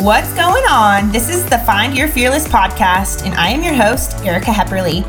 What's 0.00 0.34
going 0.34 0.64
on? 0.68 1.12
This 1.12 1.28
is 1.28 1.46
the 1.46 1.58
Find 1.58 1.96
Your 1.96 2.08
Fearless 2.08 2.48
podcast, 2.48 3.24
and 3.24 3.32
I 3.34 3.50
am 3.50 3.62
your 3.62 3.74
host, 3.74 4.16
Erica 4.26 4.50
Hepperly, 4.50 5.02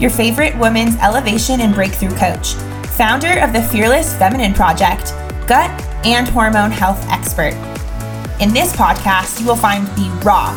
your 0.00 0.10
favorite 0.10 0.58
women's 0.58 0.96
elevation 0.96 1.60
and 1.60 1.72
breakthrough 1.72 2.14
coach, 2.16 2.54
founder 2.96 3.38
of 3.38 3.52
the 3.52 3.62
Fearless 3.62 4.16
Feminine 4.16 4.52
Project, 4.52 5.14
gut 5.46 5.70
and 6.04 6.28
hormone 6.28 6.72
health 6.72 7.00
expert. 7.08 7.54
In 8.40 8.52
this 8.52 8.74
podcast, 8.74 9.40
you 9.40 9.46
will 9.46 9.56
find 9.56 9.86
the 9.96 10.10
raw 10.24 10.50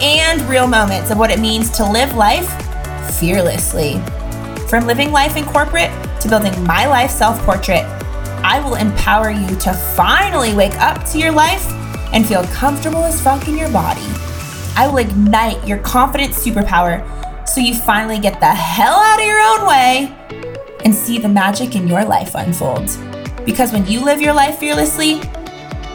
and 0.00 0.40
real 0.48 0.66
moments 0.66 1.10
of 1.10 1.18
what 1.18 1.30
it 1.30 1.38
means 1.38 1.68
to 1.72 1.88
live 1.88 2.14
life 2.14 2.48
fearlessly. 3.18 4.00
From 4.66 4.86
living 4.86 5.12
life 5.12 5.36
in 5.36 5.44
corporate 5.44 5.92
to 6.22 6.28
building 6.28 6.64
my 6.64 6.86
life 6.86 7.10
self 7.10 7.38
portrait, 7.42 7.84
I 8.42 8.60
will 8.64 8.76
empower 8.76 9.30
you 9.30 9.56
to 9.56 9.74
finally 9.94 10.54
wake 10.54 10.80
up 10.80 11.04
to 11.10 11.18
your 11.18 11.32
life 11.32 11.75
and 12.12 12.26
feel 12.26 12.44
comfortable 12.44 13.04
as 13.04 13.20
fuck 13.20 13.48
in 13.48 13.56
your 13.56 13.70
body. 13.70 14.06
I 14.76 14.88
will 14.88 14.98
ignite 14.98 15.66
your 15.66 15.78
confident 15.78 16.32
superpower 16.32 17.02
so 17.48 17.60
you 17.60 17.74
finally 17.74 18.18
get 18.18 18.40
the 18.40 18.46
hell 18.46 18.94
out 18.94 19.18
of 19.18 19.26
your 19.26 19.40
own 19.40 19.66
way 19.66 20.14
and 20.84 20.94
see 20.94 21.18
the 21.18 21.28
magic 21.28 21.74
in 21.74 21.88
your 21.88 22.04
life 22.04 22.34
unfold. 22.34 22.90
Because 23.44 23.72
when 23.72 23.86
you 23.86 24.04
live 24.04 24.20
your 24.20 24.34
life 24.34 24.58
fearlessly, 24.58 25.20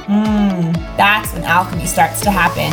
hmm, 0.06 0.72
that's 0.98 1.32
when 1.34 1.44
alchemy 1.44 1.86
starts 1.86 2.22
to 2.22 2.32
happen. 2.32 2.72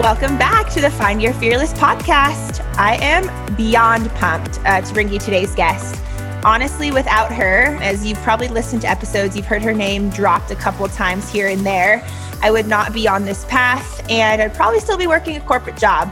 Welcome 0.00 0.38
back 0.38 0.70
to 0.70 0.80
the 0.80 0.90
Find 0.90 1.20
Your 1.20 1.34
Fearless 1.34 1.74
podcast. 1.74 2.64
I 2.76 2.96
am 3.02 3.56
beyond 3.56 4.08
pumped 4.12 4.58
uh, 4.64 4.80
to 4.80 4.94
bring 4.94 5.12
you 5.12 5.18
today's 5.18 5.54
guest 5.54 6.01
honestly, 6.44 6.90
without 6.90 7.32
her, 7.32 7.76
as 7.82 8.04
you've 8.04 8.18
probably 8.18 8.48
listened 8.48 8.82
to 8.82 8.88
episodes, 8.88 9.36
you've 9.36 9.46
heard 9.46 9.62
her 9.62 9.72
name 9.72 10.10
dropped 10.10 10.50
a 10.50 10.56
couple 10.56 10.86
times 10.88 11.30
here 11.30 11.48
and 11.48 11.64
there. 11.64 12.06
I 12.42 12.50
would 12.50 12.66
not 12.66 12.92
be 12.92 13.06
on 13.06 13.24
this 13.24 13.44
path 13.44 14.04
and 14.10 14.42
I'd 14.42 14.54
probably 14.54 14.80
still 14.80 14.98
be 14.98 15.06
working 15.06 15.36
a 15.36 15.40
corporate 15.40 15.76
job. 15.76 16.10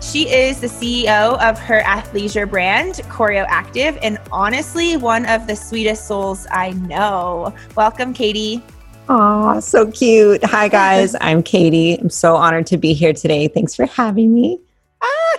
She 0.00 0.32
is 0.32 0.60
the 0.60 0.66
CEO 0.66 1.38
of 1.42 1.58
her 1.58 1.82
athleisure 1.82 2.48
brand, 2.48 2.94
Choreo 3.10 3.44
Active, 3.48 3.98
and 4.02 4.18
honestly, 4.32 4.96
one 4.96 5.26
of 5.26 5.46
the 5.46 5.54
sweetest 5.54 6.06
souls 6.06 6.46
I 6.50 6.70
know. 6.70 7.54
Welcome, 7.76 8.14
Katie. 8.14 8.62
Oh, 9.08 9.60
so 9.60 9.90
cute. 9.90 10.42
Hi, 10.44 10.68
guys. 10.68 11.14
I'm 11.20 11.42
Katie. 11.42 11.96
I'm 11.96 12.10
so 12.10 12.36
honored 12.36 12.66
to 12.68 12.78
be 12.78 12.94
here 12.94 13.12
today. 13.12 13.48
Thanks 13.48 13.74
for 13.74 13.84
having 13.86 14.32
me. 14.32 14.60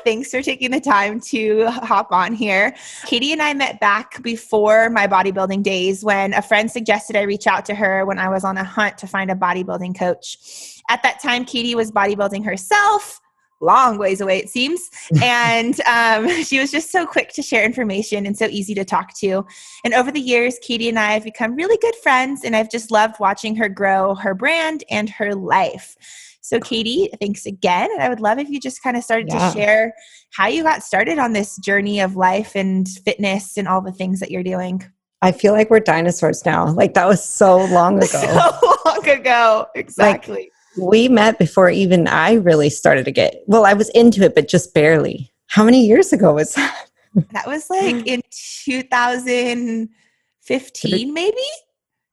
Thanks 0.04 0.32
for 0.32 0.42
taking 0.42 0.72
the 0.72 0.80
time 0.80 1.20
to 1.22 1.68
hop 1.68 2.12
on 2.12 2.34
here. 2.34 2.76
Katie 3.06 3.32
and 3.32 3.42
I 3.42 3.54
met 3.54 3.80
back 3.80 4.22
before 4.24 4.90
my 4.90 5.08
bodybuilding 5.08 5.64
days 5.64 6.04
when 6.04 6.34
a 6.34 6.42
friend 6.42 6.72
suggested 6.72 7.16
I 7.16 7.22
reach 7.22 7.48
out 7.48 7.66
to 7.66 7.76
her 7.76 8.06
when 8.06 8.18
I 8.18 8.30
was 8.30 8.44
on 8.44 8.58
a 8.58 8.64
hunt 8.64 8.98
to 9.00 9.08
find 9.08 9.30
a 9.30 9.36
bodybuilding 9.36 9.98
coach. 9.98 10.82
At 10.90 11.04
that 11.04 11.22
time, 11.22 11.46
Katie 11.46 11.76
was 11.76 11.92
bodybuilding 11.92 12.44
herself. 12.44 13.20
Long 13.64 14.00
ways 14.00 14.22
away, 14.22 14.40
it 14.40 14.50
seems. 14.50 14.90
And 15.22 15.80
um, 15.82 16.44
she 16.44 16.60
was 16.60 16.72
just 16.72 16.92
so 16.92 17.06
quick 17.06 17.32
to 17.34 17.44
share 17.44 17.64
information 17.64 18.26
and 18.26 18.36
so 18.36 18.46
easy 18.46 18.74
to 18.74 18.84
talk 18.84 19.16
to. 19.20 19.46
And 19.84 19.94
over 19.94 20.12
the 20.12 20.20
years, 20.20 20.58
Katie 20.64 20.90
and 20.90 20.98
I 20.98 21.12
have 21.12 21.24
become 21.24 21.56
really 21.56 21.78
good 21.78 21.96
friends, 21.96 22.44
and 22.44 22.56
I've 22.56 22.72
just 22.72 22.90
loved 22.90 23.20
watching 23.20 23.56
her 23.58 23.70
grow 23.70 24.16
her 24.16 24.34
brand 24.34 24.84
and 24.90 25.10
her 25.12 25.36
life. 25.36 25.96
So, 26.42 26.60
Katie, 26.60 27.10
thanks 27.20 27.46
again. 27.46 27.90
And 27.94 28.02
I 28.02 28.10
would 28.10 28.20
love 28.20 28.40
if 28.40 28.50
you 28.50 28.60
just 28.60 28.82
kind 28.82 28.98
of 28.98 29.04
started 29.04 29.28
yeah. 29.30 29.52
to 29.52 29.54
share 29.54 29.94
how 30.34 30.48
you 30.48 30.64
got 30.64 30.82
started 30.84 31.20
on 31.20 31.34
this 31.34 31.58
journey 31.58 32.00
of 32.00 32.16
life 32.16 32.56
and 32.56 32.88
fitness 33.06 33.58
and 33.58 33.68
all 33.68 33.82
the 33.82 33.92
things 33.92 34.20
that 34.20 34.32
you're 34.32 34.44
doing. 34.44 34.84
I 35.22 35.32
feel 35.32 35.54
like 35.54 35.70
we're 35.70 35.82
dinosaurs 35.82 36.44
now. 36.46 36.72
Like 36.72 36.96
that 36.96 37.08
was 37.08 37.24
so 37.24 37.64
long 37.66 37.98
ago. 37.98 38.08
so 38.08 38.58
long 38.86 39.08
ago. 39.08 39.68
Exactly. 39.76 40.36
Like, 40.36 40.52
we 40.78 41.10
met 41.10 41.38
before 41.38 41.70
even 41.70 42.08
I 42.08 42.34
really 42.34 42.70
started 42.70 43.06
to 43.06 43.12
get, 43.12 43.44
well, 43.46 43.66
I 43.66 43.74
was 43.74 43.90
into 43.90 44.24
it, 44.24 44.34
but 44.34 44.48
just 44.48 44.74
barely. 44.74 45.32
How 45.48 45.64
many 45.64 45.86
years 45.86 46.12
ago 46.14 46.34
was 46.34 46.56
that? 46.56 46.88
that 47.32 47.46
was 47.46 47.70
like 47.70 48.08
in 48.08 48.22
2015, 48.66 51.14
maybe? 51.14 51.38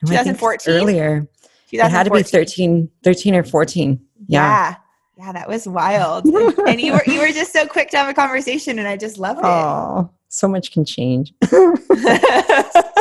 2014? 0.07 0.75
Earlier. 0.75 1.27
It 1.71 1.91
had 1.91 2.05
to 2.05 2.11
be 2.11 2.23
13, 2.23 2.89
13 3.05 3.35
or 3.35 3.45
14. 3.45 4.01
Yeah. 4.29 4.77
yeah. 5.17 5.27
yeah 5.27 5.33
that 5.33 5.49
was 5.49 5.67
wild. 5.67 6.25
and, 6.67 6.81
you 6.81 6.93
were 6.93 7.03
you 7.07 7.21
were 7.21 7.33
just 7.33 7.53
so 7.53 7.67
quick 7.67 7.91
to 7.91 7.97
have 7.97 8.09
a 8.09 8.15
conversation 8.15 8.79
and 8.79 8.87
I 8.87 8.97
just 8.97 9.19
loved 9.19 9.41
it. 9.41 9.47
Oh, 9.47 10.11
so 10.29 10.47
much 10.47 10.73
can 10.73 10.85
change. 10.85 11.33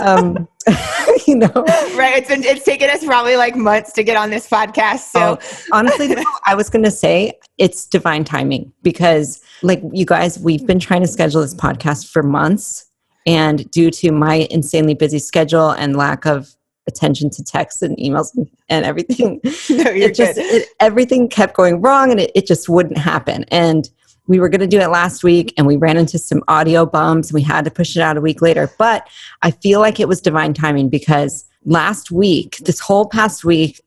um, 0.02 0.48
you 1.28 1.36
know. 1.36 1.52
Right. 1.96 2.18
It's 2.18 2.30
been 2.30 2.44
it's 2.44 2.64
taken 2.64 2.90
us 2.90 3.06
probably 3.06 3.36
like 3.36 3.56
months 3.56 3.94
to 3.94 4.04
get 4.04 4.18
on 4.18 4.30
this 4.30 4.50
podcast. 4.50 5.12
So 5.12 5.38
oh, 5.40 5.68
honestly, 5.72 6.16
I 6.46 6.56
was 6.56 6.70
gonna 6.70 6.92
say 6.92 7.34
it's 7.58 7.86
divine 7.86 8.24
timing 8.24 8.72
because 8.82 9.42
like 9.62 9.82
you 9.92 10.06
guys, 10.06 10.40
we've 10.40 10.66
been 10.66 10.80
trying 10.80 11.02
to 11.02 11.08
schedule 11.08 11.42
this 11.42 11.54
podcast 11.54 12.10
for 12.10 12.24
months. 12.24 12.86
And 13.26 13.70
due 13.72 13.92
to 13.92 14.14
my 14.14 14.48
insanely 14.50 14.94
busy 14.94 15.20
schedule 15.20 15.72
and 15.72 15.98
lack 15.98 16.26
of 16.26 16.56
attention 16.88 17.30
to 17.32 17.44
texts 17.44 17.82
and 17.82 17.98
emails 17.98 18.36
and, 18.70 18.86
everything. 18.86 19.42
No, 19.70 19.92
it 19.92 20.16
just 20.16 20.38
it, 20.38 20.70
everything 20.80 21.28
kept 21.28 21.56
going 21.56 21.82
wrong 21.82 22.12
and 22.12 22.20
it, 22.20 22.32
it 22.34 22.48
just 22.48 22.70
wouldn't 22.70 22.98
happen. 22.98 23.46
And 23.50 23.90
we 24.28 24.40
were 24.40 24.50
going 24.50 24.62
to 24.62 24.68
do 24.68 24.80
it 24.80 24.88
last 24.88 25.24
week 25.24 25.54
and 25.58 25.66
we 25.68 25.78
ran 25.78 25.98
into 25.98 26.18
some 26.18 26.44
audio 26.48 26.86
bumps. 26.86 27.32
We 27.32 27.42
had 27.42 27.66
to 27.66 27.72
push 27.72 27.96
it 27.96 28.02
out 28.02 28.18
a 28.18 28.22
week 28.22 28.42
later. 28.42 28.70
But 28.78 29.08
I 29.42 29.52
feel 29.52 29.80
like 29.80 30.00
it 30.00 30.08
was 30.08 30.22
divine 30.22 30.54
timing 30.54 30.90
because 30.90 31.46
last 31.66 32.12
week, 32.12 32.58
this 32.58 32.80
whole 32.80 33.08
past 33.08 33.44
week, 33.44 33.82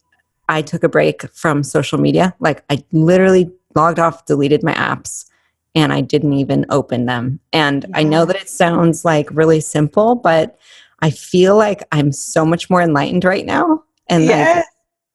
I 0.49 0.63
took 0.63 0.83
a 0.83 0.89
break 0.89 1.23
from 1.31 1.63
social 1.63 1.99
media. 1.99 2.35
Like 2.41 2.65
I 2.71 2.85
literally 2.93 3.51
logged 3.75 3.99
off, 3.99 4.27
deleted 4.27 4.63
my 4.63 4.75
apps, 4.75 5.27
and 5.75 5.93
I 5.93 6.01
didn't 6.01 6.33
even 6.33 6.67
open 6.71 7.07
them. 7.07 7.39
And 7.53 7.85
yeah. 7.89 7.99
I 7.99 8.03
know 8.03 8.25
that 8.25 8.37
it 8.37 8.49
sounds 8.49 9.05
like 9.05 9.29
really 9.31 9.61
simple, 9.61 10.17
but 10.17 10.59
I 11.03 11.11
feel 11.11 11.57
like 11.57 11.83
I'm 11.93 12.13
so 12.13 12.45
much 12.45 12.69
more 12.69 12.83
enlightened 12.83 13.25
right 13.25 13.47
now. 13.47 13.85
And 14.09 14.25
yes. 14.25 14.57
like 14.57 14.65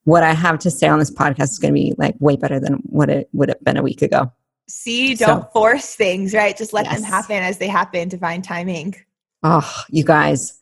what 0.05 0.23
I 0.23 0.33
have 0.33 0.59
to 0.59 0.71
say 0.71 0.87
on 0.87 0.99
this 0.99 1.11
podcast 1.11 1.51
is 1.51 1.59
going 1.59 1.73
to 1.73 1.79
be 1.79 1.93
like 1.97 2.15
way 2.19 2.35
better 2.35 2.59
than 2.59 2.75
what 2.85 3.09
it 3.09 3.29
would 3.33 3.49
have 3.49 3.63
been 3.63 3.77
a 3.77 3.83
week 3.83 4.01
ago. 4.01 4.31
See, 4.67 5.13
don't 5.13 5.43
so, 5.43 5.49
force 5.53 5.95
things, 5.95 6.33
right? 6.33 6.57
Just 6.57 6.73
let 6.73 6.85
yes. 6.85 6.95
them 6.95 7.03
happen 7.03 7.43
as 7.43 7.59
they 7.59 7.67
happen, 7.67 8.09
divine 8.09 8.41
timing. 8.41 8.95
Oh, 9.43 9.83
you 9.89 10.03
guys, 10.03 10.59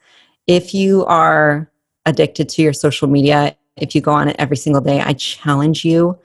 if 0.47 0.73
you 0.73 1.05
are 1.05 1.71
addicted 2.05 2.49
to 2.49 2.61
your 2.61 2.73
social 2.73 3.07
media, 3.07 3.55
if 3.77 3.95
you 3.95 4.01
go 4.01 4.11
on 4.11 4.27
it 4.27 4.35
every 4.39 4.57
single 4.57 4.81
day, 4.81 4.99
I 4.99 5.13
challenge 5.13 5.85
you 5.85 6.19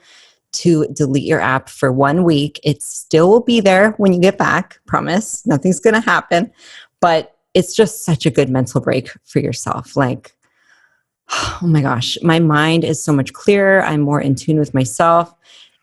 to 0.51 0.87
delete 0.87 1.23
your 1.23 1.39
app 1.39 1.69
for 1.69 1.91
one 1.91 2.23
week. 2.23 2.59
It 2.63 2.81
still 2.81 3.29
will 3.29 3.43
be 3.43 3.61
there 3.61 3.91
when 3.91 4.13
you 4.13 4.19
get 4.19 4.37
back, 4.37 4.79
promise. 4.85 5.45
Nothing's 5.45 5.79
going 5.79 5.93
to 5.93 6.01
happen. 6.01 6.51
But 6.99 7.37
it's 7.53 7.75
just 7.75 8.03
such 8.03 8.25
a 8.25 8.31
good 8.31 8.49
mental 8.49 8.81
break 8.81 9.09
for 9.25 9.39
yourself. 9.39 9.95
Like, 9.95 10.35
oh 11.31 11.59
my 11.63 11.81
gosh, 11.81 12.17
my 12.21 12.39
mind 12.39 12.83
is 12.83 13.03
so 13.03 13.13
much 13.13 13.33
clearer. 13.33 13.83
I'm 13.83 14.01
more 14.01 14.21
in 14.21 14.35
tune 14.35 14.59
with 14.59 14.73
myself. 14.73 15.33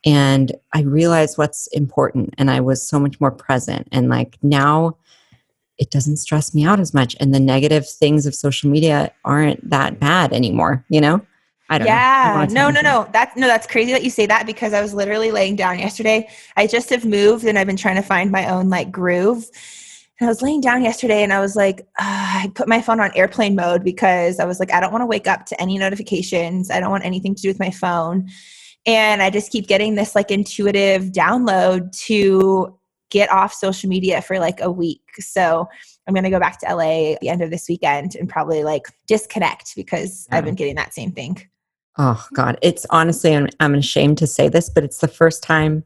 And 0.04 0.52
I 0.72 0.82
realized 0.82 1.36
what's 1.36 1.66
important. 1.68 2.34
And 2.38 2.50
I 2.50 2.60
was 2.60 2.86
so 2.86 3.00
much 3.00 3.20
more 3.20 3.32
present. 3.32 3.88
And 3.90 4.08
like 4.08 4.38
now, 4.42 4.96
it 5.78 5.90
doesn't 5.90 6.18
stress 6.18 6.54
me 6.54 6.64
out 6.64 6.80
as 6.80 6.94
much. 6.94 7.16
And 7.20 7.34
the 7.34 7.40
negative 7.40 7.88
things 7.88 8.24
of 8.24 8.34
social 8.34 8.70
media 8.70 9.12
aren't 9.24 9.68
that 9.68 9.98
bad 9.98 10.32
anymore, 10.32 10.84
you 10.88 11.00
know? 11.00 11.20
I 11.68 11.78
don't 11.78 11.88
yeah. 11.88 12.46
know. 12.48 12.70
no, 12.70 12.70
no, 12.70 12.80
no. 12.80 13.08
That's 13.12 13.36
no, 13.36 13.48
that's 13.48 13.66
crazy 13.66 13.90
that 13.90 14.04
you 14.04 14.10
say 14.10 14.26
that 14.26 14.46
because 14.46 14.72
I 14.72 14.80
was 14.80 14.94
literally 14.94 15.32
laying 15.32 15.56
down 15.56 15.80
yesterday. 15.80 16.28
I 16.56 16.68
just 16.68 16.90
have 16.90 17.04
moved 17.04 17.44
and 17.44 17.58
I've 17.58 17.66
been 17.66 17.76
trying 17.76 17.96
to 17.96 18.02
find 18.02 18.30
my 18.30 18.48
own 18.48 18.68
like 18.70 18.92
groove. 18.92 19.46
And 20.18 20.26
I 20.26 20.30
was 20.30 20.40
laying 20.40 20.62
down 20.62 20.82
yesterday 20.82 21.22
and 21.22 21.32
I 21.32 21.40
was 21.40 21.56
like, 21.56 21.80
uh, 21.98 22.42
I 22.44 22.52
put 22.54 22.68
my 22.68 22.80
phone 22.80 23.00
on 23.00 23.10
airplane 23.14 23.54
mode 23.54 23.84
because 23.84 24.40
I 24.40 24.46
was 24.46 24.58
like, 24.58 24.72
I 24.72 24.80
don't 24.80 24.92
want 24.92 25.02
to 25.02 25.06
wake 25.06 25.26
up 25.26 25.44
to 25.46 25.60
any 25.60 25.76
notifications. 25.76 26.70
I 26.70 26.80
don't 26.80 26.90
want 26.90 27.04
anything 27.04 27.34
to 27.34 27.42
do 27.42 27.48
with 27.48 27.60
my 27.60 27.70
phone. 27.70 28.28
And 28.86 29.20
I 29.20 29.30
just 29.30 29.52
keep 29.52 29.66
getting 29.66 29.94
this 29.94 30.14
like 30.14 30.30
intuitive 30.30 31.06
download 31.06 31.92
to 32.06 32.78
get 33.10 33.30
off 33.30 33.52
social 33.52 33.90
media 33.90 34.22
for 34.22 34.38
like 34.38 34.60
a 34.60 34.70
week. 34.70 35.02
So 35.18 35.68
I'm 36.06 36.14
going 36.14 36.24
to 36.24 36.30
go 36.30 36.40
back 36.40 36.60
to 36.60 36.74
LA 36.74 37.12
at 37.12 37.20
the 37.20 37.28
end 37.28 37.42
of 37.42 37.50
this 37.50 37.66
weekend 37.68 38.14
and 38.14 38.28
probably 38.28 38.64
like 38.64 38.86
disconnect 39.06 39.74
because 39.76 40.26
yeah. 40.30 40.38
I've 40.38 40.44
been 40.44 40.54
getting 40.54 40.76
that 40.76 40.94
same 40.94 41.12
thing. 41.12 41.46
Oh, 41.98 42.24
God. 42.34 42.58
It's 42.62 42.86
honestly, 42.90 43.34
I'm, 43.34 43.48
I'm 43.60 43.74
ashamed 43.74 44.18
to 44.18 44.26
say 44.26 44.48
this, 44.48 44.68
but 44.68 44.84
it's 44.84 44.98
the 44.98 45.08
first 45.08 45.42
time 45.42 45.84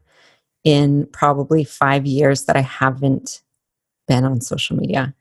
in 0.63 1.07
probably 1.07 1.63
five 1.63 2.05
years 2.05 2.45
that 2.45 2.55
I 2.55 2.61
haven't 2.61 3.41
been 4.11 4.25
on 4.25 4.41
social 4.41 4.75
media 4.75 5.13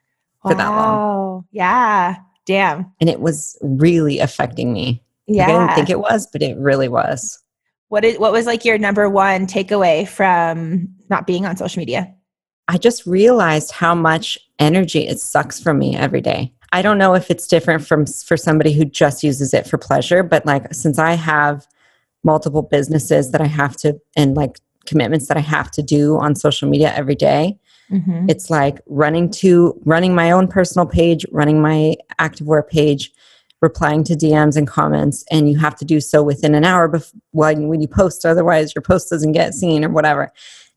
for 0.42 0.52
wow. 0.52 0.58
that 0.58 0.68
long. 0.68 0.98
Oh 0.98 1.44
yeah. 1.52 2.16
Damn. 2.44 2.90
And 3.00 3.08
it 3.08 3.20
was 3.20 3.56
really 3.62 4.18
affecting 4.18 4.72
me. 4.72 5.00
Yeah. 5.28 5.46
Like 5.46 5.54
I 5.54 5.58
didn't 5.60 5.74
think 5.76 5.90
it 5.90 6.00
was, 6.00 6.26
but 6.26 6.42
it 6.42 6.56
really 6.58 6.88
was. 6.88 7.40
What 7.88 8.04
is 8.04 8.18
what 8.18 8.32
was 8.32 8.46
like 8.46 8.64
your 8.64 8.78
number 8.78 9.08
one 9.08 9.46
takeaway 9.46 10.08
from 10.08 10.88
not 11.08 11.26
being 11.26 11.46
on 11.46 11.56
social 11.56 11.78
media? 11.78 12.12
I 12.66 12.78
just 12.78 13.06
realized 13.06 13.70
how 13.70 13.94
much 13.94 14.38
energy 14.58 15.06
it 15.06 15.20
sucks 15.20 15.60
from 15.60 15.78
me 15.78 15.96
every 15.96 16.20
day. 16.20 16.52
I 16.72 16.82
don't 16.82 16.98
know 16.98 17.14
if 17.14 17.30
it's 17.30 17.46
different 17.46 17.86
from 17.86 18.06
for 18.06 18.36
somebody 18.36 18.72
who 18.72 18.84
just 18.84 19.22
uses 19.22 19.54
it 19.54 19.66
for 19.68 19.78
pleasure, 19.78 20.22
but 20.24 20.46
like 20.46 20.74
since 20.74 20.98
I 20.98 21.12
have 21.14 21.66
multiple 22.24 22.62
businesses 22.62 23.30
that 23.30 23.40
I 23.40 23.46
have 23.46 23.76
to 23.78 24.00
and 24.16 24.36
like 24.36 24.60
commitments 24.86 25.28
that 25.28 25.36
I 25.36 25.40
have 25.40 25.70
to 25.72 25.82
do 25.82 26.16
on 26.18 26.34
social 26.34 26.68
media 26.68 26.92
every 26.94 27.14
day, 27.14 27.58
mm-hmm. 27.90 28.26
it's 28.28 28.50
like 28.50 28.80
running 28.86 29.30
to 29.30 29.80
running 29.84 30.14
my 30.14 30.30
own 30.30 30.48
personal 30.48 30.86
page, 30.86 31.24
running 31.32 31.60
my 31.60 31.96
activewear 32.18 32.66
page, 32.66 33.12
replying 33.60 34.04
to 34.04 34.14
DMs 34.14 34.56
and 34.56 34.66
comments, 34.66 35.24
and 35.30 35.50
you 35.50 35.58
have 35.58 35.76
to 35.76 35.84
do 35.84 36.00
so 36.00 36.22
within 36.22 36.54
an 36.54 36.64
hour 36.64 36.88
before 36.88 37.20
when, 37.32 37.68
when 37.68 37.80
you 37.80 37.88
post. 37.88 38.24
Otherwise, 38.24 38.74
your 38.74 38.82
post 38.82 39.10
doesn't 39.10 39.32
get 39.32 39.54
seen 39.54 39.84
or 39.84 39.90
whatever. 39.90 40.32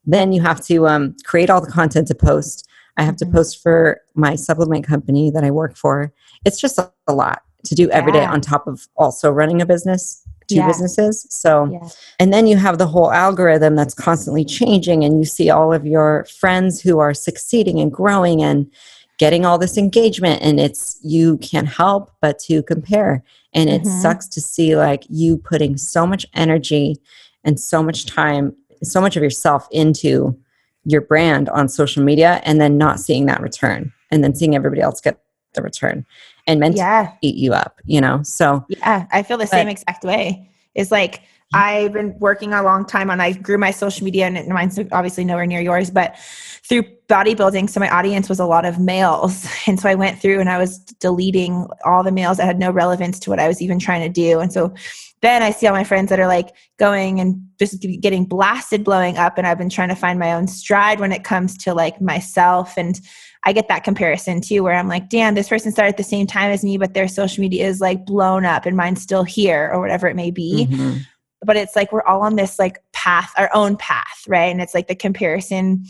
Then 0.06 0.34
you 0.34 0.42
have 0.42 0.64
to 0.66 0.88
um, 0.88 1.16
create 1.24 1.50
all 1.50 1.62
the 1.62 1.72
content 1.72 2.08
to 2.10 2.16
post. 2.16 2.68
I 2.98 3.04
have 3.04 3.16
to 3.18 3.26
mm-hmm. 3.26 3.36
post 3.36 3.62
for 3.62 4.02
my 4.16 4.36
supplement 4.36 4.86
company 4.86 5.32
that 5.32 5.44
I 5.44 5.52
work 5.52 5.76
for. 5.76 6.14
It's 6.46 6.60
just 6.60 6.78
a, 6.78 6.92
a 7.08 7.14
lot 7.14 7.42
to 7.66 7.76
do 7.76 7.90
every 7.92 8.14
yeah. 8.14 8.22
day 8.22 8.26
on 8.26 8.42
top 8.42 8.68
of 8.68 8.88
also 8.98 9.32
running 9.32 9.62
a 9.62 9.66
business 9.66 10.22
two 10.54 10.60
yeah. 10.60 10.68
businesses. 10.68 11.26
So, 11.30 11.70
yeah. 11.72 11.90
and 12.20 12.34
then 12.34 12.48
you 12.48 12.58
have 12.58 12.78
the 12.78 12.88
whole 12.88 13.12
algorithm 13.12 13.76
that's 13.76 13.94
constantly 13.94 14.46
changing, 14.46 15.04
and 15.04 15.20
you 15.20 15.26
see 15.26 15.50
all 15.50 15.74
of 15.74 15.86
your 15.86 16.26
friends 16.40 16.82
who 16.82 17.00
are 17.00 17.14
succeeding 17.14 17.80
and 17.80 17.92
growing 17.92 18.44
and 18.44 18.72
getting 19.20 19.46
all 19.46 19.58
this 19.58 19.78
engagement, 19.78 20.42
and 20.42 20.60
it's 20.60 21.00
you 21.04 21.38
can't 21.38 21.68
help 21.68 22.12
but 22.22 22.40
to 22.40 22.64
compare. 22.64 23.24
And 23.54 23.70
it 23.70 23.84
mm-hmm. 23.84 24.02
sucks 24.02 24.28
to 24.30 24.42
see 24.42 24.76
like 24.76 25.04
you 25.10 25.38
putting 25.38 25.78
so 25.78 26.08
much 26.08 26.26
energy 26.34 26.98
and 27.44 27.60
so 27.60 27.84
much 27.84 28.06
time 28.06 28.56
so 28.84 29.02
much 29.02 29.16
of 29.16 29.24
yourself 29.24 29.68
into 29.72 30.38
your 30.86 31.02
brand 31.02 31.50
on 31.50 31.70
social 31.70 32.04
media 32.04 32.42
and 32.44 32.60
then 32.60 32.78
not 32.78 33.00
seeing 33.00 33.26
that 33.26 33.42
return 33.42 33.92
and 34.12 34.24
then 34.24 34.36
seeing 34.36 34.56
everybody 34.56 34.82
else 34.82 35.00
get 35.00 35.23
the 35.54 35.62
return 35.62 36.06
and 36.48 36.60
meant 36.60 36.76
yeah. 36.76 37.06
to 37.06 37.18
eat 37.22 37.36
you 37.36 37.54
up, 37.54 37.82
you 37.86 38.02
know? 38.02 38.22
So 38.24 38.66
yeah, 38.70 39.08
I 39.12 39.24
feel 39.24 39.38
the 39.38 39.44
but, 39.44 39.50
same 39.50 39.68
exact 39.68 40.04
way. 40.04 40.50
It's 40.76 40.92
like 40.92 41.22
I've 41.54 41.94
been 41.94 42.18
working 42.20 42.54
a 42.54 42.64
long 42.64 42.86
time 42.86 43.10
on 43.10 43.22
I 43.22 43.34
grew 43.34 43.58
my 43.58 43.72
social 43.72 44.04
media 44.04 44.26
and 44.26 44.48
mine's 44.50 44.80
obviously 44.92 45.24
nowhere 45.24 45.46
near 45.46 45.62
yours, 45.62 45.90
but 45.90 46.18
through 46.64 46.84
bodybuilding, 47.08 47.70
so 47.70 47.80
my 47.80 47.90
audience 47.90 48.28
was 48.30 48.40
a 48.40 48.46
lot 48.46 48.66
of 48.66 48.80
males. 48.80 49.48
And 49.68 49.80
so 49.80 49.88
I 49.88 49.96
went 49.96 50.20
through 50.20 50.40
and 50.42 50.50
I 50.50 50.58
was 50.58 50.80
deleting 50.80 51.68
all 51.86 52.04
the 52.04 52.12
males 52.12 52.38
that 52.38 52.46
had 52.46 52.60
no 52.60 52.70
relevance 52.70 53.20
to 53.22 53.30
what 53.30 53.40
I 53.40 53.48
was 53.48 53.62
even 53.62 53.80
trying 53.80 54.02
to 54.02 54.10
do. 54.10 54.40
And 54.40 54.52
so 54.52 54.74
then 55.22 55.42
I 55.42 55.52
see 55.52 55.68
all 55.68 55.74
my 55.74 55.86
friends 55.86 56.10
that 56.10 56.20
are 56.20 56.28
like 56.28 56.54
going 56.78 57.22
and 57.22 57.42
just 57.58 57.80
getting 58.02 58.26
blasted 58.26 58.84
blowing 58.84 59.18
up. 59.18 59.38
And 59.38 59.48
I've 59.48 59.58
been 59.58 59.70
trying 59.70 59.88
to 59.88 59.96
find 59.96 60.20
my 60.20 60.34
own 60.34 60.48
stride 60.48 61.00
when 61.00 61.14
it 61.14 61.24
comes 61.24 61.58
to 61.60 61.74
like 61.74 62.02
myself. 62.02 62.78
And 62.78 63.00
I 63.46 63.54
get 63.54 63.68
that 63.68 63.84
comparison 63.84 64.42
too, 64.42 64.64
where 64.64 64.74
I'm 64.74 64.88
like, 64.88 65.10
damn, 65.10 65.36
this 65.36 65.50
person 65.50 65.72
started 65.72 65.90
at 65.90 65.98
the 65.98 66.04
same 66.04 66.28
time 66.28 66.52
as 66.52 66.64
me, 66.64 66.78
but 66.78 66.94
their 66.94 67.08
social 67.08 67.42
media 67.42 67.68
is 67.68 67.82
like 67.82 68.06
blown 68.06 68.46
up 68.46 68.66
and 68.66 68.78
mine's 68.78 69.02
still 69.02 69.24
here 69.24 69.70
or 69.74 69.80
whatever 69.80 70.08
it 70.08 70.16
may 70.16 70.32
be. 70.32 70.68
Mm-hmm. 70.70 70.98
But 71.46 71.58
it's 71.58 71.76
like 71.76 71.92
we're 71.92 72.04
all 72.04 72.22
on 72.22 72.36
this 72.36 72.58
like 72.58 72.80
path, 72.94 73.34
our 73.38 73.50
own 73.54 73.76
path, 73.76 74.24
right? 74.28 74.52
And 74.52 74.62
it's 74.62 74.74
like 74.74 74.88
the 74.88 74.96
comparison 74.96 75.86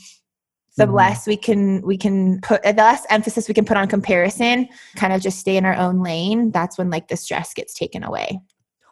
the 0.75 0.85
mm-hmm. 0.85 0.95
less 0.95 1.27
we 1.27 1.37
can 1.37 1.83
we 1.83 1.95
can 1.95 2.41
put 2.41 2.63
the 2.63 2.73
less 2.73 3.05
emphasis 3.11 3.47
we 3.47 3.53
can 3.53 3.63
put 3.63 3.77
on 3.77 3.87
comparison 3.87 4.67
kind 4.95 5.13
of 5.13 5.21
just 5.21 5.37
stay 5.37 5.55
in 5.55 5.65
our 5.65 5.75
own 5.75 6.01
lane 6.01 6.49
that's 6.49 6.79
when 6.79 6.89
like 6.89 7.09
the 7.09 7.15
stress 7.15 7.53
gets 7.53 7.75
taken 7.75 8.03
away 8.03 8.41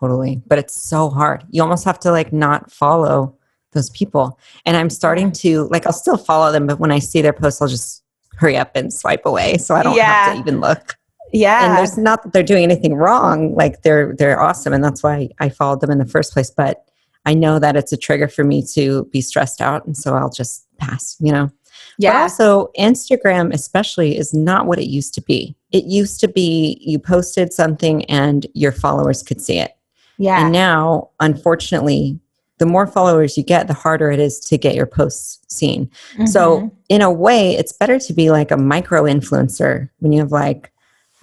Totally. 0.02 0.42
But 0.48 0.58
it's 0.58 0.76
so 0.76 1.10
hard. 1.10 1.46
You 1.52 1.62
almost 1.62 1.86
have 1.86 2.00
to 2.00 2.12
like 2.12 2.34
not 2.34 2.72
follow 2.72 3.38
those 3.74 3.92
people. 3.92 4.40
And 4.66 4.76
I'm 4.76 4.90
starting 4.90 5.32
to 5.34 5.68
like 5.70 5.86
I'll 5.86 5.94
still 5.94 6.18
follow 6.18 6.52
them, 6.52 6.66
but 6.66 6.80
when 6.80 6.92
I 6.92 7.00
see 7.00 7.22
their 7.22 7.34
posts, 7.34 7.62
I'll 7.62 7.68
just 7.68 8.04
hurry 8.38 8.58
up 8.58 8.76
and 8.76 8.94
swipe 8.94 9.26
away 9.26 9.58
so 9.58 9.76
I 9.76 9.84
don't 9.84 9.96
yeah. 9.96 10.26
have 10.26 10.34
to 10.34 10.40
even 10.40 10.62
look. 10.62 10.98
Yeah. 11.34 11.66
And 11.66 11.78
there's 11.78 11.98
not 11.98 12.24
that 12.24 12.34
they're 12.34 12.44
doing 12.44 12.64
anything 12.64 12.96
wrong. 12.96 13.56
Like 13.56 13.84
they're 13.84 14.14
they're 14.18 14.42
awesome 14.42 14.74
and 14.74 14.84
that's 14.84 15.02
why 15.04 15.30
I 15.40 15.50
followed 15.50 15.82
them 15.82 15.92
in 15.92 15.98
the 15.98 16.06
first 16.06 16.34
place. 16.34 16.52
But 16.52 16.86
I 17.26 17.34
know 17.34 17.60
that 17.60 17.76
it's 17.76 17.94
a 17.94 17.98
trigger 17.98 18.28
for 18.28 18.44
me 18.44 18.66
to 18.74 19.06
be 19.06 19.22
stressed 19.22 19.62
out. 19.62 19.86
And 19.86 19.96
so 19.96 20.16
I'll 20.16 20.32
just 20.32 20.66
pass, 20.78 21.16
you 21.20 21.32
know. 21.32 21.52
Yeah. 21.98 22.14
But 22.14 22.22
also, 22.22 22.72
Instagram, 22.78 23.54
especially, 23.54 24.18
is 24.18 24.34
not 24.34 24.66
what 24.66 24.80
it 24.80 24.88
used 24.88 25.14
to 25.16 25.22
be. 25.22 25.56
It 25.72 25.86
used 25.86 26.20
to 26.22 26.28
be 26.28 26.78
you 26.82 26.98
posted 26.98 27.54
something 27.54 28.06
and 28.06 28.48
your 28.54 28.72
followers 28.72 29.22
could 29.22 29.42
see 29.42 29.60
it. 29.60 29.76
Yeah. 30.18 30.42
And 30.42 30.52
now, 30.52 31.10
unfortunately, 31.20 32.20
the 32.62 32.68
more 32.68 32.86
followers 32.86 33.40
you 33.40 33.44
get, 33.44 33.66
the 33.66 33.74
harder 33.74 34.12
it 34.12 34.20
is 34.20 34.40
to 34.40 34.56
get 34.56 34.76
your 34.76 34.86
posts 34.86 35.40
seen. 35.48 35.88
Mm-hmm. 36.14 36.28
So, 36.28 36.72
in 36.90 37.02
a 37.02 37.12
way, 37.12 37.56
it's 37.56 37.74
better 37.74 37.98
to 37.98 38.14
be 38.14 38.30
like 38.30 38.52
a 38.52 38.56
micro 38.56 39.06
influencer 39.06 39.90
when 39.98 40.12
you 40.12 40.20
have 40.20 40.32
like, 40.32 40.72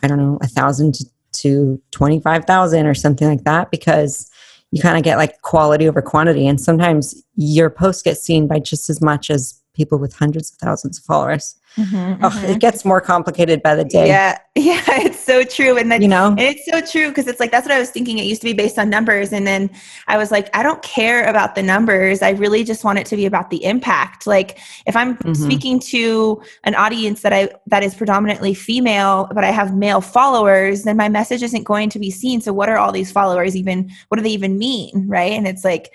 I 0.02 0.08
don't 0.08 0.18
know, 0.18 0.40
a 0.42 0.48
thousand 0.48 0.96
to, 0.96 1.04
to 1.34 1.80
25,000 1.92 2.86
or 2.86 2.94
something 2.94 3.28
like 3.28 3.44
that, 3.44 3.70
because 3.70 4.28
you 4.72 4.82
kind 4.82 4.96
of 4.96 5.04
get 5.04 5.16
like 5.16 5.40
quality 5.42 5.88
over 5.88 6.02
quantity. 6.02 6.48
And 6.48 6.60
sometimes 6.60 7.14
your 7.36 7.70
post 7.70 8.04
gets 8.04 8.20
seen 8.20 8.48
by 8.48 8.58
just 8.58 8.90
as 8.90 9.00
much 9.00 9.30
as 9.30 9.62
people 9.74 9.96
with 9.96 10.16
hundreds 10.16 10.50
of 10.50 10.56
thousands 10.56 10.98
of 10.98 11.04
followers. 11.04 11.54
Mm-hmm, 11.76 12.24
oh, 12.24 12.28
mm-hmm. 12.28 12.46
It 12.46 12.60
gets 12.60 12.84
more 12.84 13.00
complicated 13.00 13.62
by 13.62 13.74
the 13.74 13.84
day. 13.84 14.08
Yeah, 14.08 14.38
yeah, 14.56 14.82
it's 14.88 15.20
so 15.20 15.44
true, 15.44 15.78
and 15.78 15.92
then 15.92 16.02
you 16.02 16.08
know, 16.08 16.30
and 16.30 16.40
it's 16.40 16.64
so 16.66 16.80
true 16.80 17.08
because 17.08 17.28
it's 17.28 17.38
like 17.38 17.50
that's 17.50 17.66
what 17.66 17.74
I 17.74 17.78
was 17.78 17.90
thinking. 17.90 18.18
It 18.18 18.24
used 18.24 18.40
to 18.40 18.46
be 18.46 18.52
based 18.52 18.78
on 18.78 18.90
numbers, 18.90 19.32
and 19.32 19.46
then 19.46 19.70
I 20.08 20.16
was 20.16 20.30
like, 20.30 20.50
I 20.56 20.62
don't 20.62 20.82
care 20.82 21.24
about 21.26 21.54
the 21.54 21.62
numbers. 21.62 22.20
I 22.20 22.30
really 22.30 22.64
just 22.64 22.82
want 22.84 22.98
it 22.98 23.06
to 23.06 23.16
be 23.16 23.26
about 23.26 23.50
the 23.50 23.64
impact. 23.64 24.26
Like 24.26 24.58
if 24.86 24.96
I'm 24.96 25.16
mm-hmm. 25.18 25.34
speaking 25.34 25.78
to 25.80 26.42
an 26.64 26.74
audience 26.74 27.22
that 27.22 27.32
I 27.32 27.50
that 27.66 27.82
is 27.82 27.94
predominantly 27.94 28.54
female, 28.54 29.28
but 29.32 29.44
I 29.44 29.50
have 29.50 29.76
male 29.76 30.00
followers, 30.00 30.82
then 30.82 30.96
my 30.96 31.08
message 31.08 31.42
isn't 31.42 31.64
going 31.64 31.90
to 31.90 31.98
be 31.98 32.10
seen. 32.10 32.40
So 32.40 32.52
what 32.52 32.68
are 32.68 32.78
all 32.78 32.90
these 32.90 33.12
followers 33.12 33.54
even? 33.54 33.90
What 34.08 34.16
do 34.16 34.24
they 34.24 34.30
even 34.30 34.58
mean, 34.58 35.04
right? 35.06 35.32
And 35.32 35.46
it's 35.46 35.64
like 35.64 35.92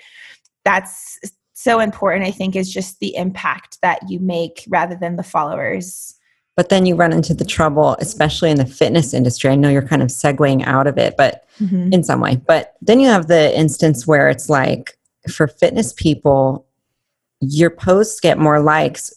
that's 0.64 1.18
so 1.64 1.80
important, 1.80 2.26
I 2.26 2.30
think, 2.30 2.54
is 2.54 2.72
just 2.72 3.00
the 3.00 3.16
impact 3.16 3.78
that 3.80 3.98
you 4.08 4.20
make 4.20 4.64
rather 4.68 4.94
than 4.94 5.16
the 5.16 5.22
followers. 5.22 6.14
But 6.56 6.68
then 6.68 6.86
you 6.86 6.94
run 6.94 7.12
into 7.12 7.34
the 7.34 7.44
trouble, 7.44 7.96
especially 7.98 8.50
in 8.50 8.58
the 8.58 8.66
fitness 8.66 9.12
industry. 9.12 9.50
I 9.50 9.56
know 9.56 9.70
you're 9.70 9.88
kind 9.88 10.02
of 10.02 10.08
segueing 10.08 10.64
out 10.64 10.86
of 10.86 10.98
it, 10.98 11.16
but 11.16 11.46
mm-hmm. 11.58 11.92
in 11.92 12.04
some 12.04 12.20
way. 12.20 12.36
But 12.36 12.74
then 12.80 13.00
you 13.00 13.08
have 13.08 13.26
the 13.26 13.58
instance 13.58 14.06
where 14.06 14.28
it's 14.28 14.48
like 14.48 14.96
for 15.28 15.48
fitness 15.48 15.92
people, 15.94 16.66
your 17.40 17.70
posts 17.70 18.20
get 18.20 18.38
more 18.38 18.60
likes 18.60 19.12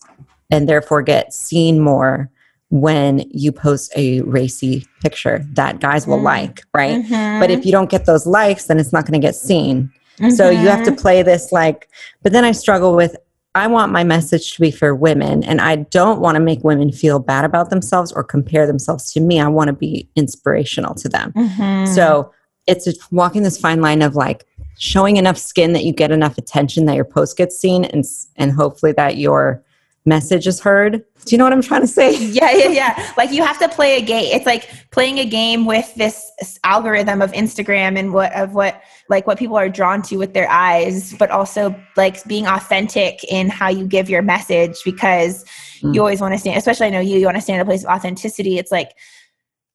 and 0.49 0.67
therefore 0.67 1.01
get 1.01 1.33
seen 1.33 1.79
more 1.79 2.31
when 2.69 3.19
you 3.31 3.51
post 3.51 3.91
a 3.95 4.21
racy 4.21 4.85
picture 5.01 5.45
that 5.53 5.79
guys 5.79 6.07
will 6.07 6.15
mm-hmm. 6.15 6.25
like, 6.25 6.63
right? 6.73 7.03
Mm-hmm. 7.03 7.39
But 7.39 7.51
if 7.51 7.65
you 7.65 7.71
don't 7.71 7.89
get 7.89 8.05
those 8.05 8.25
likes, 8.25 8.65
then 8.65 8.79
it's 8.79 8.91
not 8.91 9.05
going 9.05 9.19
to 9.19 9.25
get 9.25 9.35
seen. 9.35 9.91
Mm-hmm. 10.19 10.31
So 10.31 10.49
you 10.49 10.67
have 10.67 10.83
to 10.83 10.91
mm-hmm. 10.91 11.01
play 11.01 11.23
this 11.23 11.51
like, 11.51 11.89
but 12.23 12.31
then 12.31 12.43
I 12.43 12.51
struggle 12.51 12.95
with 12.95 13.15
I 13.57 13.65
want 13.65 13.91
my 13.91 14.03
message 14.03 14.53
to 14.53 14.61
be 14.61 14.69
for 14.69 14.93
women, 14.93 15.43
and 15.43 15.59
I 15.59 15.77
don't 15.77 16.21
want 16.21 16.35
to 16.35 16.39
make 16.39 16.63
women 16.63 16.91
feel 16.91 17.17
bad 17.17 17.43
about 17.43 17.71
themselves 17.71 18.11
or 18.11 18.23
compare 18.23 18.67
themselves 18.67 19.11
to 19.13 19.19
me. 19.19 19.39
I 19.39 19.47
want 19.47 19.69
to 19.69 19.73
be 19.73 20.07
inspirational 20.15 20.93
to 20.93 21.09
them. 21.09 21.33
Mm-hmm. 21.33 21.91
So 21.91 22.31
it's 22.67 22.87
walking 23.11 23.41
this 23.41 23.59
fine 23.59 23.81
line 23.81 24.03
of 24.03 24.15
like 24.15 24.45
showing 24.77 25.17
enough 25.17 25.37
skin 25.37 25.73
that 25.73 25.85
you 25.85 25.93
get 25.93 26.11
enough 26.11 26.37
attention 26.37 26.85
that 26.85 26.95
your 26.95 27.05
post 27.05 27.35
gets 27.35 27.57
seen, 27.57 27.83
and 27.85 28.05
and 28.35 28.51
hopefully 28.51 28.91
that 28.91 29.17
your 29.17 29.63
message 30.07 30.47
is 30.47 30.59
heard. 30.59 31.03
Do 31.25 31.35
you 31.35 31.37
know 31.37 31.43
what 31.43 31.53
I'm 31.53 31.61
trying 31.61 31.81
to 31.81 31.87
say? 31.87 32.17
Yeah, 32.17 32.51
yeah, 32.51 32.69
yeah. 32.69 33.13
Like 33.17 33.31
you 33.31 33.43
have 33.43 33.59
to 33.59 33.69
play 33.69 33.97
a 33.97 34.01
game. 34.01 34.33
It's 34.33 34.45
like 34.45 34.69
playing 34.91 35.19
a 35.19 35.25
game 35.25 35.65
with 35.65 35.93
this 35.95 36.31
algorithm 36.63 37.21
of 37.21 37.31
Instagram 37.33 37.99
and 37.99 38.13
what 38.13 38.33
of 38.33 38.53
what 38.53 38.81
like 39.09 39.27
what 39.27 39.37
people 39.37 39.57
are 39.57 39.69
drawn 39.69 40.01
to 40.03 40.17
with 40.17 40.33
their 40.33 40.49
eyes, 40.49 41.13
but 41.19 41.29
also 41.29 41.75
like 41.95 42.23
being 42.25 42.47
authentic 42.47 43.23
in 43.25 43.49
how 43.49 43.69
you 43.69 43.85
give 43.85 44.09
your 44.09 44.21
message 44.21 44.77
because 44.85 45.45
mm. 45.81 45.93
you 45.93 46.01
always 46.01 46.21
want 46.21 46.33
to 46.33 46.39
stand, 46.39 46.57
especially 46.57 46.87
I 46.87 46.89
know 46.89 46.99
you, 46.99 47.19
you 47.19 47.25
want 47.25 47.37
to 47.37 47.41
stand 47.41 47.59
in 47.59 47.61
a 47.61 47.65
place 47.65 47.83
of 47.83 47.89
authenticity. 47.89 48.57
It's 48.57 48.71
like 48.71 48.91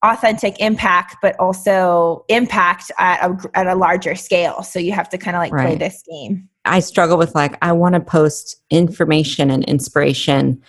authentic 0.03 0.59
impact, 0.61 1.17
but 1.23 1.39
also 1.39 2.25
impact 2.29 2.91
at 2.99 3.25
a, 3.25 3.51
at 3.55 3.67
a 3.67 3.75
larger 3.75 4.15
scale. 4.15 4.63
So 4.63 4.79
you 4.79 4.93
have 4.93 5.09
to 5.11 5.19
kind 5.19 5.37
of 5.37 5.41
like 5.41 5.53
right. 5.53 5.67
play 5.67 5.77
this 5.77 6.03
game. 6.11 6.49
I 6.65 6.81
struggle 6.81 7.19
with 7.19 7.35
like, 7.35 7.57
I 7.63 7.73
want 7.73 7.95
to 7.95 8.01
post 8.01 8.61
information 8.71 9.51
and 9.51 9.65
inspiration, 9.65 10.63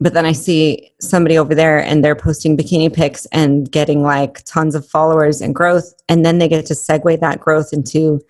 but 0.00 0.14
then 0.14 0.24
I 0.24 0.32
see 0.32 0.92
somebody 1.00 1.36
over 1.36 1.54
there 1.54 1.78
and 1.78 2.04
they're 2.04 2.16
posting 2.16 2.56
bikini 2.56 2.92
pics 2.92 3.26
and 3.26 3.70
getting 3.70 4.02
like 4.02 4.42
tons 4.44 4.74
of 4.74 4.86
followers 4.86 5.40
and 5.40 5.54
growth. 5.54 5.92
And 6.08 6.24
then 6.24 6.38
they 6.38 6.48
get 6.48 6.66
to 6.66 6.74
segue 6.74 7.20
that 7.20 7.40
growth 7.40 7.72
into 7.72 8.20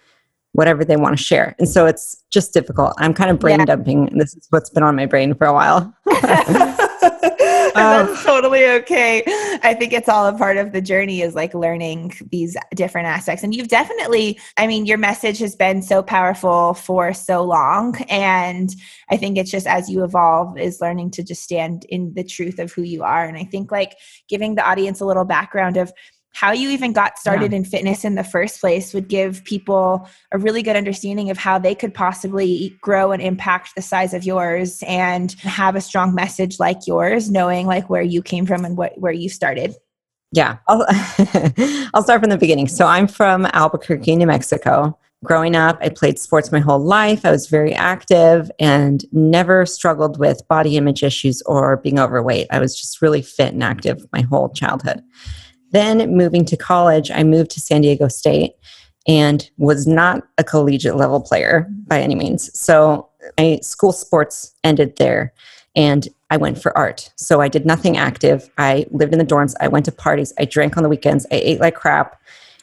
whatever 0.52 0.84
they 0.84 0.96
want 0.96 1.16
to 1.16 1.22
share. 1.22 1.54
And 1.58 1.68
so 1.68 1.86
it's 1.86 2.24
just 2.30 2.52
difficult. 2.52 2.94
I'm 2.98 3.14
kind 3.14 3.30
of 3.30 3.38
brain 3.38 3.60
yeah. 3.60 3.66
dumping. 3.66 4.06
This 4.18 4.34
is 4.34 4.46
what's 4.50 4.70
been 4.70 4.82
on 4.82 4.96
my 4.96 5.06
brain 5.06 5.34
for 5.34 5.46
a 5.46 5.52
while. 5.52 5.94
Um, 7.80 8.06
That's 8.06 8.24
totally 8.24 8.66
okay. 8.66 9.22
I 9.62 9.74
think 9.74 9.92
it's 9.92 10.08
all 10.08 10.26
a 10.26 10.36
part 10.36 10.56
of 10.56 10.72
the 10.72 10.80
journey 10.80 11.22
is 11.22 11.34
like 11.34 11.54
learning 11.54 12.12
these 12.30 12.56
different 12.74 13.06
aspects. 13.06 13.44
And 13.44 13.54
you've 13.54 13.68
definitely, 13.68 14.40
I 14.56 14.66
mean, 14.66 14.86
your 14.86 14.98
message 14.98 15.38
has 15.38 15.54
been 15.54 15.80
so 15.80 16.02
powerful 16.02 16.74
for 16.74 17.14
so 17.14 17.44
long. 17.44 17.96
And 18.08 18.74
I 19.08 19.16
think 19.16 19.38
it's 19.38 19.52
just 19.52 19.68
as 19.68 19.88
you 19.88 20.02
evolve, 20.02 20.58
is 20.58 20.80
learning 20.80 21.12
to 21.12 21.22
just 21.22 21.42
stand 21.42 21.84
in 21.88 22.12
the 22.14 22.24
truth 22.24 22.58
of 22.58 22.72
who 22.72 22.82
you 22.82 23.04
are. 23.04 23.24
And 23.24 23.36
I 23.36 23.44
think 23.44 23.70
like 23.70 23.96
giving 24.28 24.56
the 24.56 24.68
audience 24.68 25.00
a 25.00 25.06
little 25.06 25.24
background 25.24 25.76
of, 25.76 25.92
how 26.32 26.52
you 26.52 26.70
even 26.70 26.92
got 26.92 27.18
started 27.18 27.52
yeah. 27.52 27.58
in 27.58 27.64
fitness 27.64 28.04
in 28.04 28.14
the 28.14 28.24
first 28.24 28.60
place 28.60 28.94
would 28.94 29.08
give 29.08 29.44
people 29.44 30.08
a 30.32 30.38
really 30.38 30.62
good 30.62 30.76
understanding 30.76 31.30
of 31.30 31.36
how 31.36 31.58
they 31.58 31.74
could 31.74 31.92
possibly 31.92 32.76
grow 32.80 33.12
and 33.12 33.20
impact 33.20 33.74
the 33.74 33.82
size 33.82 34.14
of 34.14 34.24
yours 34.24 34.82
and 34.86 35.32
have 35.40 35.74
a 35.74 35.80
strong 35.80 36.14
message 36.14 36.60
like 36.60 36.86
yours 36.86 37.30
knowing 37.30 37.66
like 37.66 37.90
where 37.90 38.02
you 38.02 38.22
came 38.22 38.46
from 38.46 38.64
and 38.64 38.76
what 38.76 38.98
where 38.98 39.12
you 39.12 39.28
started. 39.28 39.74
Yeah. 40.32 40.58
I'll, 40.68 40.86
I'll 41.94 42.02
start 42.02 42.20
from 42.20 42.30
the 42.30 42.38
beginning. 42.38 42.68
So 42.68 42.86
i'm 42.86 43.08
from 43.08 43.46
albuquerque 43.52 44.16
new 44.16 44.26
mexico. 44.26 44.96
Growing 45.22 45.54
up 45.54 45.76
i 45.82 45.90
played 45.90 46.18
sports 46.18 46.52
my 46.52 46.60
whole 46.60 46.78
life. 46.78 47.26
I 47.26 47.32
was 47.32 47.48
very 47.48 47.74
active 47.74 48.50
and 48.58 49.04
never 49.12 49.66
struggled 49.66 50.18
with 50.18 50.46
body 50.48 50.76
image 50.76 51.02
issues 51.02 51.42
or 51.42 51.78
being 51.78 51.98
overweight. 51.98 52.46
I 52.50 52.60
was 52.60 52.80
just 52.80 53.02
really 53.02 53.20
fit 53.20 53.52
and 53.52 53.64
active 53.64 54.06
my 54.12 54.22
whole 54.22 54.48
childhood 54.50 55.02
then 55.72 56.16
moving 56.16 56.44
to 56.46 56.56
college, 56.56 57.10
I 57.10 57.22
moved 57.22 57.50
to 57.52 57.60
San 57.60 57.82
Diego 57.82 58.08
State 58.08 58.54
and 59.06 59.48
was 59.56 59.86
not 59.86 60.26
a 60.38 60.44
collegiate 60.44 60.96
level 60.96 61.20
player 61.20 61.66
by 61.86 62.00
any 62.00 62.14
means. 62.14 62.56
So 62.58 63.08
my 63.38 63.58
school 63.62 63.92
sports 63.92 64.54
ended 64.64 64.96
there 64.96 65.32
and 65.74 66.08
I 66.30 66.36
went 66.36 66.60
for 66.60 66.76
art. 66.76 67.10
So 67.16 67.40
I 67.40 67.48
did 67.48 67.66
nothing 67.66 67.96
active. 67.96 68.50
I 68.58 68.86
lived 68.90 69.12
in 69.12 69.18
the 69.18 69.24
dorms. 69.24 69.54
I 69.60 69.68
went 69.68 69.84
to 69.86 69.92
parties. 69.92 70.32
I 70.38 70.44
drank 70.44 70.76
on 70.76 70.82
the 70.82 70.88
weekends. 70.88 71.26
I 71.32 71.36
ate 71.36 71.60
like 71.60 71.74
crap. 71.74 72.20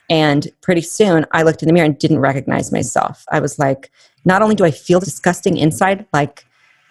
And 0.10 0.48
pretty 0.62 0.82
soon 0.82 1.26
I 1.32 1.44
looked 1.44 1.62
in 1.62 1.68
the 1.68 1.74
mirror 1.74 1.86
and 1.86 1.98
didn't 1.98 2.20
recognize 2.20 2.72
myself. 2.72 3.26
I 3.30 3.40
was 3.40 3.60
like, 3.60 3.92
not 4.24 4.42
only 4.42 4.56
do 4.56 4.64
I 4.64 4.72
feel 4.72 5.00
disgusting 5.00 5.58
inside, 5.58 6.06
like 6.14 6.46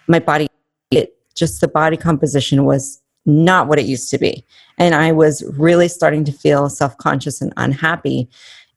my 0.07 0.19
body, 0.19 0.47
it 0.91 1.17
just 1.35 1.61
the 1.61 1.67
body 1.67 1.97
composition 1.97 2.65
was 2.65 3.01
not 3.27 3.67
what 3.67 3.77
it 3.77 3.85
used 3.85 4.09
to 4.11 4.17
be. 4.17 4.43
And 4.79 4.95
I 4.95 5.11
was 5.11 5.43
really 5.57 5.87
starting 5.87 6.23
to 6.25 6.31
feel 6.31 6.69
self 6.69 6.97
conscious 6.97 7.41
and 7.41 7.53
unhappy. 7.57 8.29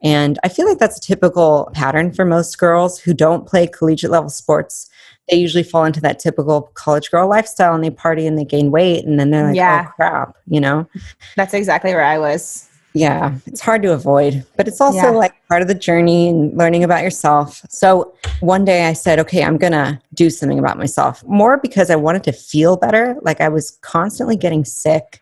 And 0.02 0.38
I 0.42 0.49
feel 0.49 0.66
like 0.66 0.78
that's 0.78 0.99
a 0.99 1.00
typical 1.00 1.71
pattern 1.75 2.12
for 2.12 2.25
most 2.25 2.59
girls 2.59 2.99
who 2.99 3.14
don't 3.14 3.47
play 3.47 3.66
collegiate 3.66 4.11
level 4.11 4.30
sports. 4.30 4.88
They 5.28 5.37
usually 5.37 5.62
fall 5.62 5.85
into 5.85 6.00
that 6.00 6.19
typical 6.19 6.62
college 6.75 7.11
girl 7.11 7.28
lifestyle 7.28 7.75
and 7.75 7.85
they 7.85 7.90
party 7.90 8.26
and 8.26 8.38
they 8.38 8.45
gain 8.45 8.71
weight 8.71 9.04
and 9.04 9.21
then 9.21 9.30
they're 9.30 9.49
like, 9.49 9.57
yeah. 9.57 9.87
oh 9.87 9.92
crap, 9.95 10.37
you 10.47 10.61
know? 10.61 10.88
That's 11.37 11.54
exactly 11.54 11.92
where 11.92 12.04
I 12.04 12.19
was 12.19 12.70
yeah 12.93 13.37
it's 13.47 13.61
hard 13.61 13.83
to 13.83 13.93
avoid 13.93 14.45
but 14.57 14.67
it's 14.67 14.81
also 14.81 14.97
yeah. 14.97 15.11
like 15.11 15.35
part 15.49 15.63
of 15.63 15.69
the 15.69 15.75
journey 15.75 16.29
and 16.29 16.57
learning 16.57 16.85
about 16.85 17.03
yourself. 17.03 17.65
So 17.69 18.15
one 18.41 18.65
day 18.65 18.87
i 18.87 18.93
said 18.93 19.19
okay 19.21 19.45
i'm 19.45 19.57
gonna 19.57 20.01
do 20.15 20.31
something 20.31 20.59
about 20.59 20.79
myself. 20.79 21.25
More 21.25 21.57
because 21.57 21.91
i 21.91 21.97
wanted 21.97 22.25
to 22.25 22.33
feel 22.33 22.77
better 22.77 23.17
like 23.23 23.41
i 23.41 23.49
was 23.49 23.73
constantly 23.83 24.37
getting 24.37 24.65
sick. 24.65 25.21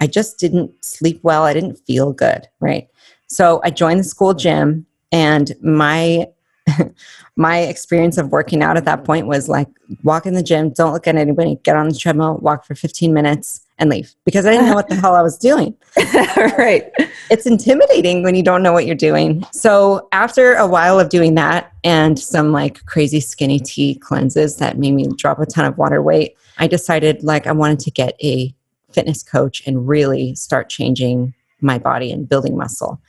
I 0.00 0.06
just 0.06 0.38
didn't 0.38 0.84
sleep 0.84 1.20
well 1.22 1.44
i 1.44 1.52
didn't 1.52 1.76
feel 1.76 2.12
good 2.12 2.48
right? 2.60 2.88
So 3.26 3.60
i 3.64 3.70
joined 3.70 4.00
the 4.00 4.04
school 4.04 4.34
gym 4.34 4.86
and 5.12 5.52
my 5.62 6.26
my 7.36 7.58
experience 7.60 8.18
of 8.18 8.30
working 8.30 8.62
out 8.62 8.76
at 8.76 8.84
that 8.84 9.04
point 9.04 9.26
was 9.26 9.48
like 9.48 9.68
walk 10.02 10.26
in 10.26 10.34
the 10.34 10.42
gym 10.42 10.70
don't 10.70 10.92
look 10.92 11.06
at 11.06 11.16
anybody 11.16 11.58
get 11.62 11.76
on 11.76 11.88
the 11.88 11.94
treadmill 11.94 12.36
walk 12.38 12.64
for 12.64 12.74
15 12.74 13.12
minutes 13.12 13.66
and 13.80 13.90
leave 13.90 14.14
because 14.24 14.46
I 14.46 14.52
didn't 14.52 14.66
know 14.66 14.74
what 14.74 14.88
the 14.88 14.94
hell 14.94 15.16
I 15.16 15.22
was 15.22 15.36
doing. 15.36 15.74
right. 16.58 16.84
It's 17.30 17.46
intimidating 17.46 18.22
when 18.22 18.34
you 18.34 18.42
don't 18.42 18.62
know 18.62 18.72
what 18.72 18.86
you're 18.86 18.94
doing. 18.94 19.44
So, 19.52 20.08
after 20.12 20.54
a 20.54 20.66
while 20.66 21.00
of 21.00 21.08
doing 21.08 21.34
that 21.34 21.72
and 21.82 22.18
some 22.18 22.52
like 22.52 22.84
crazy 22.84 23.20
skinny 23.20 23.58
tea 23.58 23.96
cleanses 23.96 24.56
that 24.58 24.78
made 24.78 24.92
me 24.92 25.08
drop 25.16 25.40
a 25.40 25.46
ton 25.46 25.64
of 25.64 25.78
water 25.78 26.02
weight, 26.02 26.36
I 26.58 26.66
decided 26.66 27.24
like 27.24 27.46
I 27.46 27.52
wanted 27.52 27.80
to 27.80 27.90
get 27.90 28.14
a 28.22 28.54
fitness 28.92 29.22
coach 29.22 29.66
and 29.66 29.88
really 29.88 30.34
start 30.34 30.68
changing 30.68 31.34
my 31.60 31.78
body 31.78 32.12
and 32.12 32.28
building 32.28 32.56
muscle. 32.56 33.00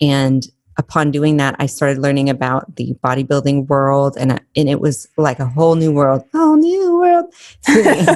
And 0.00 0.46
upon 0.80 1.10
doing 1.12 1.36
that, 1.36 1.54
I 1.58 1.66
started 1.66 1.98
learning 1.98 2.28
about 2.28 2.74
the 2.74 2.96
bodybuilding 3.04 3.68
world, 3.68 4.16
and 4.18 4.40
and 4.56 4.68
it 4.68 4.80
was 4.80 5.06
like 5.16 5.38
a 5.38 5.46
whole 5.46 5.76
new 5.76 5.92
world, 5.92 6.24
whole 6.32 6.56
new 6.56 6.98
world. 6.98 7.26
it 7.68 8.08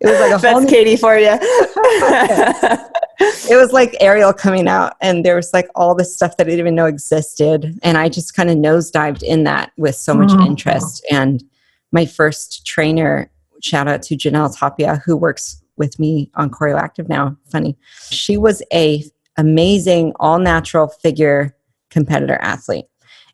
was 0.00 0.20
like 0.20 0.38
a 0.38 0.38
That's 0.38 0.44
whole 0.44 0.66
Katie 0.66 0.96
for 0.96 1.18
you. 1.18 1.36
it 3.50 3.56
was 3.56 3.72
like 3.72 3.96
Ariel 4.00 4.32
coming 4.32 4.68
out, 4.68 4.94
and 5.00 5.24
there 5.24 5.34
was 5.34 5.52
like 5.52 5.68
all 5.74 5.94
this 5.94 6.14
stuff 6.14 6.36
that 6.36 6.46
I 6.46 6.50
didn't 6.50 6.60
even 6.60 6.74
know 6.76 6.86
existed, 6.86 7.78
and 7.82 7.98
I 7.98 8.08
just 8.08 8.36
kind 8.36 8.50
of 8.50 8.56
nosedived 8.56 9.22
in 9.22 9.44
that 9.44 9.72
with 9.76 9.96
so 9.96 10.14
much 10.14 10.28
mm-hmm. 10.28 10.46
interest. 10.46 11.04
And 11.10 11.42
my 11.92 12.06
first 12.06 12.64
trainer, 12.66 13.30
shout 13.62 13.88
out 13.88 14.02
to 14.02 14.16
Janelle 14.16 14.56
Tapia, 14.56 15.02
who 15.04 15.16
works 15.16 15.62
with 15.76 15.98
me 15.98 16.30
on 16.34 16.50
Choreoactive 16.50 17.08
now. 17.08 17.36
Funny, 17.50 17.76
she 18.10 18.36
was 18.36 18.62
a 18.72 19.02
amazing 19.40 20.12
all 20.20 20.38
natural 20.38 20.86
figure 20.86 21.56
competitor 21.88 22.38
athlete 22.40 22.84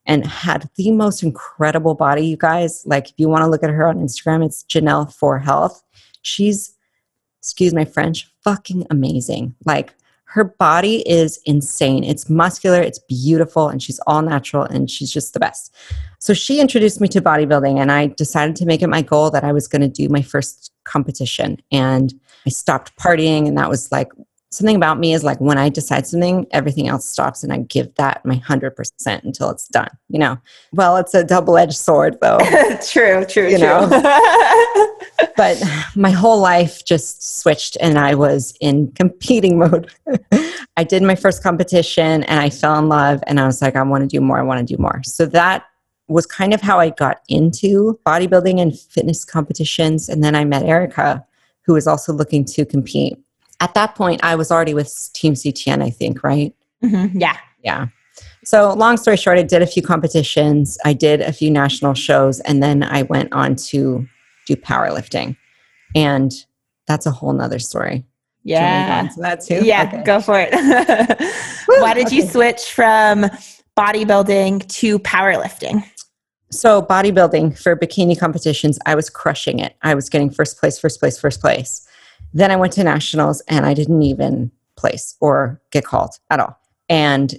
and 0.07 0.25
had 0.25 0.71
the 0.77 0.93
most 0.93 1.23
incredible 1.23 1.95
body, 1.95 2.27
you 2.27 2.37
guys. 2.37 2.85
Like, 2.87 3.11
if 3.11 3.15
you 3.19 3.29
want 3.29 3.43
to 3.43 3.51
look 3.51 3.65
at 3.65 3.71
her 3.71 3.89
on 3.89 3.97
Instagram, 3.97 4.45
it's 4.45 4.63
Janelle 4.65 5.13
for 5.13 5.39
Health. 5.39 5.83
She's, 6.23 6.75
excuse 7.41 7.75
my 7.75 7.85
French, 7.85 8.31
fucking 8.43 8.87
amazing. 8.89 9.57
Like, 9.65 9.95
her 10.27 10.45
body 10.45 11.09
is 11.09 11.41
insane. 11.45 12.05
It's 12.05 12.31
muscular, 12.31 12.81
it's 12.81 13.01
beautiful, 13.09 13.69
and 13.69 13.83
she's 13.83 13.99
all 14.07 14.23
natural, 14.23 14.63
and 14.63 14.89
she's 14.89 15.11
just 15.11 15.33
the 15.33 15.41
best. 15.41 15.75
So, 16.21 16.35
she 16.35 16.61
introduced 16.61 17.01
me 17.01 17.09
to 17.09 17.21
bodybuilding, 17.21 17.81
and 17.81 17.91
I 17.91 18.09
decided 18.09 18.55
to 18.57 18.67
make 18.67 18.83
it 18.83 18.89
my 18.89 19.03
goal 19.03 19.31
that 19.33 19.45
I 19.45 19.53
was 19.53 19.67
going 19.67 19.83
to 19.83 19.89
do 19.89 20.09
my 20.09 20.23
first 20.23 20.73
competition. 20.85 21.61
And 21.73 22.15
I 22.47 22.51
stopped 22.51 22.97
partying, 22.97 23.49
and 23.49 23.59
that 23.59 23.69
was 23.69 23.91
like 23.91 24.13
something 24.51 24.77
about 24.77 24.99
me 24.99 25.13
is 25.13 25.25
like 25.25 25.41
when 25.41 25.59
I 25.59 25.69
decide 25.69 26.07
something, 26.07 26.47
everything 26.53 26.89
else 26.89 27.07
stops 27.07 27.43
and 27.43 27.53
I 27.53 27.59
give 27.59 27.95
that 27.97 28.25
my 28.25 28.37
100% 28.37 29.25
until 29.25 29.51
it's 29.51 29.69
done, 29.69 29.89
you 30.09 30.19
know? 30.19 30.39
Well, 30.73 30.97
it's 30.97 31.15
a 31.15 31.25
double 31.25 31.59
edged 31.59 31.77
sword 31.77 32.19
though. 32.21 32.39
true, 32.89 33.25
true, 33.25 33.49
you 33.49 33.59
true. 33.59 33.67
know? 33.67 33.89
but 35.37 35.63
my 35.97 36.11
whole 36.11 36.41
life 36.41 36.85
just 36.85 37.41
switched 37.41 37.77
and 37.81 37.99
I 37.99 38.15
was 38.15 38.57
in 38.61 38.93
competing 38.93 39.59
mode. 39.61 39.91
I 40.77 40.85
did 40.85 41.03
my 41.03 41.17
first 41.17 41.43
competition 41.43 42.23
and 42.25 42.41
I 42.41 42.51
fell 42.51 42.79
in 42.79 42.89
love 42.89 43.23
and 43.27 43.41
I 43.41 43.47
was 43.47 43.61
like, 43.61 43.77
I 43.77 43.83
want 43.83 44.03
to 44.03 44.09
do 44.09 44.21
more. 44.21 44.39
I 44.39 44.43
want 44.43 44.67
to 44.67 44.77
do 44.77 44.81
more. 44.81 45.03
So 45.05 45.27
that 45.27 45.65
was 46.09 46.25
kind 46.25 46.55
of 46.55 46.61
how 46.61 46.79
I 46.79 46.91
got 46.91 47.21
into 47.29 47.99
bodybuilding 48.07 48.61
and 48.61 48.79
fitness 48.79 49.25
competitions. 49.25 50.09
And 50.09 50.23
then 50.23 50.37
I 50.37 50.45
met 50.45 50.63
Erica, 50.63 51.27
who 51.63 51.73
was 51.73 51.89
also 51.89 52.13
looking 52.13 52.45
to 52.45 52.65
compete 52.65 53.19
at 53.61 53.75
that 53.75 53.95
point, 53.95 54.23
I 54.23 54.35
was 54.35 54.51
already 54.51 54.75
with 54.75 55.11
Team 55.15 55.35
CTN, 55.35 55.83
I 55.83 55.91
think, 55.91 56.23
right? 56.23 56.55
Mm-hmm. 56.85 57.19
Yeah. 57.19 57.37
Yeah. 57.63 57.87
So, 58.45 58.73
long 58.75 58.97
story 58.97 59.17
short, 59.17 59.39
I 59.39 59.43
did 59.43 59.63
a 59.63 59.67
few 59.67 59.83
competitions, 59.83 60.79
I 60.85 60.93
did 60.93 61.21
a 61.21 61.33
few 61.33 61.51
national 61.51 61.95
shows, 61.95 62.39
and 62.41 62.63
then 62.63 62.83
I 62.83 63.03
went 63.03 63.33
on 63.33 63.57
to 63.57 64.07
do 64.47 64.57
powerlifting. 64.57 65.37
And 65.95 66.33
that's 66.87 67.07
a 67.07 67.11
whole 67.11 67.33
nother 67.33 67.59
story. 67.59 68.05
Yeah. 68.45 69.09
that 69.17 69.41
too? 69.41 69.65
Yeah, 69.65 69.91
okay. 69.93 70.03
go 70.05 70.21
for 70.21 70.39
it. 70.39 70.53
Why 71.67 71.95
did 71.95 72.07
okay. 72.07 72.17
you 72.17 72.23
switch 72.23 72.73
from 72.73 73.27
bodybuilding 73.77 74.69
to 74.69 75.01
powerlifting? 75.01 75.85
So, 76.53 76.81
bodybuilding 76.81 77.61
for 77.61 77.75
bikini 77.75 78.19
competitions, 78.19 78.79
I 78.87 78.95
was 78.95 79.11
crushing 79.11 79.59
it. 79.59 79.75
I 79.83 79.95
was 79.95 80.09
getting 80.09 80.31
first 80.31 80.61
place, 80.61 80.79
first 80.79 81.01
place, 81.01 81.19
first 81.19 81.41
place. 81.41 81.86
Then 82.33 82.51
I 82.51 82.57
went 82.57 82.73
to 82.75 82.85
nationals 82.85 83.41
and 83.49 83.65
I 83.65 83.75
didn't 83.75 84.03
even 84.03 84.51
place 84.77 85.17
or 85.21 85.61
get 85.71 85.85
called 85.85 86.19
at 86.31 86.41
all. 86.41 86.59
And 86.89 87.35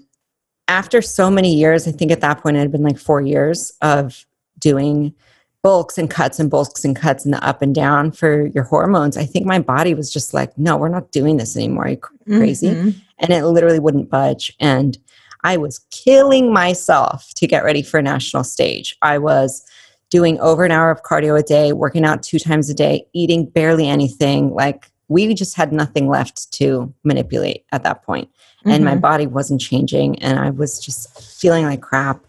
after 0.67 1.01
so 1.01 1.29
many 1.29 1.53
years, 1.53 1.88
I 1.88 1.91
think 1.91 2.12
at 2.12 2.22
that 2.22 2.41
point 2.41 2.57
it 2.57 2.62
had 2.62 2.72
been 2.72 2.84
like 2.84 2.98
four 2.98 3.22
years 3.22 3.72
of 3.81 4.25
doing 4.60 5.13
bulks 5.62 5.98
and 5.98 6.10
cuts 6.10 6.39
and 6.39 6.50
bulks 6.50 6.86
and 6.86 6.96
cuts 6.96 7.25
and 7.25 7.34
the 7.34 7.46
up 7.46 7.62
and 7.62 7.74
down 7.74 8.12
for 8.12 8.48
your 8.48 8.63
hormones. 8.63 9.17
I 9.17 9.25
think 9.25 9.46
my 9.46 9.60
body 9.60 9.93
was 9.93 10.12
just 10.12 10.34
like, 10.34 10.57
no, 10.57 10.77
we're 10.77 10.88
not 10.88 11.12
doing 11.12 11.38
this 11.38 11.55
anymore. 11.55 11.89
You 11.89 11.98
crazy? 11.98 12.69
Mm-hmm. 12.69 12.89
And 13.19 13.34
it 13.34 13.46
literally 13.46 13.79
wouldn't 13.79 14.10
budge. 14.10 14.55
And 14.60 14.98
I 15.43 15.57
was 15.57 15.79
killing 15.91 16.51
myself 16.51 17.34
to 17.36 17.48
get 17.48 17.63
ready 17.63 17.81
for 17.81 17.98
a 17.98 18.03
national 18.03 18.43
stage. 18.43 18.96
I 19.01 19.17
was 19.17 19.63
doing 20.10 20.40
over 20.40 20.64
an 20.64 20.72
hour 20.72 20.90
of 20.90 21.04
cardio 21.04 21.38
a 21.40 21.44
day, 21.44 21.74
working 21.74 22.06
out 22.06 22.24
two 22.24 22.40
times 22.40 22.70
a 22.70 22.74
day, 22.74 23.06
eating 23.14 23.46
barely 23.46 23.88
anything. 23.88 24.54
Like 24.54 24.92
we 25.10 25.34
just 25.34 25.56
had 25.56 25.72
nothing 25.72 26.08
left 26.08 26.52
to 26.54 26.94
manipulate 27.04 27.66
at 27.72 27.84
that 27.84 28.04
point. 28.04 28.30
Mm-hmm. 28.30 28.70
And 28.70 28.86
my 28.86 28.92
mm-hmm. 28.92 29.02
body 29.02 29.28
wasn't 29.28 29.62
changing 29.62 30.22
and 30.22 30.40
I 30.40 30.50
was 30.50 30.80
just 30.80 31.20
feeling 31.40 31.66
like 31.66 31.82
crap. 31.82 32.26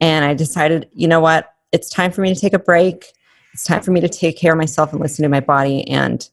And 0.00 0.24
I 0.24 0.34
decided, 0.34 0.88
you 0.92 1.08
know 1.08 1.20
what? 1.20 1.54
It's 1.72 1.90
time 1.90 2.12
for 2.12 2.20
me 2.20 2.32
to 2.32 2.40
take 2.40 2.54
a 2.54 2.58
break. 2.58 3.12
it's 3.52 3.64
time 3.64 3.82
for 3.82 3.90
me 3.90 4.00
to 4.00 4.08
take 4.08 4.38
care 4.38 4.52
of 4.52 4.58
myself 4.58 4.92
and 4.92 5.00
listen 5.00 5.22
to 5.24 5.28
my 5.28 5.40
body 5.40 5.86
and 5.88 6.28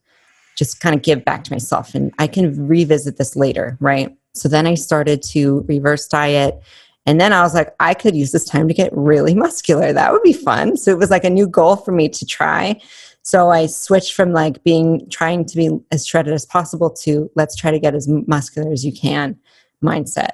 just 0.56 0.80
kind 0.80 0.96
of 0.96 1.01
give 1.01 1.25
back 1.25 1.44
to 1.44 1.51
myself. 1.51 1.96
And 1.96 2.13
I 2.20 2.27
can 2.27 2.68
revisit 2.68 3.18
this 3.18 3.36
later, 3.36 3.77
right? 3.80 4.15
So 4.34 4.50
then 4.50 4.68
I 4.68 4.75
started 4.75 5.22
to 5.24 5.65
reverse 5.68 6.08
diet. 6.08 6.62
And 7.05 7.21
then 7.21 7.33
I 7.33 7.41
was 7.41 7.53
like, 7.53 7.75
I 7.79 7.93
could 7.93 8.15
use 8.15 8.31
this 8.31 8.45
time 8.45 8.67
to 8.67 8.74
get 8.74 8.91
really 8.95 9.35
muscular. 9.45 9.93
That 9.93 10.12
would 10.12 10.24
be 10.24 10.33
fun. 10.33 10.77
So 10.77 10.91
it 10.91 10.97
was 10.97 11.12
like 11.12 11.24
a 11.24 11.29
new 11.29 11.47
goal 11.47 11.75
for 11.75 11.91
me 11.91 12.09
to 12.09 12.25
try. 12.25 12.81
So 13.21 13.50
I 13.50 13.65
switched 13.65 14.13
from 14.13 14.33
like 14.33 14.63
being 14.63 15.07
trying 15.09 15.45
to 15.45 15.57
be 15.57 15.69
as 15.91 16.05
shredded 16.05 16.33
as 16.33 16.45
possible 16.45 16.91
to 17.01 17.29
let's 17.35 17.55
try 17.55 17.71
to 17.71 17.79
get 17.79 17.95
as 17.95 18.07
muscular 18.07 18.71
as 18.71 18.85
you 18.85 18.93
can 18.93 19.38
mindset. 19.83 20.29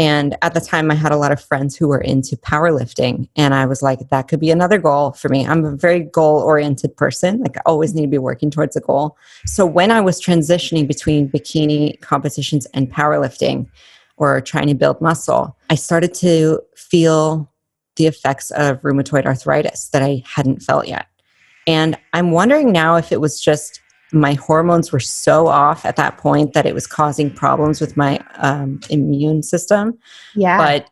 And 0.00 0.36
at 0.42 0.54
the 0.54 0.60
time, 0.60 0.92
I 0.92 0.94
had 0.94 1.10
a 1.10 1.16
lot 1.16 1.32
of 1.32 1.42
friends 1.42 1.74
who 1.74 1.88
were 1.88 2.00
into 2.00 2.36
powerlifting. 2.36 3.28
And 3.34 3.52
I 3.52 3.66
was 3.66 3.82
like, 3.82 3.98
that 4.10 4.28
could 4.28 4.38
be 4.38 4.52
another 4.52 4.78
goal 4.78 5.10
for 5.12 5.28
me. 5.28 5.44
I'm 5.44 5.64
a 5.64 5.74
very 5.74 6.00
goal 6.00 6.40
oriented 6.40 6.96
person. 6.96 7.40
Like, 7.40 7.56
I 7.56 7.62
always 7.66 7.94
need 7.94 8.02
to 8.02 8.08
be 8.08 8.18
working 8.18 8.48
towards 8.48 8.76
a 8.76 8.80
goal. 8.80 9.16
So 9.44 9.66
when 9.66 9.90
I 9.90 10.00
was 10.00 10.22
transitioning 10.22 10.86
between 10.86 11.28
bikini 11.28 12.00
competitions 12.00 12.64
and 12.74 12.90
powerlifting 12.92 13.68
or 14.18 14.40
trying 14.40 14.66
to 14.68 14.74
build 14.74 15.00
muscle, 15.00 15.56
I 15.70 15.74
started 15.74 16.14
to 16.14 16.60
feel 16.76 17.50
the 17.96 18.06
effects 18.06 18.50
of 18.52 18.80
rheumatoid 18.82 19.26
arthritis 19.26 19.88
that 19.88 20.02
I 20.02 20.22
hadn't 20.24 20.62
felt 20.62 20.86
yet. 20.86 21.06
And 21.66 21.98
I'm 22.12 22.30
wondering 22.30 22.72
now 22.72 22.96
if 22.96 23.12
it 23.12 23.20
was 23.20 23.40
just 23.40 23.80
my 24.12 24.34
hormones 24.34 24.90
were 24.90 25.00
so 25.00 25.48
off 25.48 25.84
at 25.84 25.96
that 25.96 26.16
point 26.16 26.54
that 26.54 26.64
it 26.64 26.74
was 26.74 26.86
causing 26.86 27.30
problems 27.30 27.80
with 27.80 27.96
my 27.96 28.18
um, 28.36 28.80
immune 28.88 29.42
system. 29.42 29.98
Yeah. 30.34 30.56
But 30.56 30.90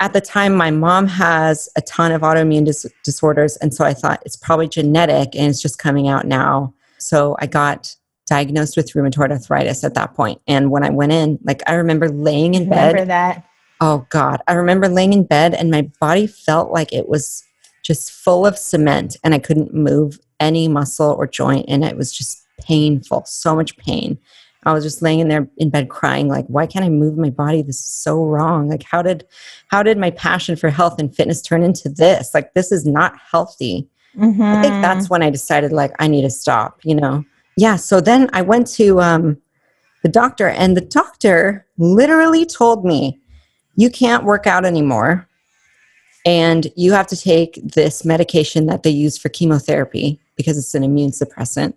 at 0.00 0.14
the 0.14 0.20
time, 0.20 0.54
my 0.54 0.70
mom 0.70 1.06
has 1.08 1.68
a 1.76 1.82
ton 1.82 2.10
of 2.10 2.22
autoimmune 2.22 2.64
dis- 2.64 2.86
disorders. 3.04 3.56
And 3.58 3.74
so 3.74 3.84
I 3.84 3.92
thought 3.92 4.22
it's 4.24 4.36
probably 4.36 4.66
genetic 4.66 5.36
and 5.36 5.48
it's 5.48 5.60
just 5.60 5.78
coming 5.78 6.08
out 6.08 6.26
now. 6.26 6.74
So 6.98 7.36
I 7.40 7.46
got 7.46 7.94
diagnosed 8.26 8.76
with 8.76 8.92
rheumatoid 8.92 9.30
arthritis 9.30 9.84
at 9.84 9.94
that 9.94 10.14
point. 10.14 10.40
And 10.46 10.70
when 10.70 10.84
I 10.84 10.90
went 10.90 11.12
in, 11.12 11.38
like 11.42 11.62
I 11.66 11.74
remember 11.74 12.08
laying 12.08 12.54
in 12.54 12.64
remember 12.64 12.98
bed. 12.98 13.08
that. 13.08 13.44
Oh 13.80 14.06
God. 14.10 14.40
I 14.46 14.52
remember 14.54 14.88
laying 14.88 15.12
in 15.12 15.24
bed 15.24 15.54
and 15.54 15.70
my 15.70 15.82
body 16.00 16.26
felt 16.26 16.70
like 16.70 16.92
it 16.92 17.08
was 17.08 17.44
just 17.82 18.12
full 18.12 18.46
of 18.46 18.56
cement 18.56 19.16
and 19.24 19.34
I 19.34 19.38
couldn't 19.38 19.74
move 19.74 20.20
any 20.38 20.68
muscle 20.68 21.10
or 21.18 21.26
joint 21.26 21.66
and 21.68 21.84
it 21.84 21.96
was 21.96 22.12
just 22.12 22.46
painful, 22.60 23.24
so 23.26 23.56
much 23.56 23.76
pain. 23.76 24.18
I 24.64 24.72
was 24.72 24.84
just 24.84 25.02
laying 25.02 25.18
in 25.18 25.26
there 25.26 25.48
in 25.56 25.70
bed 25.70 25.88
crying 25.88 26.28
like 26.28 26.46
why 26.46 26.66
can't 26.66 26.84
I 26.84 26.88
move 26.88 27.18
my 27.18 27.30
body? 27.30 27.62
This 27.62 27.80
is 27.80 27.84
so 27.84 28.24
wrong. 28.24 28.68
Like 28.68 28.84
how 28.84 29.02
did 29.02 29.26
how 29.66 29.82
did 29.82 29.98
my 29.98 30.12
passion 30.12 30.54
for 30.54 30.70
health 30.70 31.00
and 31.00 31.14
fitness 31.14 31.42
turn 31.42 31.64
into 31.64 31.88
this? 31.88 32.32
Like 32.32 32.54
this 32.54 32.70
is 32.70 32.86
not 32.86 33.18
healthy. 33.18 33.88
Mm-hmm. 34.16 34.42
I 34.42 34.62
think 34.62 34.74
that's 34.74 35.10
when 35.10 35.22
I 35.22 35.30
decided 35.30 35.72
like 35.72 35.92
I 35.98 36.06
need 36.06 36.22
to 36.22 36.30
stop, 36.30 36.80
you 36.84 36.94
know. 36.94 37.24
Yeah, 37.56 37.76
so 37.76 38.00
then 38.00 38.30
I 38.32 38.42
went 38.42 38.66
to 38.74 39.00
um 39.00 39.36
the 40.02 40.08
doctor 40.08 40.48
and 40.48 40.76
the 40.76 40.80
doctor 40.80 41.66
literally 41.78 42.44
told 42.44 42.84
me 42.84 43.20
you 43.76 43.90
can't 43.90 44.24
work 44.24 44.46
out 44.46 44.64
anymore 44.64 45.28
and 46.26 46.68
you 46.76 46.92
have 46.92 47.06
to 47.08 47.16
take 47.16 47.60
this 47.62 48.04
medication 48.04 48.66
that 48.66 48.82
they 48.82 48.90
use 48.90 49.16
for 49.16 49.28
chemotherapy 49.28 50.20
because 50.36 50.58
it's 50.58 50.74
an 50.74 50.84
immune 50.84 51.10
suppressant 51.10 51.74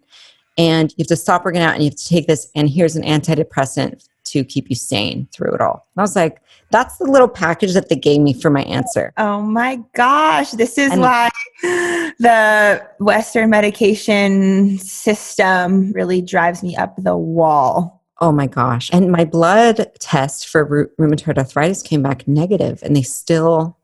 and 0.57 0.91
you 0.91 1.03
have 1.03 1.07
to 1.07 1.15
stop 1.15 1.45
working 1.45 1.61
out 1.61 1.75
and 1.75 1.83
you 1.83 1.89
have 1.89 1.97
to 1.97 2.07
take 2.07 2.27
this 2.27 2.49
and 2.55 2.69
here's 2.69 2.95
an 2.95 3.03
antidepressant 3.03 4.07
to 4.25 4.43
keep 4.43 4.69
you 4.69 4.75
sane 4.75 5.27
through 5.31 5.53
it 5.53 5.61
all. 5.61 5.85
And 5.95 6.01
i 6.01 6.03
was 6.03 6.15
like 6.15 6.41
that's 6.71 6.97
the 6.97 7.05
little 7.05 7.27
package 7.27 7.73
that 7.73 7.89
they 7.89 7.95
gave 7.95 8.19
me 8.21 8.33
for 8.33 8.49
my 8.49 8.63
answer. 8.63 9.13
Oh 9.17 9.41
my 9.41 9.79
gosh, 9.95 10.51
this 10.51 10.77
is 10.77 10.91
And- 10.91 11.01
why 11.01 11.29
the 12.19 12.85
Western 12.99 13.49
medication 13.49 14.77
system 14.79 15.91
really 15.93 16.21
drives 16.21 16.63
me 16.63 16.75
up 16.75 16.95
the 16.97 17.15
wall. 17.17 18.01
oh 18.21 18.31
my 18.31 18.47
gosh. 18.47 18.89
And 18.93 19.11
my 19.11 19.25
blood 19.25 19.91
test 19.99 20.47
for 20.47 20.89
rheumatoid 20.99 21.37
arthritis 21.37 21.81
came 21.83 22.01
back 22.01 22.27
negative 22.27 22.79
and 22.81 22.95
they 22.95 23.01
still 23.03 23.77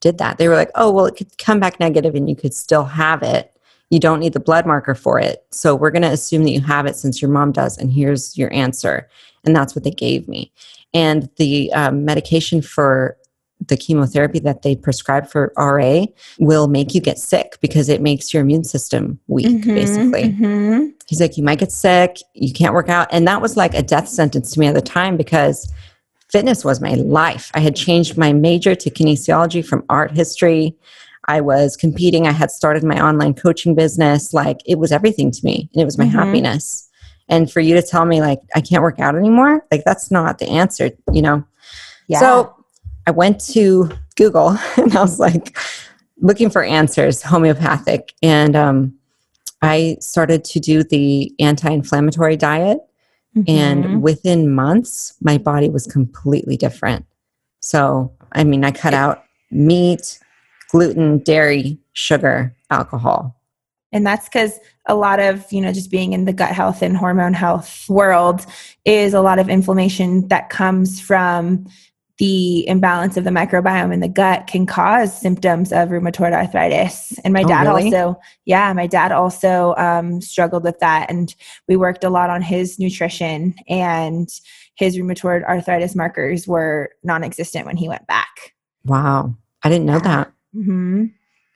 did 0.00 0.18
that. 0.18 0.38
They 0.38 0.48
were 0.48 0.56
like 0.56 0.70
oh 0.74 0.90
well 0.90 1.06
it 1.06 1.16
could 1.16 1.36
come 1.38 1.60
back 1.60 1.80
negative 1.80 2.14
and 2.14 2.28
you 2.28 2.36
could 2.36 2.54
still 2.54 2.84
have 2.84 3.22
it. 3.22 3.52
You 3.90 3.98
don't 3.98 4.20
need 4.20 4.34
the 4.34 4.40
blood 4.40 4.66
marker 4.66 4.94
for 4.94 5.18
it. 5.18 5.44
So 5.50 5.74
we're 5.74 5.90
going 5.90 6.02
to 6.02 6.10
assume 6.12 6.44
that 6.44 6.50
you 6.52 6.60
have 6.60 6.86
it 6.86 6.94
since 6.94 7.20
your 7.20 7.30
mom 7.30 7.50
does 7.52 7.76
and 7.76 7.90
here's 7.90 8.38
your 8.38 8.52
answer 8.52 9.08
and 9.44 9.54
that's 9.54 9.74
what 9.74 9.84
they 9.84 9.90
gave 9.90 10.28
me 10.28 10.52
and 10.94 11.28
the 11.36 11.72
um, 11.72 12.04
medication 12.04 12.60
for 12.62 13.16
the 13.68 13.76
chemotherapy 13.76 14.38
that 14.38 14.62
they 14.62 14.74
prescribe 14.74 15.28
for 15.28 15.52
ra 15.56 16.04
will 16.38 16.66
make 16.68 16.94
you 16.94 17.00
get 17.00 17.18
sick 17.18 17.58
because 17.60 17.88
it 17.88 18.00
makes 18.00 18.32
your 18.32 18.42
immune 18.42 18.64
system 18.64 19.18
weak 19.28 19.46
Mhm, 19.46 19.74
basically 19.74 20.22
mhm. 20.32 20.92
He's 21.06 21.20
like, 21.20 21.36
you 21.36 21.42
might 21.42 21.58
get 21.58 21.72
sick, 21.72 22.18
you 22.34 22.52
can't 22.52 22.72
work 22.72 22.88
out. 22.88 23.08
And 23.10 23.26
that 23.26 23.42
was 23.42 23.56
like 23.56 23.74
a 23.74 23.82
death 23.82 24.06
sentence 24.08 24.52
to 24.52 24.60
me 24.60 24.68
at 24.68 24.74
the 24.76 24.80
time 24.80 25.16
because 25.16 25.68
fitness 26.30 26.64
was 26.64 26.80
my 26.80 26.94
life. 26.94 27.50
I 27.54 27.58
had 27.58 27.74
changed 27.74 28.16
my 28.16 28.32
major 28.32 28.76
to 28.76 28.90
kinesiology 28.90 29.66
from 29.66 29.84
art 29.88 30.12
history. 30.12 30.76
I 31.26 31.40
was 31.40 31.76
competing. 31.76 32.28
I 32.28 32.30
had 32.32 32.52
started 32.52 32.84
my 32.84 33.04
online 33.04 33.34
coaching 33.34 33.74
business. 33.74 34.32
Like 34.32 34.58
it 34.66 34.78
was 34.78 34.92
everything 34.92 35.32
to 35.32 35.44
me 35.44 35.68
and 35.74 35.82
it 35.82 35.84
was 35.84 35.98
my 35.98 36.06
Mhm. 36.06 36.12
happiness. 36.12 36.88
And 37.30 37.50
for 37.50 37.60
you 37.60 37.74
to 37.74 37.82
tell 37.82 38.04
me, 38.04 38.20
like, 38.20 38.40
I 38.54 38.60
can't 38.60 38.82
work 38.82 39.00
out 39.00 39.14
anymore, 39.14 39.64
like, 39.70 39.84
that's 39.84 40.10
not 40.10 40.38
the 40.38 40.48
answer, 40.48 40.90
you 41.12 41.22
know? 41.22 41.44
Yeah. 42.08 42.20
So 42.20 42.56
I 43.06 43.12
went 43.12 43.40
to 43.52 43.88
Google 44.16 44.50
and 44.76 44.94
I 44.96 45.00
was 45.00 45.18
like 45.18 45.56
looking 46.20 46.50
for 46.50 46.62
answers, 46.62 47.22
homeopathic. 47.22 48.12
And 48.22 48.54
um, 48.56 48.94
I 49.62 49.96
started 50.00 50.44
to 50.44 50.60
do 50.60 50.82
the 50.82 51.32
anti 51.38 51.70
inflammatory 51.70 52.36
diet. 52.36 52.80
Mhm. 53.36 53.48
And 53.48 54.02
within 54.02 54.52
months, 54.52 55.14
my 55.20 55.38
body 55.38 55.68
was 55.68 55.86
completely 55.86 56.56
different. 56.56 57.06
So, 57.60 58.12
I 58.32 58.42
mean, 58.42 58.64
I 58.64 58.72
cut 58.72 58.92
out 58.92 59.22
meat, 59.52 60.18
gluten, 60.70 61.18
dairy, 61.18 61.78
sugar, 61.92 62.54
alcohol. 62.70 63.36
And 63.92 64.06
that's 64.06 64.28
because 64.28 64.58
a 64.86 64.94
lot 64.94 65.20
of, 65.20 65.50
you 65.52 65.60
know, 65.60 65.72
just 65.72 65.90
being 65.90 66.12
in 66.12 66.24
the 66.24 66.32
gut 66.32 66.52
health 66.52 66.82
and 66.82 66.96
hormone 66.96 67.34
health 67.34 67.88
world 67.88 68.46
is 68.84 69.14
a 69.14 69.20
lot 69.20 69.38
of 69.38 69.48
inflammation 69.48 70.28
that 70.28 70.48
comes 70.50 71.00
from 71.00 71.66
the 72.18 72.68
imbalance 72.68 73.16
of 73.16 73.24
the 73.24 73.30
microbiome 73.30 73.94
in 73.94 74.00
the 74.00 74.08
gut 74.08 74.46
can 74.46 74.66
cause 74.66 75.18
symptoms 75.18 75.72
of 75.72 75.88
rheumatoid 75.88 76.34
arthritis. 76.34 77.18
And 77.24 77.32
my 77.32 77.42
Oh, 77.42 77.48
dad 77.48 77.66
really? 77.66 77.84
also, 77.86 78.20
yeah, 78.44 78.70
my 78.74 78.86
dad 78.86 79.10
also 79.10 79.74
um, 79.78 80.20
struggled 80.20 80.62
with 80.62 80.78
that. 80.80 81.06
And 81.08 81.34
we 81.66 81.76
worked 81.76 82.04
a 82.04 82.10
lot 82.10 82.28
on 82.28 82.42
his 82.42 82.78
nutrition, 82.78 83.54
and 83.68 84.28
his 84.74 84.98
rheumatoid 84.98 85.44
arthritis 85.44 85.94
markers 85.94 86.46
were 86.46 86.90
non 87.02 87.24
existent 87.24 87.64
when 87.64 87.78
he 87.78 87.88
went 87.88 88.06
back. 88.06 88.52
Wow. 88.84 89.34
I 89.62 89.70
didn't 89.70 89.86
know 89.86 89.98
that. 90.00 90.30
hmm 90.52 91.06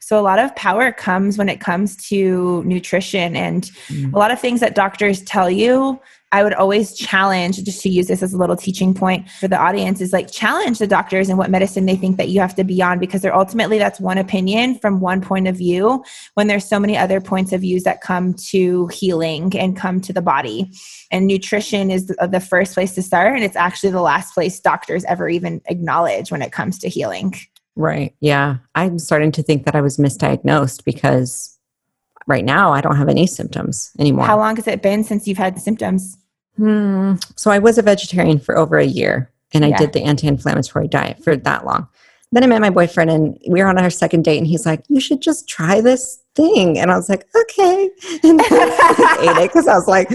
So 0.04 0.20
a 0.20 0.22
lot 0.22 0.38
of 0.38 0.54
power 0.54 0.92
comes 0.92 1.38
when 1.38 1.48
it 1.48 1.60
comes 1.60 1.96
to 2.08 2.62
nutrition 2.64 3.34
and 3.36 3.70
Mm. 3.88 4.12
a 4.12 4.18
lot 4.18 4.30
of 4.30 4.38
things 4.38 4.60
that 4.60 4.74
doctors 4.74 5.22
tell 5.22 5.48
you. 5.48 5.98
I 6.30 6.42
would 6.42 6.54
always 6.54 6.94
challenge, 6.94 7.62
just 7.62 7.80
to 7.82 7.88
use 7.88 8.08
this 8.08 8.20
as 8.20 8.34
a 8.34 8.36
little 8.36 8.56
teaching 8.56 8.92
point 8.92 9.30
for 9.30 9.46
the 9.46 9.56
audience, 9.56 10.00
is 10.00 10.12
like 10.12 10.32
challenge 10.32 10.80
the 10.80 10.86
doctors 10.88 11.28
and 11.28 11.38
what 11.38 11.48
medicine 11.48 11.86
they 11.86 11.94
think 11.94 12.16
that 12.16 12.28
you 12.28 12.40
have 12.40 12.56
to 12.56 12.64
be 12.64 12.82
on 12.82 12.98
because 12.98 13.22
they're 13.22 13.36
ultimately 13.36 13.78
that's 13.78 14.00
one 14.00 14.18
opinion 14.18 14.76
from 14.80 15.00
one 15.00 15.20
point 15.20 15.46
of 15.46 15.56
view 15.56 16.04
when 16.34 16.48
there's 16.48 16.68
so 16.68 16.80
many 16.80 16.98
other 16.98 17.20
points 17.20 17.52
of 17.52 17.60
views 17.60 17.84
that 17.84 18.00
come 18.00 18.34
to 18.50 18.88
healing 18.88 19.56
and 19.56 19.76
come 19.76 20.00
to 20.00 20.12
the 20.12 20.22
body. 20.22 20.72
And 21.12 21.28
nutrition 21.28 21.88
is 21.90 22.08
the, 22.08 22.26
the 22.26 22.40
first 22.40 22.74
place 22.74 22.96
to 22.96 23.02
start, 23.02 23.36
and 23.36 23.44
it's 23.44 23.56
actually 23.56 23.92
the 23.92 24.02
last 24.02 24.34
place 24.34 24.58
doctors 24.58 25.04
ever 25.04 25.28
even 25.28 25.62
acknowledge 25.66 26.32
when 26.32 26.42
it 26.42 26.50
comes 26.50 26.80
to 26.80 26.88
healing. 26.88 27.34
Right. 27.76 28.14
Yeah. 28.20 28.58
I'm 28.74 28.98
starting 28.98 29.32
to 29.32 29.42
think 29.42 29.64
that 29.64 29.74
I 29.74 29.80
was 29.80 29.96
misdiagnosed 29.96 30.84
because 30.84 31.58
right 32.26 32.44
now 32.44 32.72
I 32.72 32.80
don't 32.80 32.96
have 32.96 33.08
any 33.08 33.26
symptoms 33.26 33.90
anymore. 33.98 34.26
How 34.26 34.38
long 34.38 34.56
has 34.56 34.66
it 34.68 34.80
been 34.82 35.04
since 35.04 35.26
you've 35.26 35.38
had 35.38 35.58
symptoms? 35.60 36.16
Hmm. 36.56 37.14
So 37.36 37.50
I 37.50 37.58
was 37.58 37.78
a 37.78 37.82
vegetarian 37.82 38.38
for 38.38 38.56
over 38.56 38.78
a 38.78 38.84
year 38.86 39.30
and 39.52 39.64
I 39.64 39.68
Yeah. 39.68 39.76
did 39.78 39.92
the 39.92 40.04
anti 40.04 40.28
inflammatory 40.28 40.86
diet 40.88 41.22
for 41.22 41.36
that 41.36 41.66
long. 41.66 41.88
Then 42.32 42.42
I 42.44 42.46
met 42.46 42.60
my 42.60 42.70
boyfriend 42.70 43.10
and 43.10 43.38
we 43.48 43.60
were 43.62 43.68
on 43.68 43.78
our 43.78 43.90
second 43.90 44.24
date 44.24 44.38
and 44.38 44.46
he's 44.46 44.66
like, 44.66 44.82
You 44.88 45.00
should 45.00 45.20
just 45.20 45.48
try 45.48 45.80
this 45.80 46.20
thing. 46.36 46.78
And 46.78 46.90
I 46.92 46.96
was 46.96 47.08
like, 47.08 47.26
Okay. 47.34 47.90
And 48.22 48.40
I 48.42 49.16
ate 49.36 49.44
it 49.44 49.50
because 49.50 49.66
I 49.68 49.74
was 49.74 49.88
like, 49.88 50.08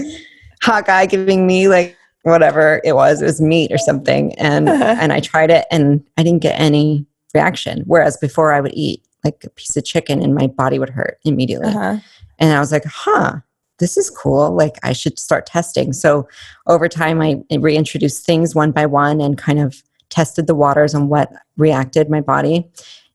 hot 0.62 0.86
guy 0.86 1.06
giving 1.06 1.46
me 1.46 1.68
like 1.68 1.96
whatever 2.22 2.80
it 2.84 2.94
was, 2.94 3.22
it 3.22 3.26
was 3.26 3.40
meat 3.40 3.70
or 3.72 3.78
something. 3.78 4.34
And 4.34 4.68
and 4.68 5.12
I 5.12 5.20
tried 5.20 5.50
it 5.50 5.66
and 5.70 6.02
I 6.18 6.22
didn't 6.22 6.42
get 6.42 6.58
any 6.60 7.06
reaction. 7.34 7.82
Whereas 7.86 8.16
before 8.16 8.52
I 8.52 8.60
would 8.60 8.74
eat 8.74 9.04
like 9.24 9.42
a 9.44 9.50
piece 9.50 9.76
of 9.76 9.84
chicken 9.84 10.22
and 10.22 10.34
my 10.34 10.46
body 10.46 10.78
would 10.78 10.90
hurt 10.90 11.18
immediately. 11.24 11.68
Uh-huh. 11.68 11.98
And 12.38 12.52
I 12.52 12.60
was 12.60 12.72
like, 12.72 12.84
huh, 12.84 13.40
this 13.78 13.96
is 13.96 14.10
cool. 14.10 14.54
Like, 14.54 14.76
I 14.82 14.92
should 14.92 15.18
start 15.18 15.46
testing. 15.46 15.92
So, 15.92 16.28
over 16.66 16.88
time, 16.88 17.20
I 17.20 17.42
reintroduced 17.50 18.24
things 18.24 18.54
one 18.54 18.72
by 18.72 18.86
one 18.86 19.20
and 19.20 19.36
kind 19.36 19.58
of 19.58 19.82
tested 20.08 20.46
the 20.46 20.54
waters 20.54 20.94
on 20.94 21.08
what 21.08 21.32
reacted 21.56 22.10
my 22.10 22.20
body. 22.20 22.68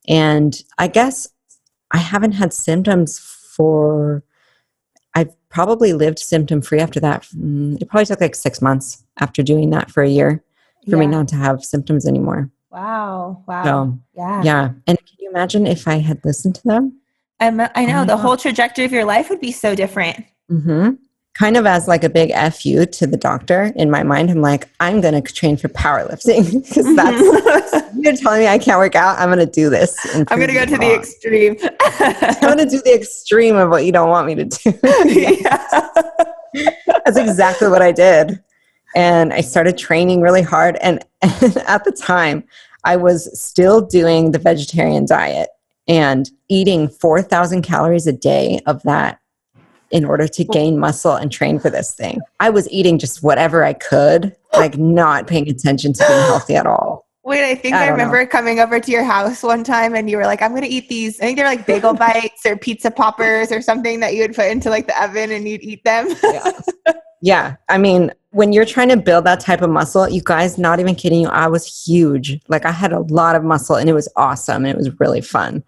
And 0.07 0.59
I 0.77 0.87
guess 0.87 1.27
I 1.91 1.97
haven't 1.97 2.33
had 2.33 2.53
symptoms 2.53 3.19
for 3.19 4.23
I've 5.15 5.33
probably 5.49 5.93
lived 5.93 6.19
symptom 6.19 6.61
free 6.61 6.79
after 6.79 6.99
that. 6.99 7.23
Mm, 7.35 7.81
It 7.81 7.89
probably 7.89 8.05
took 8.05 8.21
like 8.21 8.35
six 8.35 8.61
months 8.61 9.03
after 9.19 9.41
doing 9.41 9.69
that 9.69 9.89
for 9.89 10.03
a 10.03 10.09
year 10.09 10.43
for 10.89 10.97
me 10.97 11.07
not 11.07 11.27
to 11.29 11.35
have 11.35 11.63
symptoms 11.63 12.05
anymore. 12.05 12.51
Wow. 12.75 13.41
Wow. 13.47 13.63
So 13.63 13.99
yeah. 14.17 14.43
yeah, 14.43 14.69
and 14.85 14.97
can 14.97 15.15
you 15.17 15.29
imagine 15.29 15.65
if 15.65 15.87
I 15.87 15.99
had 15.99 16.23
listened 16.25 16.55
to 16.55 16.63
them? 16.65 16.99
I'm, 17.39 17.61
I 17.61 17.85
know 17.85 17.99
my 17.99 18.05
the 18.05 18.17
whole 18.17 18.35
trajectory 18.35 18.83
of 18.83 18.91
your 18.91 19.05
life 19.05 19.29
would 19.29 19.39
be 19.39 19.53
so 19.53 19.75
different. 19.75 20.25
hmm 20.49 20.91
Kind 21.35 21.57
of 21.57 21.65
as 21.65 21.87
like 21.87 22.03
a 22.05 22.09
big 22.09 22.33
fu 22.53 22.85
to 22.85 23.07
the 23.07 23.17
doctor. 23.17 23.73
In 23.75 23.89
my 23.91 24.03
mind, 24.03 24.29
I'm 24.29 24.41
like, 24.41 24.69
I'm 24.79 25.01
going 25.01 25.21
to 25.21 25.33
train 25.33 25.57
for 25.57 25.67
powerlifting 25.69 26.63
because 26.67 26.95
that's 26.95 27.91
you're 27.97 28.15
telling 28.15 28.41
me 28.41 28.47
I 28.47 28.57
can't 28.57 28.77
work 28.77 28.95
out. 28.95 29.19
I'm 29.19 29.29
going 29.29 29.39
to 29.39 29.51
do 29.51 29.69
this. 29.69 29.97
I'm 30.13 30.25
going 30.25 30.47
to 30.47 30.53
go 30.53 30.65
to 30.65 30.77
the 30.77 30.93
extreme. 30.93 31.55
I'm 31.81 32.55
going 32.55 32.69
to 32.69 32.69
do 32.69 32.81
the 32.81 32.93
extreme 32.93 33.55
of 33.55 33.69
what 33.69 33.85
you 33.85 33.93
don't 33.93 34.09
want 34.09 34.27
me 34.27 34.35
to 34.35 34.45
do. 34.45 34.71
That's 37.05 37.17
exactly 37.17 37.69
what 37.69 37.81
I 37.81 37.91
did. 37.91 38.41
And 38.95 39.33
I 39.33 39.41
started 39.41 39.77
training 39.77 40.21
really 40.21 40.41
hard. 40.41 40.77
And, 40.81 41.03
and 41.21 41.57
at 41.67 41.83
the 41.83 41.91
time, 41.91 42.43
I 42.83 42.95
was 42.95 43.39
still 43.39 43.81
doing 43.81 44.31
the 44.31 44.39
vegetarian 44.39 45.05
diet 45.05 45.49
and 45.87 46.29
eating 46.49 46.87
4,000 46.87 47.61
calories 47.61 48.07
a 48.07 48.13
day 48.13 48.59
of 48.65 48.81
that 48.83 49.19
in 49.91 50.03
order 50.03 50.27
to 50.27 50.43
gain 50.43 50.79
muscle 50.79 51.13
and 51.13 51.31
train 51.31 51.59
for 51.59 51.69
this 51.69 51.93
thing. 51.93 52.19
I 52.39 52.49
was 52.49 52.69
eating 52.69 52.97
just 52.97 53.21
whatever 53.21 53.63
I 53.63 53.73
could, 53.73 54.35
like 54.53 54.77
not 54.77 55.27
paying 55.27 55.47
attention 55.47 55.93
to 55.93 56.05
being 56.07 56.19
healthy 56.21 56.55
at 56.55 56.65
all. 56.65 57.04
Wait, 57.25 57.43
I 57.43 57.55
think 57.55 57.73
I 57.73 57.83
I, 57.83 57.87
don't 57.87 57.97
know. 57.97 58.03
remember 58.05 58.27
coming 58.27 58.59
over 58.59 58.79
to 58.79 58.91
your 58.91 59.03
house 59.03 59.41
one 59.41 59.63
time 59.63 59.95
and 59.95 60.07
you 60.07 60.15
were 60.15 60.25
like, 60.25 60.43
I'm 60.43 60.51
going 60.51 60.61
to 60.61 60.69
eat 60.69 60.87
these. 60.89 61.19
I 61.19 61.23
think 61.23 61.37
they're 61.37 61.47
like 61.47 61.65
bagel 61.65 61.93
bites 61.95 62.45
or 62.45 62.55
pizza 62.55 62.91
poppers 62.91 63.51
or 63.51 63.61
something 63.61 63.99
that 64.01 64.13
you 64.13 64.21
would 64.21 64.35
put 64.35 64.45
into 64.45 64.69
like 64.69 64.85
the 64.85 65.03
oven 65.03 65.31
and 65.31 65.47
you'd 65.47 65.63
eat 65.63 65.83
them. 65.83 66.07
Yeah. 66.23 66.51
yeah. 67.23 67.55
I 67.67 67.79
mean, 67.79 68.11
when 68.29 68.53
you're 68.53 68.63
trying 68.63 68.89
to 68.89 68.97
build 68.97 69.25
that 69.25 69.39
type 69.39 69.63
of 69.63 69.71
muscle, 69.71 70.07
you 70.07 70.21
guys, 70.23 70.59
not 70.59 70.79
even 70.79 70.93
kidding 70.93 71.21
you, 71.21 71.27
I 71.29 71.47
was 71.47 71.83
huge. 71.83 72.39
Like 72.47 72.63
I 72.63 72.71
had 72.71 72.93
a 72.93 72.99
lot 72.99 73.35
of 73.35 73.43
muscle 73.43 73.75
and 73.75 73.89
it 73.89 73.93
was 73.93 74.07
awesome 74.15 74.63
and 74.63 74.67
it 74.67 74.77
was 74.77 74.99
really 74.99 75.21
fun. 75.21 75.63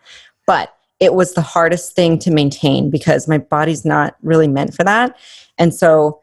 But 0.46 0.76
it 1.00 1.16
was 1.16 1.34
the 1.34 1.42
hardest 1.42 1.94
thing 1.94 2.20
to 2.20 2.30
maintain 2.30 2.92
because 2.92 3.28
my 3.28 3.40
body's 3.40 3.84
not 3.84 4.16
really 4.22 4.48
meant 4.48 4.76
for 4.76 4.84
that. 4.84 5.18
And 5.58 5.74
so 5.74 6.22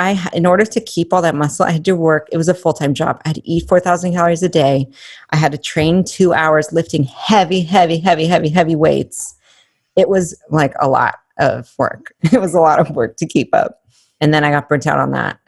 I 0.00 0.30
in 0.32 0.46
order 0.46 0.64
to 0.64 0.80
keep 0.80 1.12
all 1.12 1.22
that 1.22 1.34
muscle, 1.34 1.66
I 1.66 1.72
had 1.72 1.84
to 1.84 1.94
work. 1.94 2.28
It 2.32 2.36
was 2.36 2.48
a 2.48 2.54
full-time 2.54 2.94
job. 2.94 3.20
I 3.24 3.28
had 3.28 3.36
to 3.36 3.48
eat 3.48 3.68
4,000 3.68 4.12
calories 4.12 4.42
a 4.42 4.48
day. 4.48 4.90
I 5.30 5.36
had 5.36 5.52
to 5.52 5.58
train 5.58 6.04
2 6.04 6.32
hours 6.32 6.72
lifting 6.72 7.04
heavy, 7.04 7.60
heavy, 7.60 7.98
heavy, 7.98 8.26
heavy, 8.26 8.48
heavy 8.48 8.74
weights. 8.74 9.34
It 9.96 10.08
was 10.08 10.34
like 10.50 10.74
a 10.80 10.88
lot 10.88 11.16
of 11.38 11.72
work. 11.78 12.14
It 12.32 12.40
was 12.40 12.54
a 12.54 12.60
lot 12.60 12.80
of 12.80 12.90
work 12.90 13.16
to 13.18 13.26
keep 13.26 13.54
up. 13.54 13.82
And 14.20 14.34
then 14.34 14.42
I 14.44 14.50
got 14.50 14.68
burnt 14.68 14.86
out 14.86 14.98
on 14.98 15.12
that. 15.12 15.38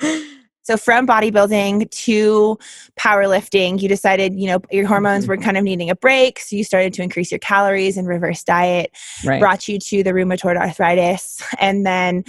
So 0.68 0.76
from 0.76 1.06
bodybuilding 1.06 1.90
to 1.90 2.58
powerlifting, 3.00 3.80
you 3.80 3.88
decided, 3.88 4.38
you 4.38 4.48
know, 4.48 4.60
your 4.70 4.86
hormones 4.86 5.26
were 5.26 5.34
mm-hmm. 5.34 5.44
kind 5.44 5.56
of 5.56 5.64
needing 5.64 5.88
a 5.88 5.96
break. 5.96 6.38
So 6.40 6.56
you 6.56 6.62
started 6.62 6.92
to 6.92 7.02
increase 7.02 7.32
your 7.32 7.38
calories 7.38 7.96
and 7.96 8.06
reverse 8.06 8.44
diet, 8.44 8.94
right. 9.24 9.40
brought 9.40 9.66
you 9.66 9.78
to 9.78 10.02
the 10.02 10.10
rheumatoid 10.10 10.58
arthritis. 10.58 11.42
And 11.58 11.86
then 11.86 12.22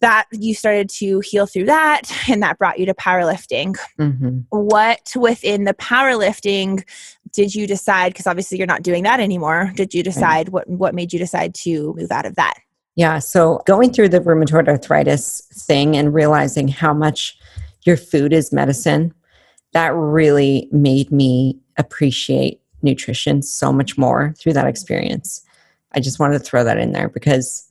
that 0.00 0.26
you 0.32 0.54
started 0.54 0.88
to 0.88 1.20
heal 1.20 1.46
through 1.46 1.64
that 1.64 2.02
and 2.28 2.42
that 2.42 2.58
brought 2.58 2.78
you 2.78 2.86
to 2.86 2.94
powerlifting. 2.94 3.76
Mhm. 3.98 4.44
What 4.50 5.12
within 5.16 5.64
the 5.64 5.74
powerlifting 5.74 6.84
did 7.32 7.54
you 7.54 7.66
decide? 7.66 8.12
Because 8.12 8.26
obviously 8.26 8.58
you're 8.58 8.66
not 8.66 8.82
doing 8.82 9.02
that 9.02 9.20
anymore. 9.20 9.72
Did 9.74 9.94
you 9.94 10.02
decide 10.02 10.50
what 10.50 10.68
what 10.68 10.94
made 10.94 11.12
you 11.12 11.18
decide 11.18 11.54
to 11.56 11.94
move 11.96 12.10
out 12.10 12.26
of 12.26 12.36
that? 12.36 12.54
Yeah. 12.96 13.18
So 13.18 13.62
going 13.66 13.92
through 13.92 14.08
the 14.08 14.20
rheumatoid 14.20 14.68
arthritis 14.68 15.42
thing 15.52 15.96
and 15.96 16.12
realizing 16.12 16.68
how 16.68 16.92
much 16.92 17.38
your 17.82 17.96
food 17.96 18.32
is 18.32 18.52
medicine, 18.52 19.14
that 19.72 19.94
really 19.94 20.68
made 20.72 21.12
me 21.12 21.58
appreciate 21.76 22.60
nutrition 22.82 23.42
so 23.42 23.72
much 23.72 23.98
more 23.98 24.34
through 24.38 24.52
that 24.54 24.66
experience. 24.66 25.42
I 25.92 26.00
just 26.00 26.18
wanted 26.18 26.38
to 26.38 26.44
throw 26.44 26.64
that 26.64 26.78
in 26.78 26.92
there 26.92 27.08
because 27.08 27.68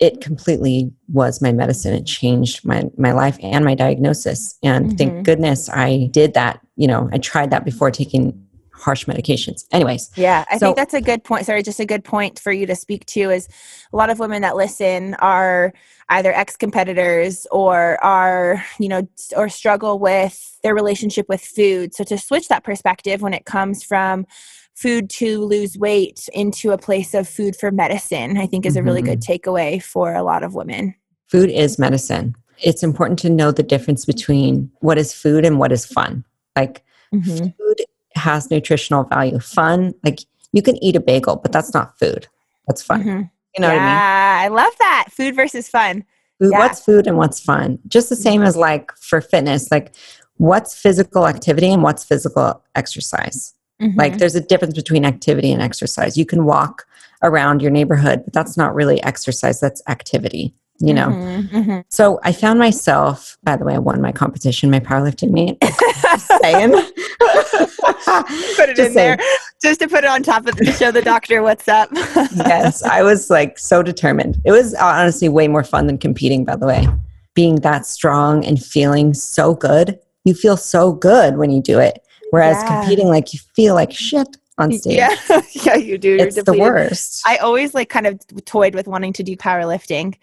it 0.00 0.20
completely 0.20 0.90
was 1.12 1.40
my 1.40 1.52
medicine. 1.52 1.94
It 1.94 2.04
changed 2.06 2.64
my 2.64 2.84
my 2.98 3.12
life 3.12 3.38
and 3.42 3.64
my 3.64 3.74
diagnosis. 3.74 4.58
And 4.62 4.92
Mhm. 4.92 4.98
thank 4.98 5.24
goodness 5.24 5.68
I 5.70 6.08
did 6.10 6.34
that. 6.34 6.60
You 6.76 6.88
know, 6.88 7.08
I 7.12 7.18
tried 7.18 7.50
that 7.50 7.64
before 7.64 7.90
taking 7.90 8.40
harsh 8.72 9.06
medications. 9.06 9.64
Anyways, 9.72 10.10
Yeah, 10.16 10.44
I 10.50 10.58
So- 10.58 10.66
think 10.66 10.76
that's 10.76 10.94
a 10.94 11.00
good 11.00 11.22
point. 11.24 11.46
Sorry, 11.46 11.62
just 11.62 11.80
a 11.80 11.86
good 11.86 12.04
point 12.04 12.38
for 12.38 12.52
you 12.52 12.66
to 12.66 12.74
speak 12.74 13.06
to 13.06 13.30
is 13.30 13.48
a 13.92 13.96
lot 13.96 14.10
of 14.10 14.18
women 14.18 14.42
that 14.42 14.56
listen 14.56 15.14
are 15.20 15.72
either 16.10 16.32
ex-competitors 16.34 17.46
or 17.50 18.02
are, 18.04 18.62
you 18.78 18.88
know, 18.88 19.08
or 19.36 19.48
struggle 19.48 19.98
with 19.98 20.58
their 20.62 20.74
relationship 20.74 21.26
with 21.28 21.40
food. 21.40 21.94
So 21.94 22.04
to 22.04 22.18
switch 22.18 22.48
that 22.48 22.64
perspective 22.64 23.22
when 23.22 23.32
it 23.32 23.46
comes 23.46 23.82
from 23.82 24.26
food 24.74 25.08
to 25.08 25.40
lose 25.44 25.78
weight 25.78 26.28
into 26.32 26.72
a 26.72 26.78
place 26.78 27.14
of 27.14 27.28
food 27.28 27.54
for 27.56 27.70
medicine, 27.70 28.36
I 28.36 28.46
think 28.46 28.66
is 28.66 28.76
a 28.76 28.82
really 28.82 29.02
good 29.02 29.20
takeaway 29.20 29.82
for 29.82 30.14
a 30.14 30.22
lot 30.22 30.42
of 30.42 30.54
women. 30.54 30.94
food 31.28 31.50
is 31.50 31.78
medicine. 31.78 32.34
It's 32.62 32.82
important 32.84 33.18
to 33.20 33.30
know 33.30 33.50
the 33.50 33.62
difference 33.62 34.04
between 34.04 34.70
what 34.80 34.98
is 34.98 35.12
food 35.12 35.44
and 35.44 35.58
what 35.58 35.72
is 35.72 35.84
fun. 35.84 36.24
Like 36.54 36.84
Mhm. 37.12 37.56
food 37.56 37.76
has 38.14 38.50
nutritional 38.50 39.04
value. 39.04 39.40
Fun, 39.40 39.94
like 40.04 40.20
you 40.52 40.62
can 40.62 40.76
eat 40.84 40.94
a 40.94 41.00
bagel, 41.00 41.36
but 41.36 41.50
that's 41.50 41.74
not 41.74 41.98
food. 41.98 42.28
That's 42.68 42.82
fun. 42.82 43.02
Mhm. 43.02 43.30
You 43.56 43.62
know 43.62 43.68
yeah, 43.68 43.74
what 43.74 43.82
I 43.82 44.46
mean? 44.46 44.54
I 44.54 44.62
love 44.62 44.72
that. 44.78 45.06
Food 45.10 45.34
versus 45.34 45.68
fun. 45.68 46.04
Food- 46.40 46.50
yeah. 46.52 46.58
What's 46.58 46.80
food 46.80 47.06
and 47.08 47.16
what's 47.16 47.40
fun? 47.40 47.78
Just 47.88 48.08
the 48.10 48.16
same 48.16 48.42
as 48.42 48.56
like 48.56 48.92
for 48.96 49.20
fitness, 49.20 49.70
like 49.72 49.92
what's 50.36 50.74
physical 50.76 51.26
activity 51.26 51.68
and 51.72 51.82
what's 51.82 52.04
physical 52.04 52.62
exercise. 52.76 53.54
Like 53.80 54.14
Mhm. 54.14 54.18
there's 54.18 54.34
a 54.34 54.40
difference 54.40 54.74
between 54.74 55.04
activity 55.04 55.52
and 55.52 55.60
exercise. 55.60 56.16
You 56.16 56.24
can 56.24 56.44
walk 56.44 56.86
around 57.22 57.60
your 57.62 57.70
neighborhood, 57.70 58.22
but 58.24 58.32
that's 58.32 58.56
not 58.56 58.74
really 58.74 59.02
exercise, 59.02 59.58
that's 59.60 59.82
activity, 59.88 60.54
you 60.78 60.92
know? 60.94 61.08
Mhm, 61.08 61.50
mhm. 61.50 61.84
So 61.88 62.20
I 62.22 62.32
found 62.32 62.58
myself, 62.58 63.36
by 63.42 63.56
the 63.56 63.64
way, 63.64 63.74
I 63.74 63.78
won 63.78 64.00
my 64.00 64.12
competition, 64.12 64.70
my 64.70 64.80
powerlifting 64.80 65.30
meet. 65.32 65.58
Just 66.02 66.30
saying. 66.42 66.70
put 66.70 68.68
it 68.68 68.76
Just 68.76 68.88
in 68.88 68.94
there 68.94 69.16
saying. 69.18 69.18
just 69.62 69.80
to 69.80 69.88
put 69.88 70.04
it 70.04 70.10
on 70.10 70.22
top 70.22 70.46
of 70.46 70.54
the 70.56 70.66
show 70.72 70.90
the 70.90 71.02
doctor 71.02 71.42
what's 71.42 71.66
up 71.68 71.88
yes, 72.36 72.82
I 72.82 73.02
was 73.02 73.30
like 73.30 73.58
so 73.58 73.82
determined. 73.82 74.40
It 74.44 74.52
was 74.52 74.74
honestly 74.74 75.28
way 75.28 75.48
more 75.48 75.64
fun 75.64 75.86
than 75.86 75.98
competing, 75.98 76.44
by 76.44 76.56
the 76.56 76.66
way. 76.66 76.86
Being 77.34 77.56
that 77.56 77.86
strong 77.86 78.44
and 78.44 78.62
feeling 78.62 79.14
so 79.14 79.54
good. 79.54 79.98
You 80.24 80.34
feel 80.34 80.56
so 80.56 80.92
good 80.92 81.36
when 81.36 81.50
you 81.50 81.60
do 81.62 81.78
it. 81.80 82.03
Whereas 82.34 82.56
Yeah. 82.62 82.80
competing, 82.80 83.06
like 83.08 83.32
you 83.32 83.38
feel 83.54 83.74
like 83.76 83.92
shit 83.92 84.26
on 84.58 84.72
stage. 84.72 84.96
yeah 84.96 85.14
yeah 85.52 85.76
you 85.76 85.98
do 85.98 86.10
You're 86.16 86.26
it's 86.26 86.42
the 86.42 86.52
worst. 86.58 87.22
i 87.26 87.36
always 87.38 87.74
like 87.74 87.88
kind 87.88 88.06
of 88.06 88.20
toyed 88.44 88.74
with 88.74 88.86
wanting 88.88 89.12
to 89.12 89.22
do 89.22 89.36
powerlifting 89.36 90.14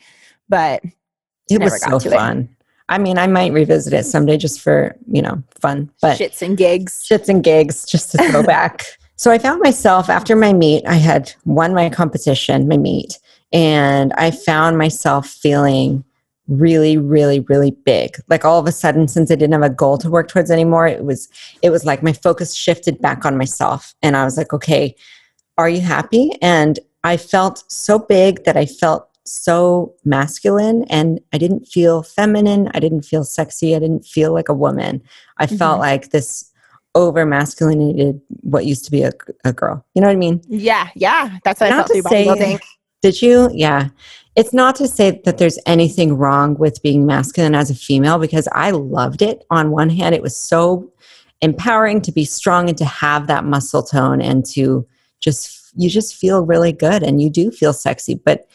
but 0.50 0.84
it 1.50 1.60
was 1.62 1.82
so 1.82 2.00
to 2.00 2.08
it. 2.10 2.14
fun. 2.14 2.50
I 2.90 2.98
mean, 2.98 3.18
I 3.18 3.28
might 3.28 3.54
revisit 3.54 3.94
it 3.94 4.04
someday 4.04 4.36
just 4.38 4.60
for, 4.60 4.96
you 5.08 5.22
know, 5.22 5.42
fun. 5.62 5.90
But 6.02 6.18
shits 6.20 6.42
and 6.42 6.58
gigs 6.58 7.06
shits 7.10 7.30
and 7.30 7.42
gigs 7.44 7.86
just 7.86 8.12
to 8.12 8.18
throw 8.30 8.44
back. 8.58 8.84
So 9.16 9.32
I 9.32 9.38
found 9.38 9.62
myself 9.62 10.10
after 10.10 10.36
my 10.36 10.52
meet, 10.52 10.84
I 10.86 10.96
had 10.96 11.32
won 11.46 11.74
my 11.74 11.90
competition, 11.90 12.68
my 12.68 12.76
meet, 12.78 13.18
and 13.54 14.12
I 14.14 14.32
found 14.32 14.78
myself 14.78 15.28
feeling 15.30 16.04
really, 16.52 16.98
really, 16.98 17.40
really 17.42 17.72
big. 17.72 18.18
Like 18.28 18.44
all 18.46 18.60
of 18.60 18.68
a 18.68 18.72
sudden, 18.72 19.08
since 19.08 19.32
I 19.32 19.36
didn't 19.36 19.54
have 19.54 19.64
a 19.72 19.74
goal 19.74 19.98
to 20.00 20.10
work 20.10 20.28
towards 20.28 20.52
anymore, 20.52 20.86
it 20.86 21.04
was 21.06 21.28
it 21.62 21.70
was 21.70 21.86
like 21.86 22.04
my 22.04 22.14
focus 22.14 22.54
shifted 22.54 23.02
back 23.02 23.26
on 23.26 23.38
myself. 23.38 23.96
And 24.04 24.16
I 24.18 24.24
was 24.26 24.38
like, 24.38 24.54
okay, 24.54 24.96
are 25.58 25.70
you 25.70 25.82
happy? 25.82 26.32
And 26.42 26.78
I 27.04 27.18
felt 27.18 27.64
so 27.72 27.98
big 28.00 28.44
that 28.44 28.58
I 28.58 28.66
felt 28.66 29.08
so 29.26 29.94
masculine 30.04 30.84
and 30.90 31.20
I 31.32 31.38
didn't 31.38 31.68
feel 31.68 32.04
feminine. 32.04 32.70
I 32.74 32.80
didn't 32.80 33.04
feel 33.04 33.24
sexy. 33.24 33.76
I 33.76 33.80
didn't 33.80 34.06
feel 34.06 34.34
like 34.34 34.50
a 34.50 34.54
woman. 34.54 35.02
I 35.38 35.48
felt 35.48 35.78
Mhm. 35.78 35.82
like 35.90 36.10
this 36.12 36.52
over 36.96 37.26
masculinated 37.26 38.20
what 38.42 38.66
used 38.66 38.84
to 38.86 38.92
be 38.92 39.04
a, 39.04 39.12
a 39.46 39.54
girl. 39.54 39.86
You 39.96 40.02
know 40.02 40.08
what 40.08 40.14
I 40.14 40.18
mean? 40.28 40.42
yeah 40.50 40.90
yeah 40.96 41.38
that's 41.46 41.62
what 41.62 41.72
i 41.72 41.76
felt 41.76 41.88
to 41.88 42.02
say- 42.04 42.60
Did 43.02 43.22
you? 43.22 43.50
Yeah. 43.54 43.90
It's 44.36 44.54
not 44.54 44.76
to 44.78 44.88
say 44.88 45.22
that 45.26 45.38
there's 45.38 45.60
anything 45.66 46.18
wrong 46.18 46.56
with 46.56 46.82
being 46.82 47.06
masculine 47.06 47.54
as 47.54 47.70
a 47.70 47.76
female 47.76 48.18
because 48.18 48.48
I 48.54 48.72
loved 48.72 49.22
it. 49.22 49.44
On 49.50 49.72
one 49.72 49.90
hand, 49.90 50.16
it 50.16 50.22
was 50.22 50.38
so 50.38 50.92
empowering 51.42 52.02
to 52.02 52.12
be 52.12 52.24
strong 52.24 52.70
and 52.70 52.78
to 52.78 52.86
have 52.86 53.28
that 53.28 53.44
muscle 53.44 53.84
tone 53.84 54.22
and 54.22 54.46
to 54.46 54.88
just, 55.20 55.72
you 55.76 55.90
just 55.90 56.16
feel 56.16 56.46
really 56.46 56.72
good 56.72 57.04
and 57.04 57.22
you 57.22 57.30
do 57.30 57.52
feel 57.52 57.74
sexy. 57.74 58.16
But 58.16 58.46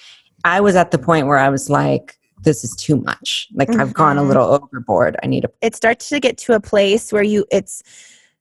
I 0.44 0.60
was 0.60 0.76
at 0.76 0.92
the 0.92 0.98
point 0.98 1.26
where 1.26 1.38
I 1.38 1.50
was 1.50 1.68
like, 1.68 2.16
this 2.42 2.62
is 2.64 2.74
too 2.76 2.96
much. 2.96 3.48
Like 3.54 3.74
I've 3.74 3.92
gone 3.92 4.18
a 4.18 4.22
Mhm. 4.22 4.28
little 4.28 4.44
overboard. 4.46 5.16
I 5.22 5.26
need 5.26 5.44
a 5.44 5.48
it 5.62 5.74
starts 5.74 6.08
to 6.10 6.20
get 6.20 6.36
to 6.38 6.52
a 6.52 6.60
place 6.60 7.12
where 7.12 7.22
you 7.22 7.44
it's 7.50 7.82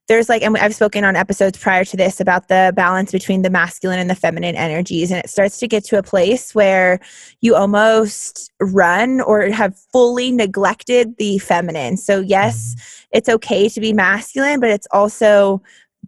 there's 0.08 0.28
like, 0.28 0.42
and 0.42 0.56
I've 0.56 0.74
spoken 0.74 1.04
on 1.04 1.16
episodes 1.16 1.58
prior 1.58 1.84
to 1.84 1.96
this 1.96 2.20
about 2.20 2.48
the 2.48 2.72
balance 2.76 3.10
between 3.10 3.42
the 3.42 3.50
masculine 3.50 3.98
and 3.98 4.08
the 4.08 4.14
feminine 4.14 4.54
energies. 4.54 5.10
And 5.10 5.22
it 5.24 5.28
starts 5.28 5.58
to 5.58 5.68
get 5.68 5.84
to 5.86 5.98
a 5.98 6.02
place 6.02 6.54
where 6.54 7.00
you 7.40 7.56
almost 7.56 8.52
run 8.60 9.20
or 9.20 9.50
have 9.50 9.76
fully 9.92 10.30
neglected 10.30 11.16
the 11.18 11.38
feminine. 11.38 11.96
So, 11.96 12.20
yes, 12.20 12.74
mm-hmm. 12.74 13.18
it's 13.18 13.28
okay 13.28 13.68
to 13.68 13.80
be 13.80 13.92
masculine, 13.92 14.60
but 14.60 14.70
it's 14.70 14.86
also 14.92 15.60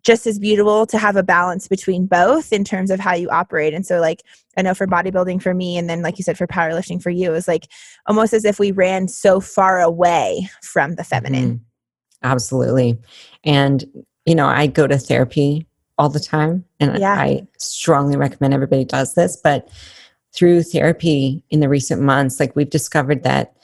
just 0.03 0.29
as 0.29 0.39
beautiful 0.39 0.87
to 0.87 0.97
have 0.97 1.17
a 1.17 1.25
balance 1.25 1.67
between 1.67 2.07
both 2.07 2.53
in 2.53 2.63
terms 2.63 2.93
of 2.93 3.01
how 3.01 3.15
you 3.15 3.29
operate. 3.31 3.75
And 3.75 3.85
so, 3.85 4.01
like, 4.01 4.23
I 4.57 4.63
know 4.63 4.75
for 4.75 4.87
bodybuilding 4.87 5.43
for 5.43 5.55
me, 5.55 5.77
and 5.77 5.91
then, 5.91 6.03
like 6.03 6.19
you 6.19 6.25
said, 6.25 6.39
for 6.39 6.47
powerlifting 6.47 7.03
for 7.03 7.11
you, 7.11 7.31
it 7.31 7.33
was 7.33 7.49
like 7.49 7.67
almost 8.07 8.33
as 8.33 8.45
if 8.45 8.61
we 8.61 8.71
ran 8.71 9.09
so 9.09 9.41
far 9.41 9.81
away 9.81 10.49
from 10.63 10.95
the 10.95 11.05
feminine. 11.05 11.45
Mm-hmm 11.45 11.65
Absolutely. 12.23 12.99
And, 13.49 13.85
you 14.27 14.35
know, 14.35 14.47
I 14.47 14.67
go 14.67 14.87
to 14.87 14.99
therapy 14.99 15.67
all 15.97 16.09
the 16.09 16.21
time 16.21 16.65
and 16.79 16.99
yeah. 16.99 17.15
I 17.15 17.47
strongly 17.59 18.17
recommend 18.17 18.55
everybody 18.55 18.85
does 18.85 19.15
this. 19.15 19.37
But 19.37 19.69
through 20.33 20.63
therapy 20.63 21.43
in 21.51 21.61
the 21.61 21.69
recent 21.69 22.03
months, 22.03 22.39
like 22.39 22.55
we've 22.55 22.71
discovered 22.71 23.25
that 23.25 23.55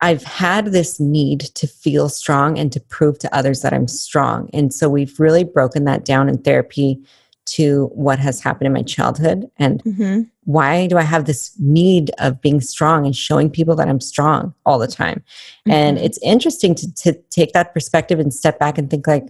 I've 0.00 0.22
had 0.22 0.66
this 0.66 1.00
need 1.00 1.40
to 1.40 1.66
feel 1.66 2.08
strong 2.08 2.58
and 2.58 2.70
to 2.72 2.80
prove 2.80 3.18
to 3.20 3.34
others 3.36 3.62
that 3.62 3.72
I'm 3.72 3.88
strong. 3.88 4.48
And 4.52 4.72
so 4.72 4.88
we've 4.88 5.18
really 5.18 5.44
broken 5.44 5.84
that 5.84 6.04
down 6.04 6.28
in 6.28 6.38
therapy 6.38 7.02
to 7.46 7.86
what 7.92 8.18
has 8.18 8.40
happened 8.40 8.66
in 8.66 8.72
my 8.72 8.82
childhood 8.82 9.50
and 9.58 9.82
mm-hmm. 9.84 10.22
why 10.44 10.86
do 10.86 10.96
I 10.96 11.02
have 11.02 11.26
this 11.26 11.54
need 11.58 12.10
of 12.18 12.40
being 12.40 12.60
strong 12.60 13.04
and 13.04 13.14
showing 13.14 13.50
people 13.50 13.76
that 13.76 13.88
I'm 13.88 14.00
strong 14.00 14.54
all 14.64 14.78
the 14.78 14.86
time. 14.86 15.22
Mm-hmm. 15.68 15.70
And 15.72 15.98
it's 15.98 16.18
interesting 16.22 16.74
to, 16.76 16.94
to 16.94 17.12
take 17.30 17.52
that 17.52 17.74
perspective 17.74 18.18
and 18.18 18.32
step 18.32 18.58
back 18.58 18.78
and 18.78 18.90
think 18.90 19.06
like, 19.06 19.26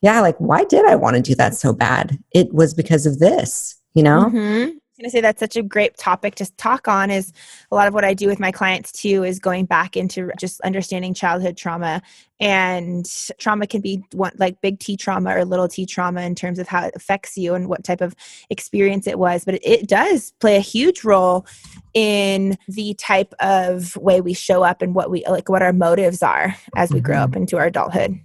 yeah, 0.00 0.20
like 0.20 0.36
why 0.38 0.64
did 0.64 0.86
I 0.86 0.94
want 0.94 1.16
to 1.16 1.22
do 1.22 1.34
that 1.34 1.54
so 1.54 1.72
bad? 1.72 2.18
It 2.32 2.52
was 2.54 2.72
because 2.72 3.04
of 3.04 3.18
this, 3.18 3.76
you 3.94 4.02
know? 4.02 4.26
Mm-hmm 4.26 4.77
going 4.98 5.08
to 5.08 5.10
say 5.10 5.20
that's 5.20 5.38
such 5.38 5.56
a 5.56 5.62
great 5.62 5.96
topic 5.96 6.34
to 6.36 6.52
talk 6.56 6.88
on 6.88 7.10
is 7.10 7.32
a 7.70 7.74
lot 7.74 7.86
of 7.86 7.94
what 7.94 8.04
I 8.04 8.14
do 8.14 8.26
with 8.26 8.40
my 8.40 8.50
clients 8.50 8.90
too 8.90 9.22
is 9.22 9.38
going 9.38 9.66
back 9.66 9.96
into 9.96 10.30
just 10.38 10.60
understanding 10.62 11.14
childhood 11.14 11.56
trauma 11.56 12.02
and 12.40 13.08
trauma 13.38 13.66
can 13.66 13.80
be 13.80 14.02
one, 14.12 14.32
like 14.38 14.60
big 14.60 14.80
T 14.80 14.96
trauma 14.96 15.36
or 15.36 15.44
little 15.44 15.68
T 15.68 15.86
trauma 15.86 16.22
in 16.22 16.34
terms 16.34 16.58
of 16.58 16.66
how 16.66 16.84
it 16.84 16.96
affects 16.96 17.36
you 17.36 17.54
and 17.54 17.68
what 17.68 17.84
type 17.84 18.00
of 18.00 18.14
experience 18.50 19.06
it 19.06 19.18
was 19.18 19.44
but 19.44 19.58
it, 19.62 19.88
does 19.88 20.32
play 20.40 20.56
a 20.56 20.60
huge 20.60 21.04
role 21.04 21.46
in 21.94 22.58
the 22.66 22.92
type 22.94 23.32
of 23.40 23.96
way 23.96 24.20
we 24.20 24.34
show 24.34 24.62
up 24.62 24.82
and 24.82 24.94
what 24.94 25.10
we 25.10 25.24
like 25.28 25.48
what 25.48 25.62
our 25.62 25.72
motives 25.72 26.22
are 26.22 26.54
as 26.76 26.90
we 26.90 26.98
mm-hmm. 26.98 27.06
grow 27.06 27.18
up 27.18 27.36
into 27.36 27.56
our 27.56 27.66
adulthood. 27.66 28.18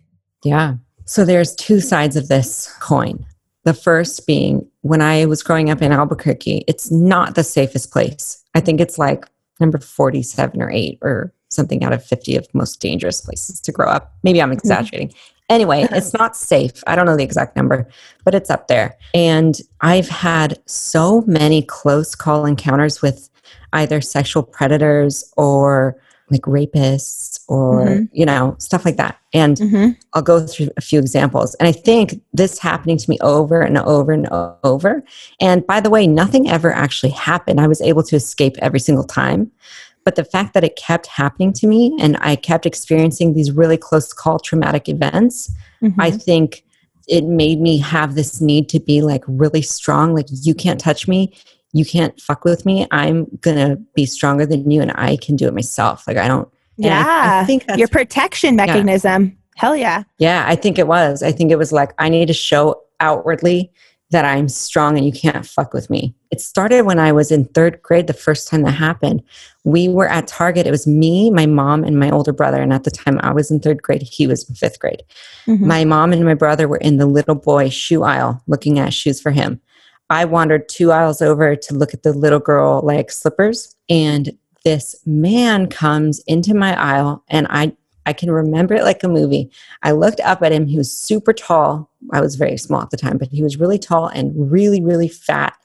Yeah. 0.43 0.75
So 1.05 1.23
there's 1.23 1.55
two 1.55 1.79
sides 1.79 2.15
of 2.15 2.27
this 2.27 2.73
coin. 2.79 3.25
The 3.63 3.73
first 3.73 4.27
being 4.27 4.67
when 4.81 5.01
I 5.01 5.25
was 5.25 5.43
growing 5.43 5.69
up 5.69 5.81
in 5.81 5.91
Albuquerque, 5.91 6.65
it's 6.67 6.91
not 6.91 7.35
the 7.35 7.43
safest 7.43 7.91
place. 7.91 8.43
I 8.53 8.59
think 8.59 8.81
it's 8.81 8.97
like 8.97 9.25
number 9.59 9.77
47 9.77 10.61
or 10.61 10.69
8 10.69 10.99
or 11.01 11.33
something 11.49 11.83
out 11.83 11.93
of 11.93 12.03
50 12.03 12.35
of 12.35 12.47
most 12.53 12.81
dangerous 12.81 13.21
places 13.21 13.61
to 13.61 13.71
grow 13.71 13.87
up. 13.87 14.13
Maybe 14.23 14.41
I'm 14.41 14.49
mm-hmm. 14.49 14.57
exaggerating. 14.57 15.13
Anyway, 15.49 15.87
it's 15.91 16.13
not 16.13 16.35
safe. 16.35 16.83
I 16.87 16.95
don't 16.95 17.05
know 17.05 17.15
the 17.15 17.23
exact 17.23 17.55
number, 17.55 17.87
but 18.23 18.35
it's 18.35 18.49
up 18.49 18.67
there. 18.67 18.97
And 19.13 19.59
I've 19.81 20.09
had 20.09 20.59
so 20.65 21.21
many 21.21 21.61
close 21.61 22.15
call 22.15 22.45
encounters 22.45 23.01
with 23.01 23.29
either 23.71 24.01
sexual 24.01 24.43
predators 24.43 25.31
or 25.37 25.97
like 26.31 26.41
rapists 26.41 27.39
or 27.47 27.85
mm-hmm. 27.85 28.03
you 28.11 28.25
know 28.25 28.55
stuff 28.59 28.85
like 28.85 28.97
that. 28.97 29.19
And 29.33 29.57
mm-hmm. 29.57 29.91
i'll 30.13 30.21
go 30.21 30.45
through 30.45 30.69
a 30.77 30.81
few 30.81 30.99
examples. 30.99 31.55
And 31.55 31.67
i 31.67 31.71
think 31.71 32.21
this 32.33 32.59
happening 32.59 32.97
to 32.97 33.09
me 33.09 33.17
over 33.21 33.61
and 33.61 33.77
over 33.77 34.11
and 34.11 34.27
over. 34.63 35.03
And 35.39 35.65
by 35.65 35.79
the 35.79 35.89
way 35.89 36.07
nothing 36.07 36.49
ever 36.49 36.71
actually 36.71 37.11
happened. 37.11 37.59
I 37.59 37.67
was 37.67 37.81
able 37.81 38.03
to 38.03 38.15
escape 38.15 38.55
every 38.59 38.79
single 38.79 39.05
time. 39.05 39.51
But 40.05 40.15
the 40.15 40.25
fact 40.25 40.53
that 40.53 40.65
it 40.65 40.75
kept 40.75 41.07
happening 41.07 41.53
to 41.53 41.67
me 41.67 41.95
and 41.99 42.17
i 42.19 42.35
kept 42.35 42.65
experiencing 42.65 43.33
these 43.33 43.51
really 43.51 43.77
close 43.77 44.11
call 44.11 44.37
traumatic 44.37 44.89
events 44.89 45.49
mm-hmm. 45.81 46.01
i 46.01 46.11
think 46.11 46.63
it 47.07 47.25
made 47.25 47.59
me 47.59 47.77
have 47.77 48.15
this 48.15 48.39
need 48.39 48.69
to 48.69 48.79
be 48.79 49.01
like 49.01 49.23
really 49.27 49.61
strong. 49.61 50.13
Like 50.13 50.27
you 50.29 50.53
can't 50.53 50.79
touch 50.79 51.07
me 51.07 51.35
you 51.73 51.83
can't 51.85 52.19
fuck 52.21 52.45
with 52.45 52.65
me. 52.65 52.87
I'm 52.91 53.25
gonna 53.41 53.75
be 53.95 54.05
stronger 54.05 54.45
than 54.45 54.69
you, 54.69 54.81
and 54.81 54.91
I 54.95 55.17
can 55.17 55.35
do 55.35 55.47
it 55.47 55.53
myself. 55.53 56.07
Like 56.07 56.17
I 56.17 56.27
don't. 56.27 56.47
Yeah, 56.77 57.03
I, 57.05 57.41
I, 57.41 57.45
think 57.45 57.65
your 57.75 57.87
protection 57.87 58.55
mechanism. 58.55 59.25
Yeah. 59.25 59.31
Hell 59.55 59.75
yeah. 59.75 60.03
Yeah, 60.17 60.45
I 60.47 60.55
think 60.55 60.79
it 60.79 60.87
was. 60.87 61.21
I 61.21 61.31
think 61.31 61.51
it 61.51 61.57
was 61.57 61.71
like 61.71 61.93
I 61.99 62.09
need 62.09 62.27
to 62.27 62.33
show 62.33 62.81
outwardly 62.99 63.71
that 64.13 64.25
I'm 64.25 64.47
strong 64.47 64.95
and 64.95 65.05
you 65.05 65.11
can't 65.11 65.45
fuck 65.45 65.73
with 65.73 65.89
me. 65.89 66.15
It 66.31 66.39
started 66.39 66.83
when 66.83 66.99
I 66.99 67.11
was 67.11 67.31
in 67.31 67.45
third 67.45 67.81
grade, 67.81 68.07
the 68.07 68.13
first 68.13 68.47
time 68.47 68.61
that 68.61 68.71
happened. 68.71 69.23
We 69.63 69.89
were 69.89 70.07
at 70.07 70.27
Target. 70.27 70.67
It 70.67 70.71
was 70.71 70.85
me, 70.87 71.31
my 71.31 71.47
mom, 71.47 71.83
and 71.83 71.99
my 71.99 72.11
older 72.11 72.31
brother. 72.31 72.61
And 72.61 72.71
at 72.71 72.83
the 72.83 72.91
time 72.91 73.19
I 73.21 73.33
was 73.33 73.49
in 73.49 73.59
third 73.59 73.81
grade, 73.81 74.03
he 74.03 74.27
was 74.27 74.47
in 74.47 74.55
fifth 74.55 74.79
grade. 74.79 75.03
Mm-hmm. 75.47 75.67
My 75.67 75.83
mom 75.83 76.13
and 76.13 76.23
my 76.23 76.35
brother 76.35 76.67
were 76.67 76.77
in 76.77 76.97
the 76.97 77.07
little 77.07 77.35
boy 77.35 77.69
shoe 77.69 78.03
aisle 78.03 78.41
looking 78.47 78.77
at 78.79 78.93
shoes 78.93 79.19
for 79.19 79.31
him. 79.31 79.59
I 80.09 80.25
wandered 80.25 80.69
two 80.69 80.91
aisles 80.91 81.21
over 81.21 81.55
to 81.55 81.73
look 81.73 81.93
at 81.93 82.03
the 82.03 82.13
little 82.13 82.39
girl 82.39 82.81
like 82.83 83.11
slippers, 83.11 83.75
and 83.89 84.37
this 84.63 84.95
man 85.05 85.67
comes 85.67 86.19
into 86.27 86.53
my 86.53 86.79
aisle, 86.79 87.23
and 87.29 87.47
I 87.49 87.73
I 88.05 88.13
can 88.13 88.31
remember 88.31 88.73
it 88.73 88.83
like 88.83 89.03
a 89.03 89.07
movie. 89.07 89.49
I 89.81 89.91
looked 89.91 90.19
up 90.21 90.41
at 90.41 90.51
him. 90.51 90.67
He 90.67 90.77
was 90.77 90.91
super 90.91 91.33
tall. 91.33 91.89
I 92.11 92.21
was 92.21 92.35
very 92.35 92.57
small 92.57 92.81
at 92.81 92.89
the 92.89 92.97
time, 92.97 93.17
but 93.17 93.29
he 93.29 93.41
was 93.41 93.57
really 93.57 93.79
tall 93.79 94.07
and 94.07 94.33
really, 94.51 94.81
really 94.81 95.07
fat 95.07 95.57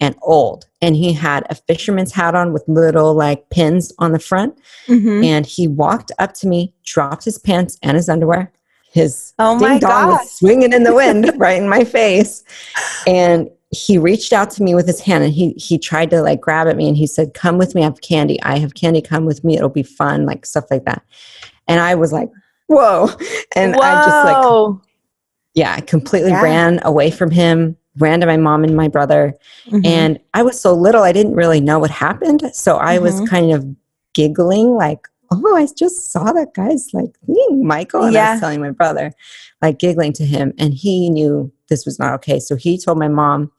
and 0.00 0.16
old. 0.22 0.66
And 0.82 0.96
he 0.96 1.12
had 1.12 1.46
a 1.48 1.54
fisherman's 1.54 2.12
hat 2.12 2.34
on 2.34 2.52
with 2.52 2.64
little 2.66 3.14
like 3.14 3.48
pins 3.50 3.92
on 3.98 4.12
the 4.12 4.18
front. 4.18 4.58
Mm-hmm. 4.88 5.24
And 5.24 5.46
he 5.46 5.68
walked 5.68 6.12
up 6.18 6.34
to 6.34 6.48
me, 6.48 6.74
dropped 6.84 7.24
his 7.24 7.38
pants 7.38 7.78
and 7.82 7.96
his 7.96 8.08
underwear. 8.08 8.52
His 8.92 9.34
oh 9.38 9.58
ding 9.58 9.78
dong 9.78 10.08
was 10.12 10.30
swinging 10.30 10.72
in 10.72 10.82
the 10.82 10.94
wind 10.94 11.30
right 11.36 11.60
in 11.60 11.68
my 11.68 11.84
face. 11.84 12.44
And 13.06 13.50
he 13.76 13.98
reached 13.98 14.32
out 14.32 14.50
to 14.50 14.62
me 14.62 14.74
with 14.74 14.86
his 14.86 15.00
hand 15.00 15.22
and 15.22 15.32
he 15.32 15.50
he 15.52 15.78
tried 15.78 16.10
to 16.10 16.22
like 16.22 16.40
grab 16.40 16.66
at 16.66 16.76
me 16.76 16.88
and 16.88 16.96
he 16.96 17.06
said 17.06 17.34
come 17.34 17.58
with 17.58 17.74
me 17.74 17.82
i 17.82 17.84
have 17.84 18.00
candy 18.00 18.40
i 18.42 18.58
have 18.58 18.74
candy 18.74 19.02
come 19.02 19.26
with 19.26 19.44
me 19.44 19.56
it'll 19.56 19.68
be 19.68 19.82
fun 19.82 20.24
like 20.24 20.46
stuff 20.46 20.64
like 20.70 20.84
that 20.84 21.02
and 21.68 21.80
i 21.80 21.94
was 21.94 22.12
like 22.12 22.30
whoa 22.66 23.08
and 23.54 23.74
whoa. 23.74 23.82
i 23.82 24.04
just 24.04 24.24
like 24.24 24.80
yeah 25.54 25.74
i 25.74 25.80
completely 25.80 26.30
yeah. 26.30 26.42
ran 26.42 26.80
away 26.84 27.10
from 27.10 27.30
him 27.30 27.76
ran 27.98 28.20
to 28.20 28.26
my 28.26 28.36
mom 28.36 28.64
and 28.64 28.76
my 28.76 28.88
brother 28.88 29.34
mm-hmm. 29.66 29.84
and 29.84 30.18
i 30.34 30.42
was 30.42 30.58
so 30.60 30.72
little 30.72 31.02
i 31.02 31.12
didn't 31.12 31.34
really 31.34 31.60
know 31.60 31.78
what 31.78 31.90
happened 31.90 32.42
so 32.52 32.78
i 32.78 32.94
mm-hmm. 32.94 33.04
was 33.04 33.28
kind 33.28 33.52
of 33.52 33.66
giggling 34.14 34.74
like 34.74 35.06
oh 35.30 35.56
i 35.56 35.66
just 35.76 36.10
saw 36.10 36.32
that 36.32 36.54
guy's 36.54 36.88
like 36.92 37.18
thing 37.26 37.66
michael 37.66 38.04
and 38.04 38.14
yeah. 38.14 38.28
i 38.28 38.32
was 38.32 38.40
telling 38.40 38.60
my 38.60 38.70
brother 38.70 39.12
like 39.60 39.78
giggling 39.78 40.12
to 40.12 40.24
him 40.24 40.52
and 40.58 40.74
he 40.74 41.10
knew 41.10 41.52
this 41.68 41.84
was 41.84 41.98
not 41.98 42.14
okay 42.14 42.38
so 42.38 42.54
he 42.56 42.78
told 42.78 42.98
my 42.98 43.08
mom 43.08 43.50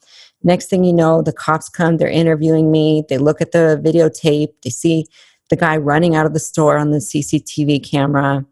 Next 0.43 0.67
thing 0.67 0.84
you 0.84 0.93
know, 0.93 1.21
the 1.21 1.34
cops 1.34 1.69
come, 1.69 1.97
they're 1.97 2.08
interviewing 2.08 2.71
me, 2.71 3.04
they 3.10 3.17
look 3.17 3.41
at 3.41 3.52
the 3.52 3.82
videotape, 3.84 4.54
they 4.63 4.69
see 4.69 5.08
the 5.50 5.56
guy 5.56 5.78
running 5.78 6.15
out 6.15 6.26
of 6.26 6.34
the 6.34 6.39
store 6.39 6.78
on 6.78 6.91
the 6.91 6.97
CCTV 6.97 7.84
camera. 7.89 8.45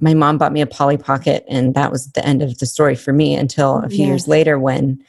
My 0.00 0.14
mom 0.14 0.38
bought 0.38 0.52
me 0.52 0.60
a 0.60 0.66
Polly 0.66 0.96
Pocket, 0.96 1.44
and 1.48 1.74
that 1.74 1.90
was 1.90 2.12
the 2.12 2.24
end 2.24 2.42
of 2.42 2.58
the 2.58 2.66
story 2.66 2.94
for 2.94 3.12
me 3.12 3.34
until 3.34 3.78
a 3.78 3.88
few 3.88 4.00
yes. 4.00 4.08
years 4.08 4.28
later 4.28 4.58
when 4.58 5.02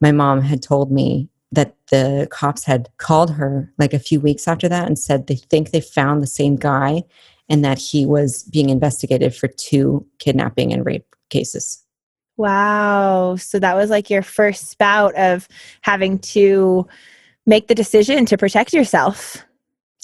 my 0.00 0.12
mom 0.12 0.40
had 0.40 0.62
told 0.62 0.90
me 0.90 1.28
that 1.52 1.74
the 1.90 2.28
cops 2.30 2.64
had 2.64 2.88
called 2.98 3.32
her 3.32 3.72
like 3.78 3.94
a 3.94 3.98
few 3.98 4.20
weeks 4.20 4.46
after 4.46 4.68
that 4.68 4.86
and 4.86 4.98
said 4.98 5.26
they 5.26 5.36
think 5.36 5.70
they 5.70 5.80
found 5.80 6.22
the 6.22 6.26
same 6.26 6.56
guy 6.56 7.02
and 7.48 7.64
that 7.64 7.78
he 7.78 8.04
was 8.04 8.42
being 8.44 8.68
investigated 8.68 9.34
for 9.34 9.48
two 9.48 10.06
kidnapping 10.18 10.72
and 10.72 10.84
rape 10.84 11.16
cases. 11.30 11.82
Wow. 12.38 13.34
So 13.36 13.58
that 13.58 13.74
was 13.74 13.90
like 13.90 14.08
your 14.08 14.22
first 14.22 14.68
spout 14.68 15.14
of 15.16 15.48
having 15.82 16.20
to 16.20 16.86
make 17.46 17.66
the 17.66 17.74
decision 17.74 18.24
to 18.26 18.38
protect 18.38 18.72
yourself. 18.72 19.44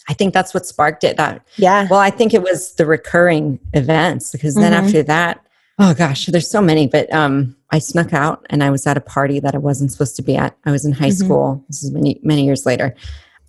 I 0.09 0.15
think 0.15 0.35
that's 0.35 0.53
what 0.53 0.67
sparked 0.67 1.05
it. 1.05 1.17
That 1.17 1.47
yeah. 1.57 1.87
Well, 1.89 2.01
I 2.01 2.11
think 2.11 2.35
it 2.35 2.43
was 2.43 2.75
the 2.75 2.85
recurring 2.85 3.59
events 3.73 4.33
because 4.33 4.55
then 4.55 4.73
mm-hmm. 4.73 4.85
after 4.85 5.03
that, 5.05 5.47
oh 5.79 5.95
gosh, 5.95 6.27
there's 6.27 6.51
so 6.51 6.61
many. 6.61 6.87
But 6.87 7.11
um, 7.13 7.57
I 7.71 7.79
snuck 7.79 8.13
out 8.13 8.45
and 8.51 8.63
I 8.63 8.71
was 8.71 8.87
at 8.87 8.97
a 8.99 9.01
party 9.01 9.41
that 9.41 9.55
I 9.55 9.59
wasn't 9.59 9.93
supposed 9.93 10.17
to 10.17 10.23
be 10.23 10.37
at. 10.37 10.57
I 10.67 10.73
was 10.73 10.85
in 10.85 10.93
high 10.93 11.09
mm-hmm. 11.09 11.25
school. 11.25 11.65
This 11.69 11.83
is 11.85 11.93
many 11.93 12.21
many 12.23 12.45
years 12.45 12.67
later, 12.67 12.95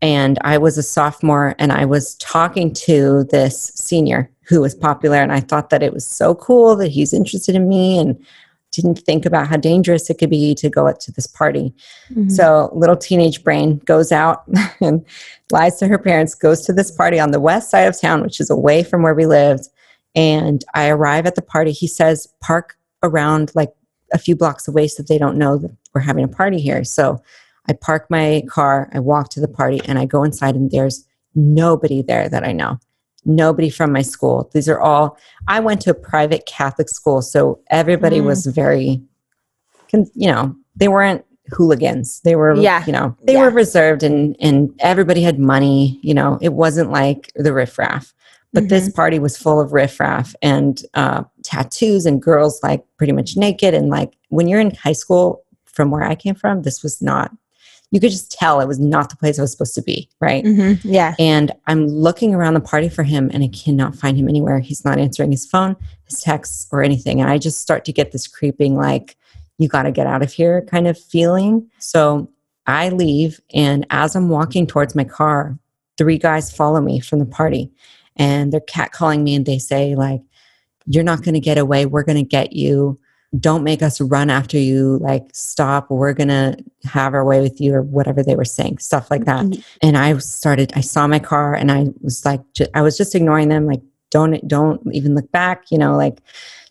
and 0.02 0.38
I 0.42 0.58
was 0.58 0.78
a 0.78 0.84
sophomore 0.84 1.56
and 1.60 1.74
I 1.74 1.86
was 1.86 2.16
talking 2.16 2.74
to 2.86 3.26
this 3.26 3.72
senior 3.76 4.30
who 4.48 4.62
was 4.62 4.76
popular, 4.76 5.18
and 5.18 5.34
I 5.34 5.42
thought 5.42 5.72
that 5.72 5.84
it 5.84 5.92
was 5.92 6.08
so 6.08 6.36
cool 6.36 6.76
that 6.78 6.92
he's 6.92 7.14
interested 7.14 7.56
in 7.56 7.68
me 7.68 7.98
and 7.98 8.18
didn't 8.72 9.00
think 9.00 9.26
about 9.26 9.48
how 9.48 9.58
dangerous 9.58 10.10
it 10.10 10.18
could 10.18 10.30
be 10.30 10.54
to 10.56 10.70
go 10.70 10.88
out 10.88 11.00
to 11.02 11.12
this 11.12 11.28
party. 11.28 11.74
Mm-hmm. 12.12 12.30
So 12.30 12.72
little 12.74 12.98
teenage 12.98 13.44
brain 13.44 13.78
goes 13.86 14.12
out 14.12 14.44
and 14.82 15.06
lies 15.52 15.78
to 15.78 15.88
her 15.88 15.98
parents, 15.98 16.36
goes 16.36 16.66
to 16.66 16.74
this 16.74 16.92
party 16.92 17.20
on 17.20 17.32
the 17.32 17.40
west 17.40 17.70
side 17.70 17.88
of 17.88 18.00
town, 18.00 18.22
which 18.22 18.40
is 18.40 18.50
away 18.50 18.84
from 18.84 19.02
where 19.02 19.16
we 19.16 19.26
lived. 19.26 19.68
And 20.14 20.64
I 20.74 20.90
arrive 20.90 21.26
at 21.26 21.36
the 21.36 21.42
party. 21.42 21.72
He 21.72 21.88
says, 21.88 22.28
park 22.42 22.78
around 23.04 23.52
like 23.56 23.74
a 24.14 24.18
few 24.18 24.36
blocks 24.36 24.68
away 24.68 24.88
so 24.88 25.04
they 25.04 25.18
don't 25.18 25.38
know 25.38 25.58
that 25.58 25.72
we're 25.94 26.02
having 26.02 26.24
a 26.24 26.30
party 26.30 26.60
here. 26.60 26.84
So 26.84 27.22
I 27.68 27.74
park 27.74 28.08
my 28.10 28.44
car, 28.48 28.90
I 28.94 29.00
walk 29.00 29.30
to 29.32 29.40
the 29.40 29.48
party, 29.48 29.82
and 29.86 29.98
I 29.98 30.06
go 30.06 30.24
inside, 30.24 30.56
and 30.56 30.70
there's 30.70 31.06
nobody 31.34 32.02
there 32.02 32.30
that 32.30 32.44
I 32.44 32.52
know. 32.52 32.80
Nobody 33.26 33.70
from 33.70 33.92
my 33.92 34.02
school. 34.04 34.50
These 34.54 34.70
are 34.70 34.80
all, 34.80 35.18
I 35.48 35.60
went 35.60 35.82
to 35.82 35.92
a 35.92 35.96
private 35.96 36.46
Catholic 36.46 36.90
school, 36.90 37.22
so 37.22 37.60
everybody 37.72 38.20
Mm. 38.20 38.26
was 38.26 38.46
very, 38.46 39.02
you 39.94 40.32
know, 40.32 40.56
they 40.76 40.88
weren't 40.88 41.26
hooligans. 41.52 42.22
They 42.24 42.36
were, 42.36 42.56
Yeah. 42.56 42.84
you 42.86 42.92
know, 42.94 43.16
they 43.26 43.34
Yeah. 43.34 43.42
were 43.44 43.50
reserved 43.52 44.04
and, 44.04 44.36
and 44.40 44.74
everybody 44.80 45.22
had 45.22 45.40
money. 45.40 46.00
You 46.02 46.14
know, 46.14 46.38
it 46.42 46.54
wasn't 46.54 46.92
like 46.92 47.32
the 47.36 47.54
riffraff. 47.54 48.14
But 48.54 48.70
this 48.70 48.86
Mm-hmm. 48.86 48.96
party 48.96 49.20
was 49.20 49.38
full 49.38 49.60
of 49.60 49.74
riffraff 49.74 50.34
and 50.42 50.82
uh, 50.94 51.24
tattoos 51.44 52.06
and 52.06 52.22
girls 52.22 52.62
like 52.64 52.84
pretty 52.98 53.12
much 53.14 53.36
naked. 53.36 53.74
And 53.74 53.90
like 53.90 54.16
when 54.30 54.48
you're 54.48 54.60
in 54.62 54.72
high 54.76 54.94
school, 54.94 55.44
from 55.66 55.92
where 55.92 56.04
I 56.04 56.16
came 56.16 56.36
from, 56.36 56.62
this 56.62 56.82
was 56.82 57.02
not, 57.02 57.32
you 57.96 58.02
could 58.02 58.12
just 58.12 58.30
tell 58.30 58.60
it 58.60 58.68
was 58.68 58.78
not 58.78 59.10
the 59.10 59.16
place 59.16 59.40
I 59.40 59.42
was 59.42 59.54
supposed 59.54 59.74
to 59.76 59.82
be. 59.82 60.10
Right. 60.20 60.44
Mhm. 60.44 60.82
Yeah. 60.84 61.16
And 61.18 61.54
I'm 61.68 61.88
looking 61.88 62.36
around 62.36 62.56
the 62.56 62.60
party 62.60 62.90
for 62.90 63.04
him 63.04 63.32
and 63.34 63.42
I 63.42 63.48
cannot 63.48 63.96
find 63.96 64.18
him 64.18 64.28
anywhere. 64.28 64.60
He's 64.60 64.84
not 64.84 65.00
answering 65.00 65.32
his 65.32 65.46
phone, 65.46 65.78
his 66.04 66.20
texts, 66.20 66.68
or 66.74 66.84
anything. 66.84 67.22
And 67.22 67.30
I 67.30 67.38
just 67.38 67.62
start 67.62 67.86
to 67.86 67.94
get 67.94 68.12
this 68.12 68.28
creeping, 68.28 68.76
like, 68.76 69.16
you 69.60 69.70
got 69.70 69.84
to 69.84 69.92
get 69.92 70.08
out 70.08 70.22
of 70.22 70.34
here 70.34 70.62
kind 70.64 70.90
of 70.90 71.00
feeling. 71.00 71.70
So 71.80 72.30
I 72.68 72.90
leave. 72.90 73.40
And 73.54 73.88
as 73.92 74.14
I'm 74.14 74.28
walking 74.28 74.68
towards 74.68 74.94
my 74.94 75.06
car, 75.06 75.58
three 75.98 76.18
guys 76.18 76.52
follow 76.52 76.82
me 76.82 77.00
from 77.00 77.20
the 77.20 77.26
party 77.26 77.72
and 78.18 78.52
they're 78.52 78.60
catcalling 78.60 79.24
me 79.24 79.36
and 79.36 79.46
they 79.46 79.58
say, 79.58 79.96
like, 79.96 80.22
you're 80.86 81.02
not 81.02 81.24
going 81.24 81.36
to 81.36 81.40
get 81.40 81.58
away. 81.58 81.86
We're 81.86 82.04
going 82.04 82.18
to 82.18 82.24
get 82.24 82.52
you. 82.52 83.00
Don't 83.40 83.64
make 83.64 83.82
us 83.82 84.00
run 84.00 84.30
after 84.30 84.58
you. 84.58 84.98
Like, 85.00 85.24
stop. 85.34 85.90
We're 85.90 86.14
going 86.14 86.30
to 86.30 86.58
have 86.86 87.14
our 87.14 87.26
way 87.26 87.42
with 87.42 87.60
you, 87.60 87.74
or 87.74 87.82
whatever 87.82 88.24
they 88.24 88.36
were 88.36 88.46
saying, 88.46 88.78
stuff 88.78 89.12
like 89.12 89.26
that 89.26 89.46
mm-hmm. 89.46 89.62
and 89.82 89.98
I 89.98 90.18
started. 90.20 90.72
I 90.76 90.82
saw 90.82 91.08
my 91.08 91.20
car, 91.20 91.54
and 91.54 91.72
I 91.72 91.88
was 92.02 92.26
like, 92.26 92.42
I 92.74 92.82
was 92.82 92.98
just 92.98 93.16
ignoring 93.16 93.50
them. 93.50 93.66
Like, 93.66 93.82
don't 94.12 94.48
don't 94.48 94.82
even 94.94 95.16
look 95.16 95.32
back. 95.32 95.66
You 95.72 95.78
know, 95.78 95.96
like 95.96 96.22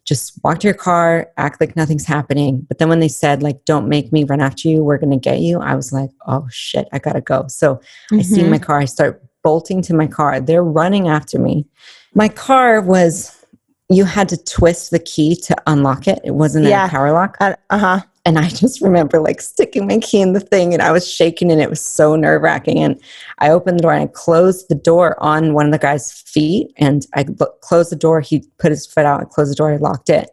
just 0.05 0.39
walk 0.45 0.61
to 0.61 0.67
your 0.67 0.75
car, 0.75 1.31
act 1.37 1.61
like 1.61 1.77
nothing's 1.77 2.07
happening. 2.07 2.61
But 2.69 2.79
then 2.79 2.89
when 2.89 3.01
they 3.01 3.09
said 3.09 3.43
like, 3.43 3.65
don't 3.65 3.89
make 3.89 4.13
me 4.13 4.25
run 4.25 4.41
after 4.41 4.69
you, 4.69 4.85
we're 4.85 4.99
gonna 4.99 5.19
get 5.19 5.41
you. 5.41 5.61
I 5.61 5.75
was 5.75 5.93
like, 5.93 6.11
oh 6.27 6.47
shit, 6.51 6.89
I 6.93 6.99
gotta 6.99 7.21
go. 7.21 7.47
So 7.49 7.81
I 8.13 8.23
see 8.23 8.43
my 8.43 8.57
mm-hmm. 8.57 8.65
car. 8.65 8.81
I 8.81 8.85
start 8.85 9.23
bolting 9.43 9.83
to 9.83 9.95
my 9.95 10.07
car. 10.07 10.41
They're 10.41 10.65
running 10.65 11.09
after 11.09 11.39
me. 11.39 11.67
My 12.15 12.29
car 12.29 12.81
was. 12.81 13.41
You 13.91 14.07
had 14.07 14.31
to 14.31 14.43
twist 14.43 14.93
the 14.93 14.99
key 14.99 15.37
to 15.37 15.55
unlock 15.67 16.09
it. 16.09 16.19
It 16.25 16.31
wasn't 16.31 16.65
Yeah. 16.65 16.87
a 16.87 16.89
power 16.89 17.13
lock. 17.13 17.37
Uh 17.39 17.55
huh. 17.71 18.01
And 18.25 18.39
I 18.39 18.49
just 18.63 18.81
remember 18.81 19.21
like 19.21 19.41
sticking 19.41 19.87
my 19.87 19.99
key 19.99 20.21
in 20.21 20.33
the 20.33 20.41
thing 20.41 20.73
and 20.73 20.83
I 20.83 20.93
was 20.93 21.11
shaking 21.11 21.51
and 21.51 21.61
it 21.61 21.71
was 21.71 21.81
so 21.81 22.17
nerve 22.17 22.43
wracking. 22.43 22.79
And 22.79 23.01
I 23.39 23.51
opened 23.51 23.79
the 23.79 23.83
door 23.83 23.93
and 23.93 24.03
I 24.05 24.13
closed 24.13 24.69
the 24.69 24.75
door 24.75 25.23
on 25.23 25.55
one 25.55 25.67
of 25.67 25.73
the 25.73 25.79
guy's 25.79 26.13
feet 26.13 26.73
and 26.77 27.07
I 27.15 27.25
closed 27.61 27.91
the 27.93 27.97
door. 27.97 28.21
He 28.21 28.45
put 28.59 28.71
his 28.71 28.87
foot 28.87 29.07
out, 29.07 29.21
and 29.21 29.31
closed 29.31 29.51
the 29.53 29.57
door, 29.57 29.73
I 29.73 29.77
locked 29.77 30.11
it. 30.11 30.31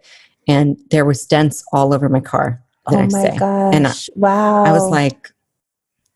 And 0.48 0.78
there 0.90 1.06
was 1.06 1.26
dents 1.26 1.64
all 1.72 1.94
over 1.94 2.10
my 2.10 2.20
car 2.20 2.62
the 2.88 2.98
Oh 2.98 3.08
my 3.12 3.30
day. 3.30 3.38
gosh. 3.38 3.76
And 3.76 3.88
I- 3.88 3.94
wow. 4.16 4.64
I 4.64 4.72
was 4.72 4.90
like, 4.90 5.32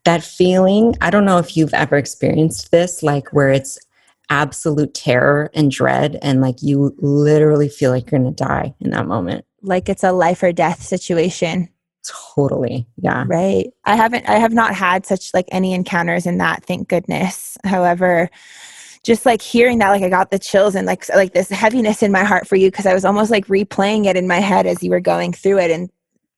that 0.05 0.23
feeling, 0.23 0.95
I 1.01 1.09
don't 1.09 1.25
know 1.25 1.39
if 1.39 1.57
you've 1.57 1.73
ever 1.73 1.97
experienced 1.97 2.69
this, 2.71 3.01
like 3.01 3.33
where 3.33 3.49
it's 3.49 3.79
absolute 4.29 4.93
terror 4.93 5.49
and 5.53 5.71
dread 5.71 6.17
and 6.21 6.41
like 6.41 6.61
you 6.61 6.95
literally 6.99 7.69
feel 7.69 7.91
like 7.91 8.09
you're 8.09 8.19
going 8.19 8.33
to 8.33 8.43
die 8.43 8.73
in 8.79 8.91
that 8.91 9.07
moment. 9.07 9.45
Like 9.65 9.89
it's 9.89 10.04
a 10.04 10.12
life 10.12 10.43
or 10.43 10.51
death 10.51 10.82
situation. 10.84 11.69
Totally. 12.36 12.88
Yeah. 12.97 13.25
Right. 13.28 13.71
I 13.84 13.95
haven't 13.95 14.30
I 14.30 14.38
have 14.38 14.54
not 14.54 14.75
had 14.75 15.06
such 15.06 15.34
like 15.34 15.47
any 15.51 15.73
encounters 15.73 16.25
in 16.25 16.38
that, 16.38 16.65
thank 16.65 16.88
goodness. 16.88 17.58
However, 17.63 18.30
just 19.04 19.25
like 19.25 19.41
hearing 19.41 19.80
that 19.80 19.89
like 19.89 20.04
I 20.04 20.10
got 20.10 20.32
the 20.32 20.39
chills 20.39 20.75
and 20.75 20.86
like 20.86 21.08
like 21.10 21.34
this 21.34 21.49
heaviness 21.49 22.04
in 22.04 22.12
my 22.12 22.23
heart 22.23 22.47
for 22.47 22.56
you 22.56 22.69
because 22.69 22.86
I 22.86 22.93
was 22.93 23.06
almost 23.06 23.32
like 23.32 23.47
replaying 23.47 24.06
it 24.06 24.17
in 24.17 24.28
my 24.28 24.39
head 24.39 24.65
as 24.65 24.84
you 24.84 24.89
were 24.89 24.99
going 24.99 25.34
through 25.34 25.60
it 25.60 25.71
and 25.71 25.89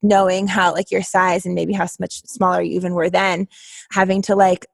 knowing 0.01 0.47
how 0.47 0.73
like 0.73 0.91
your 0.91 1.01
size 1.01 1.45
and 1.45 1.55
maybe 1.55 1.73
how 1.73 1.87
much 1.99 2.21
smaller 2.25 2.61
you 2.61 2.75
even 2.75 2.93
were 2.93 3.09
then 3.09 3.47
having 3.91 4.21
to 4.23 4.35
like 4.35 4.65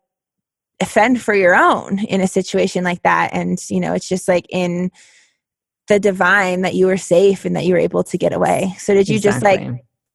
fend 0.85 1.21
for 1.21 1.33
your 1.33 1.55
own 1.55 1.99
in 2.05 2.19
a 2.19 2.27
situation 2.27 2.83
like 2.83 3.01
that 3.03 3.29
and 3.31 3.59
you 3.69 3.79
know 3.79 3.93
it's 3.93 4.09
just 4.09 4.27
like 4.27 4.45
in 4.49 4.91
the 5.87 5.99
divine 5.99 6.61
that 6.61 6.75
you 6.75 6.87
were 6.87 6.97
safe 6.97 7.45
and 7.45 7.55
that 7.55 7.65
you 7.65 7.73
were 7.73 7.79
able 7.79 8.03
to 8.03 8.17
get 8.17 8.33
away 8.33 8.73
so 8.77 8.93
did 8.93 9.09
you 9.09 9.19
just 9.19 9.41
like 9.43 9.61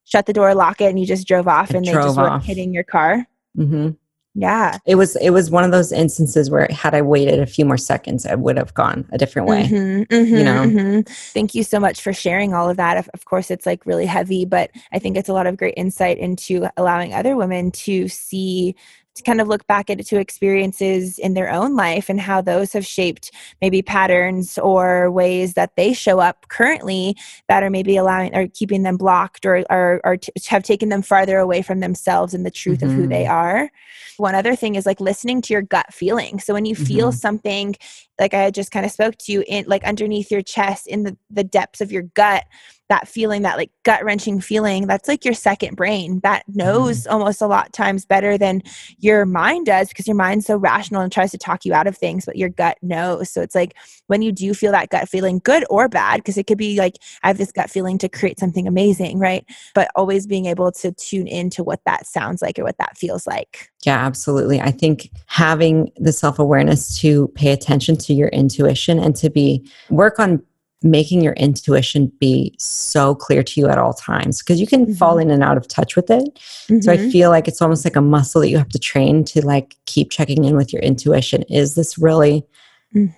shut 0.09 0.25
the 0.25 0.33
door, 0.33 0.53
lock 0.55 0.81
it, 0.81 0.85
and 0.85 0.99
you 0.99 1.05
just 1.05 1.27
drove 1.27 1.47
off, 1.47 1.71
I 1.71 1.77
and 1.77 1.85
they 1.85 1.91
drove 1.91 2.07
just 2.07 2.17
weren't 2.17 2.43
hitting 2.43 2.73
your 2.73 2.83
car. 2.83 3.27
hmm 3.55 3.89
Yeah. 4.33 4.77
It 4.85 4.95
was 4.95 5.15
it 5.17 5.29
was 5.29 5.51
one 5.51 5.63
of 5.63 5.71
those 5.71 5.91
instances 5.91 6.49
where 6.49 6.67
had 6.71 6.95
I 6.95 7.01
waited 7.01 7.39
a 7.39 7.45
few 7.45 7.63
more 7.63 7.77
seconds, 7.77 8.25
I 8.25 8.35
would 8.35 8.57
have 8.57 8.73
gone 8.73 9.07
a 9.11 9.17
different 9.17 9.47
way. 9.47 9.63
Mhm, 9.63 10.07
mhm, 10.07 10.43
know? 10.43 10.63
mhm. 10.65 11.07
Thank 11.33 11.53
you 11.53 11.63
so 11.63 11.79
much 11.79 12.01
for 12.01 12.11
sharing 12.11 12.53
all 12.53 12.69
of 12.69 12.77
that. 12.77 12.97
Of, 12.97 13.09
of 13.13 13.25
course, 13.25 13.51
it's 13.51 13.65
like 13.67 13.85
really 13.85 14.07
heavy, 14.07 14.45
but 14.45 14.71
I 14.91 14.99
think 14.99 15.15
it's 15.15 15.29
a 15.29 15.33
lot 15.33 15.47
of 15.47 15.57
great 15.57 15.75
insight 15.77 16.17
into 16.17 16.67
allowing 16.75 17.13
other 17.13 17.35
women 17.37 17.71
to 17.71 18.07
see. 18.07 18.75
To 19.15 19.23
kind 19.23 19.41
of 19.41 19.49
look 19.49 19.67
back 19.67 19.89
into 19.89 20.17
experiences 20.17 21.19
in 21.19 21.33
their 21.33 21.51
own 21.51 21.75
life 21.75 22.07
and 22.07 22.21
how 22.21 22.39
those 22.39 22.71
have 22.71 22.85
shaped 22.85 23.31
maybe 23.61 23.81
patterns 23.81 24.57
or 24.57 25.11
ways 25.11 25.55
that 25.55 25.75
they 25.75 25.91
show 25.91 26.19
up 26.19 26.47
currently 26.47 27.17
that 27.49 27.61
are 27.61 27.69
maybe 27.69 27.97
allowing 27.97 28.33
or 28.33 28.47
keeping 28.47 28.83
them 28.83 28.95
blocked 28.95 29.45
or, 29.45 29.65
or, 29.69 29.99
or 30.05 30.15
t- 30.15 30.31
have 30.47 30.63
taken 30.63 30.87
them 30.87 31.01
farther 31.01 31.37
away 31.37 31.61
from 31.61 31.81
themselves 31.81 32.33
and 32.33 32.45
the 32.45 32.51
truth 32.51 32.81
of 32.81 32.91
who 32.93 33.07
they 33.07 33.25
are. 33.25 33.69
One 34.17 34.35
other 34.35 34.55
thing 34.55 34.75
is 34.75 34.85
like 34.85 35.01
listening 35.01 35.41
to 35.41 35.53
your 35.53 35.63
gut 35.63 35.93
feeling. 35.93 36.39
So 36.39 36.53
when 36.53 36.65
you 36.65 36.75
feel 36.75 37.11
Mhm. 37.11 37.15
something 37.15 37.75
like 38.19 38.33
I 38.33 38.51
just 38.51 38.71
kind 38.71 38.85
of 38.85 38.91
spoke 38.91 39.17
to 39.17 39.31
you 39.33 39.43
in 39.47 39.65
like 39.67 39.83
underneath 39.83 40.31
your 40.31 40.41
chest 40.41 40.87
in 40.87 41.03
the, 41.03 41.17
the 41.29 41.43
depths 41.43 41.81
of 41.81 41.91
your 41.91 42.03
gut, 42.03 42.45
that 42.89 43.07
feeling, 43.07 43.43
that 43.43 43.57
like 43.57 43.71
gut 43.83 44.03
wrenching 44.03 44.41
feeling, 44.41 44.87
that's 44.87 45.07
like 45.07 45.23
your 45.23 45.33
second 45.33 45.75
brain 45.75 46.19
that 46.21 46.43
mm-hmm. 46.43 46.59
knows 46.59 47.07
almost 47.07 47.41
a 47.41 47.47
lot 47.47 47.71
times 47.71 48.05
better 48.05 48.37
than 48.37 48.61
your 48.97 49.25
mind 49.25 49.67
does 49.67 49.89
because 49.89 50.07
your 50.07 50.15
mind's 50.15 50.45
so 50.45 50.57
rational 50.57 51.01
and 51.01 51.11
tries 51.11 51.31
to 51.31 51.37
talk 51.37 51.65
you 51.65 51.73
out 51.73 51.87
of 51.87 51.97
things, 51.97 52.25
but 52.25 52.35
your 52.35 52.49
gut 52.49 52.77
knows. 52.81 53.29
So 53.29 53.41
it's 53.41 53.55
like 53.55 53.75
when 54.07 54.21
you 54.21 54.31
do 54.31 54.53
feel 54.53 54.71
that 54.71 54.89
gut 54.89 55.07
feeling, 55.07 55.39
good 55.43 55.63
or 55.69 55.87
bad, 55.87 56.17
because 56.17 56.37
it 56.37 56.47
could 56.47 56.57
be 56.57 56.77
like, 56.77 56.97
I 57.23 57.27
have 57.27 57.37
this 57.37 57.51
gut 57.51 57.69
feeling 57.69 57.97
to 57.99 58.09
create 58.09 58.39
something 58.39 58.67
amazing, 58.67 59.19
right? 59.19 59.45
But 59.75 59.89
always 59.95 60.27
being 60.27 60.47
able 60.47 60.71
to 60.73 60.91
tune 60.91 61.27
into 61.27 61.63
what 61.63 61.81
that 61.85 62.07
sounds 62.07 62.41
like 62.41 62.57
or 62.57 62.63
what 62.63 62.77
that 62.79 62.97
feels 62.97 63.27
like. 63.27 63.71
Yeah, 63.85 64.03
absolutely. 64.05 64.59
I 64.59 64.71
think 64.71 65.09
having 65.27 65.91
the 65.97 66.11
self 66.11 66.39
awareness 66.39 66.99
to 66.99 67.27
pay 67.29 67.51
attention 67.51 67.95
to 67.97 68.13
your 68.13 68.29
intuition 68.29 68.99
and 68.99 69.15
to 69.17 69.29
be 69.29 69.69
work 69.89 70.19
on 70.19 70.41
making 70.81 71.21
your 71.21 71.33
intuition 71.33 72.11
be 72.19 72.55
so 72.57 73.13
clear 73.13 73.43
to 73.43 73.59
you 73.59 73.67
at 73.67 73.77
all 73.77 73.93
times 73.93 74.39
because 74.39 74.61
you 74.61 74.67
can 74.67 74.93
fall 74.95 75.17
in 75.17 75.29
and 75.29 75.43
out 75.43 75.57
of 75.57 75.67
touch 75.67 75.95
with 75.95 76.09
it. 76.09 76.39
So 76.81 76.91
I 76.91 76.97
Mhm. 76.97 77.11
feel 77.11 77.29
like 77.29 77.47
it's 77.49 77.61
almost 77.61 77.83
like 77.85 77.97
a 77.97 78.01
muscle 78.01 78.39
that 78.41 78.49
you 78.49 78.57
have 78.57 78.69
to 78.69 78.79
train 78.79 79.25
to 79.25 79.45
like 79.45 79.75
keep 79.85 80.09
checking 80.09 80.45
in 80.45 80.55
with 80.55 80.71
your 80.71 80.81
intuition. 80.81 81.43
Is 81.49 81.75
this 81.75 81.97
really 81.97 82.45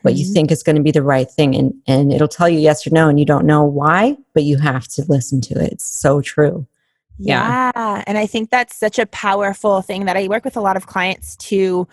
what 0.01 0.15
you 0.15 0.25
Mhm. 0.25 0.33
think 0.33 0.51
is 0.51 0.63
going 0.63 0.75
to 0.75 0.81
be 0.81 0.91
the 0.91 1.03
right 1.03 1.29
thing? 1.29 1.55
And 1.55 1.73
and 1.87 2.11
it'll 2.11 2.27
tell 2.27 2.49
you 2.49 2.57
yes 2.59 2.85
or 2.87 2.89
no, 2.89 3.07
and 3.09 3.19
you 3.19 3.25
don't 3.25 3.45
know 3.45 3.63
why, 3.63 4.17
but 4.33 4.43
you 4.43 4.57
have 4.57 4.87
to 4.89 5.05
listen 5.07 5.39
to 5.41 5.53
it. 5.63 5.73
It's 5.73 5.85
so 5.85 6.19
true. 6.21 6.65
Yeah. 7.17 7.71
Yeah. 7.75 8.03
And 8.07 8.17
I 8.17 8.25
think 8.25 8.49
that's 8.49 8.75
such 8.75 8.97
a 8.97 9.05
powerful 9.05 9.81
thing 9.81 10.05
that 10.05 10.17
I 10.17 10.27
work 10.27 10.43
with 10.43 10.57
a 10.57 10.61
lot 10.61 10.77
of 10.77 10.87
clients 10.87 11.35
to 11.37 11.87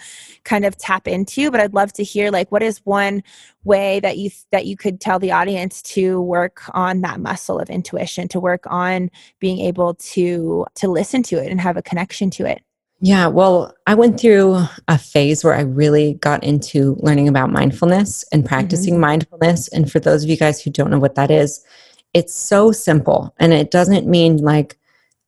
kind 0.44 0.64
of 0.64 0.76
tap 0.76 1.06
into, 1.06 1.50
but 1.50 1.60
I'd 1.60 1.74
love 1.74 1.92
to 1.94 2.02
hear 2.02 2.30
like 2.30 2.50
what 2.50 2.62
is 2.62 2.78
one 2.84 3.22
way 3.64 4.00
that 4.00 4.16
you 4.18 4.30
that 4.50 4.66
you 4.66 4.76
could 4.76 5.00
tell 5.00 5.18
the 5.18 5.32
audience 5.32 5.82
to 5.82 6.20
work 6.22 6.62
on 6.74 7.02
that 7.02 7.20
muscle 7.20 7.58
of 7.58 7.68
intuition, 7.68 8.28
to 8.28 8.40
work 8.40 8.64
on 8.66 9.10
being 9.38 9.60
able 9.60 9.94
to 9.94 10.66
to 10.76 10.88
listen 10.88 11.22
to 11.24 11.36
it 11.36 11.50
and 11.50 11.60
have 11.60 11.76
a 11.76 11.82
connection 11.82 12.30
to 12.30 12.46
it. 12.46 12.62
Yeah, 13.00 13.28
well, 13.28 13.74
I 13.86 13.94
went 13.94 14.18
through 14.18 14.64
a 14.88 14.98
phase 14.98 15.44
where 15.44 15.54
I 15.54 15.60
really 15.60 16.14
got 16.14 16.42
into 16.42 16.96
learning 16.98 17.28
about 17.28 17.50
mindfulness 17.50 18.24
and 18.32 18.42
mm-hmm. 18.42 18.48
practicing 18.48 18.98
mindfulness. 18.98 19.68
And 19.68 19.90
for 19.90 20.00
those 20.00 20.24
of 20.24 20.30
you 20.30 20.36
guys 20.36 20.60
who 20.60 20.70
don't 20.70 20.90
know 20.90 20.98
what 20.98 21.14
that 21.14 21.30
is, 21.30 21.64
it's 22.12 22.34
so 22.34 22.72
simple. 22.72 23.32
And 23.38 23.52
it 23.52 23.70
doesn't 23.70 24.08
mean 24.08 24.38
like, 24.38 24.77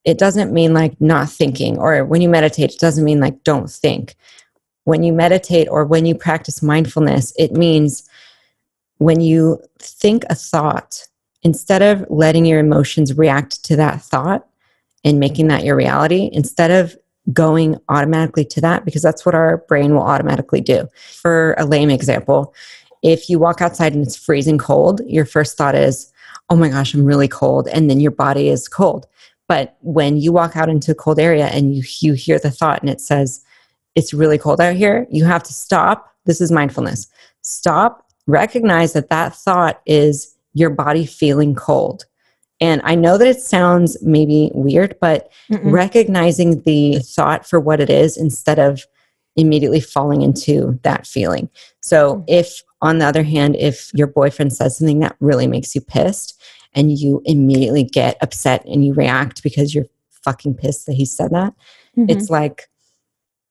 it 0.04 0.18
doesn't 0.18 0.52
mean 0.52 0.72
like 0.72 0.98
not 1.00 1.28
thinking, 1.28 1.78
or 1.78 2.04
when 2.04 2.20
you 2.20 2.28
meditate, 2.28 2.72
it 2.72 2.80
doesn't 2.80 3.04
mean 3.04 3.20
like 3.20 3.42
don't 3.44 3.70
think. 3.70 4.16
When 4.84 5.02
you 5.02 5.12
meditate 5.12 5.68
or 5.70 5.84
when 5.84 6.06
you 6.06 6.14
practice 6.14 6.62
mindfulness, 6.62 7.32
it 7.38 7.52
means 7.52 8.08
when 8.98 9.20
you 9.20 9.60
think 9.78 10.24
a 10.30 10.34
thought, 10.34 11.06
instead 11.42 11.82
of 11.82 12.04
letting 12.10 12.44
your 12.44 12.60
emotions 12.60 13.16
react 13.16 13.64
to 13.64 13.76
that 13.76 14.02
thought 14.02 14.46
and 15.04 15.20
making 15.20 15.48
that 15.48 15.64
your 15.64 15.76
reality, 15.76 16.30
instead 16.32 16.70
of 16.70 16.96
going 17.32 17.76
automatically 17.88 18.44
to 18.44 18.60
that 18.60 18.84
because 18.84 19.02
that's 19.02 19.24
what 19.24 19.34
our 19.34 19.58
brain 19.68 19.94
will 19.94 20.02
automatically 20.02 20.60
do. 20.60 20.88
For 20.96 21.54
a 21.58 21.64
lame 21.64 21.90
example, 21.90 22.54
if 23.02 23.28
you 23.28 23.38
walk 23.38 23.60
outside 23.60 23.94
and 23.94 24.02
it's 24.02 24.16
freezing 24.16 24.58
cold, 24.58 25.00
your 25.06 25.24
first 25.24 25.56
thought 25.56 25.74
is, 25.74 26.12
oh 26.48 26.56
my 26.56 26.68
gosh, 26.68 26.94
I'm 26.94 27.04
really 27.04 27.28
cold. 27.28 27.68
And 27.68 27.88
then 27.88 28.00
your 28.00 28.10
body 28.10 28.48
is 28.48 28.68
cold. 28.68 29.06
But 29.50 29.76
when 29.80 30.16
you 30.16 30.30
walk 30.30 30.56
out 30.56 30.68
into 30.68 30.92
a 30.92 30.94
cold 30.94 31.18
area 31.18 31.46
and 31.46 31.74
you, 31.74 31.82
you 31.98 32.12
hear 32.12 32.38
the 32.38 32.52
thought 32.52 32.82
and 32.82 32.88
it 32.88 33.00
says, 33.00 33.44
it's 33.96 34.14
really 34.14 34.38
cold 34.38 34.60
out 34.60 34.76
here, 34.76 35.08
you 35.10 35.24
have 35.24 35.42
to 35.42 35.52
stop. 35.52 36.14
This 36.24 36.40
is 36.40 36.52
mindfulness. 36.52 37.08
Stop, 37.42 38.06
recognize 38.28 38.92
that 38.92 39.08
that 39.08 39.34
thought 39.34 39.82
is 39.86 40.36
your 40.54 40.70
body 40.70 41.04
feeling 41.04 41.56
cold. 41.56 42.04
And 42.60 42.80
I 42.84 42.94
know 42.94 43.18
that 43.18 43.26
it 43.26 43.40
sounds 43.40 44.00
maybe 44.00 44.52
weird, 44.54 44.96
but 45.00 45.32
Mm-mm. 45.50 45.72
recognizing 45.72 46.62
the 46.62 47.00
thought 47.00 47.44
for 47.44 47.58
what 47.58 47.80
it 47.80 47.90
is 47.90 48.16
instead 48.16 48.60
of 48.60 48.86
immediately 49.34 49.80
falling 49.80 50.22
into 50.22 50.78
that 50.84 51.08
feeling. 51.08 51.50
So, 51.80 52.14
mm-hmm. 52.14 52.24
if 52.28 52.62
on 52.82 52.98
the 52.98 53.06
other 53.06 53.24
hand, 53.24 53.56
if 53.56 53.90
your 53.94 54.06
boyfriend 54.06 54.52
says 54.52 54.78
something 54.78 55.00
that 55.00 55.16
really 55.18 55.48
makes 55.48 55.74
you 55.74 55.80
pissed 55.80 56.39
and 56.74 56.98
you 56.98 57.22
immediately 57.24 57.84
get 57.84 58.16
upset 58.20 58.64
and 58.66 58.84
you 58.84 58.94
react 58.94 59.42
because 59.42 59.74
you're 59.74 59.86
fucking 60.24 60.54
pissed 60.54 60.86
that 60.86 60.94
he 60.94 61.04
said 61.04 61.30
that, 61.30 61.54
mm-hmm. 61.96 62.06
it's 62.08 62.30
like, 62.30 62.68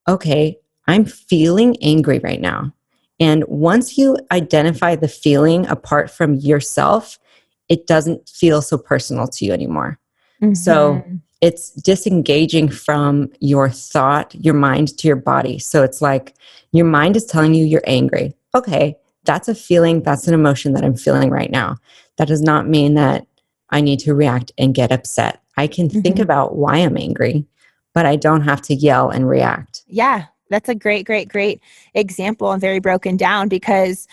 okay, 0.07 0.57
I'm 0.87 1.05
feeling 1.05 1.75
angry 1.81 2.19
right 2.19 2.41
now. 2.41 2.73
And 3.19 3.43
once 3.47 3.97
you 3.97 4.17
identify 4.31 4.95
the 4.95 5.07
feeling 5.07 5.67
apart 5.67 6.09
from 6.09 6.35
yourself, 6.35 7.19
it 7.67 7.85
doesn't 7.85 8.29
feel 8.29 8.61
so 8.61 8.77
personal 8.77 9.27
to 9.27 9.45
you 9.45 9.51
anymore. 9.51 9.99
Mm-hmm. 10.41 10.53
So 10.53 11.03
it's 11.41 11.71
disengaging 11.71 12.69
from 12.69 13.29
your 13.39 13.69
thought, 13.69 14.33
your 14.35 14.53
mind 14.53 14.97
to 14.99 15.07
your 15.07 15.17
body. 15.17 15.59
So 15.59 15.83
it's 15.83 16.01
like 16.01 16.35
your 16.71 16.85
mind 16.85 17.15
is 17.15 17.25
telling 17.25 17.53
you 17.53 17.65
you're 17.65 17.83
angry. 17.85 18.33
Okay, 18.55 18.97
that's 19.25 19.47
a 19.47 19.55
feeling, 19.55 20.01
that's 20.01 20.27
an 20.27 20.33
emotion 20.33 20.73
that 20.73 20.83
I'm 20.83 20.95
feeling 20.95 21.29
right 21.29 21.51
now. 21.51 21.77
That 22.17 22.27
does 22.27 22.41
not 22.41 22.67
mean 22.67 22.95
that 22.95 23.27
I 23.69 23.81
need 23.81 23.99
to 24.01 24.13
react 24.13 24.51
and 24.57 24.73
get 24.73 24.91
upset. 24.91 25.41
I 25.57 25.67
can 25.67 25.89
mm-hmm. 25.89 26.01
think 26.01 26.19
about 26.19 26.55
why 26.55 26.77
I'm 26.77 26.97
angry, 26.97 27.45
but 27.93 28.05
I 28.05 28.15
don't 28.15 28.41
have 28.41 28.61
to 28.63 28.75
yell 28.75 29.09
and 29.09 29.27
react. 29.27 29.83
Yeah, 29.87 30.25
that's 30.49 30.69
a 30.69 30.75
great, 30.75 31.05
great, 31.05 31.29
great 31.29 31.61
example 31.93 32.51
and 32.51 32.61
very 32.61 32.79
broken 32.79 33.17
down 33.17 33.49
because 33.49 34.07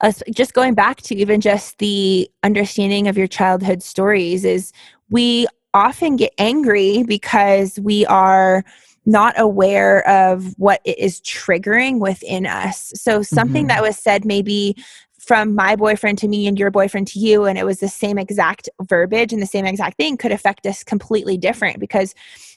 uh, 0.00 0.12
just 0.32 0.54
going 0.54 0.74
back 0.74 0.98
to 1.02 1.14
even 1.14 1.40
just 1.40 1.78
the 1.78 2.30
understanding 2.42 3.08
of 3.08 3.18
your 3.18 3.26
childhood 3.26 3.82
stories 3.82 4.44
is 4.44 4.72
we 5.10 5.46
often 5.74 6.16
get 6.16 6.32
angry 6.38 7.02
because 7.04 7.78
we 7.80 8.06
are 8.06 8.64
not 9.10 9.38
aware 9.38 10.06
of 10.08 10.54
what 10.58 10.80
it 10.84 10.98
is 10.98 11.20
triggering 11.22 11.98
within 11.98 12.46
us. 12.46 12.92
So, 12.94 13.22
something 13.22 13.62
mm-hmm. 13.62 13.68
that 13.68 13.82
was 13.82 13.96
said 13.96 14.24
maybe 14.24 14.76
from 15.18 15.54
my 15.54 15.76
boyfriend 15.76 16.18
to 16.18 16.28
me 16.28 16.46
and 16.46 16.58
your 16.58 16.70
boyfriend 16.70 17.06
to 17.08 17.18
you, 17.18 17.44
and 17.44 17.58
it 17.58 17.66
was 17.66 17.80
the 17.80 17.88
same 17.88 18.18
exact 18.18 18.68
verbiage 18.82 19.32
and 19.32 19.42
the 19.42 19.46
same 19.46 19.66
exact 19.66 19.96
thing 19.96 20.16
could 20.16 20.32
affect 20.32 20.66
us 20.66 20.82
completely 20.82 21.36
different 21.36 21.78
because 21.78 22.14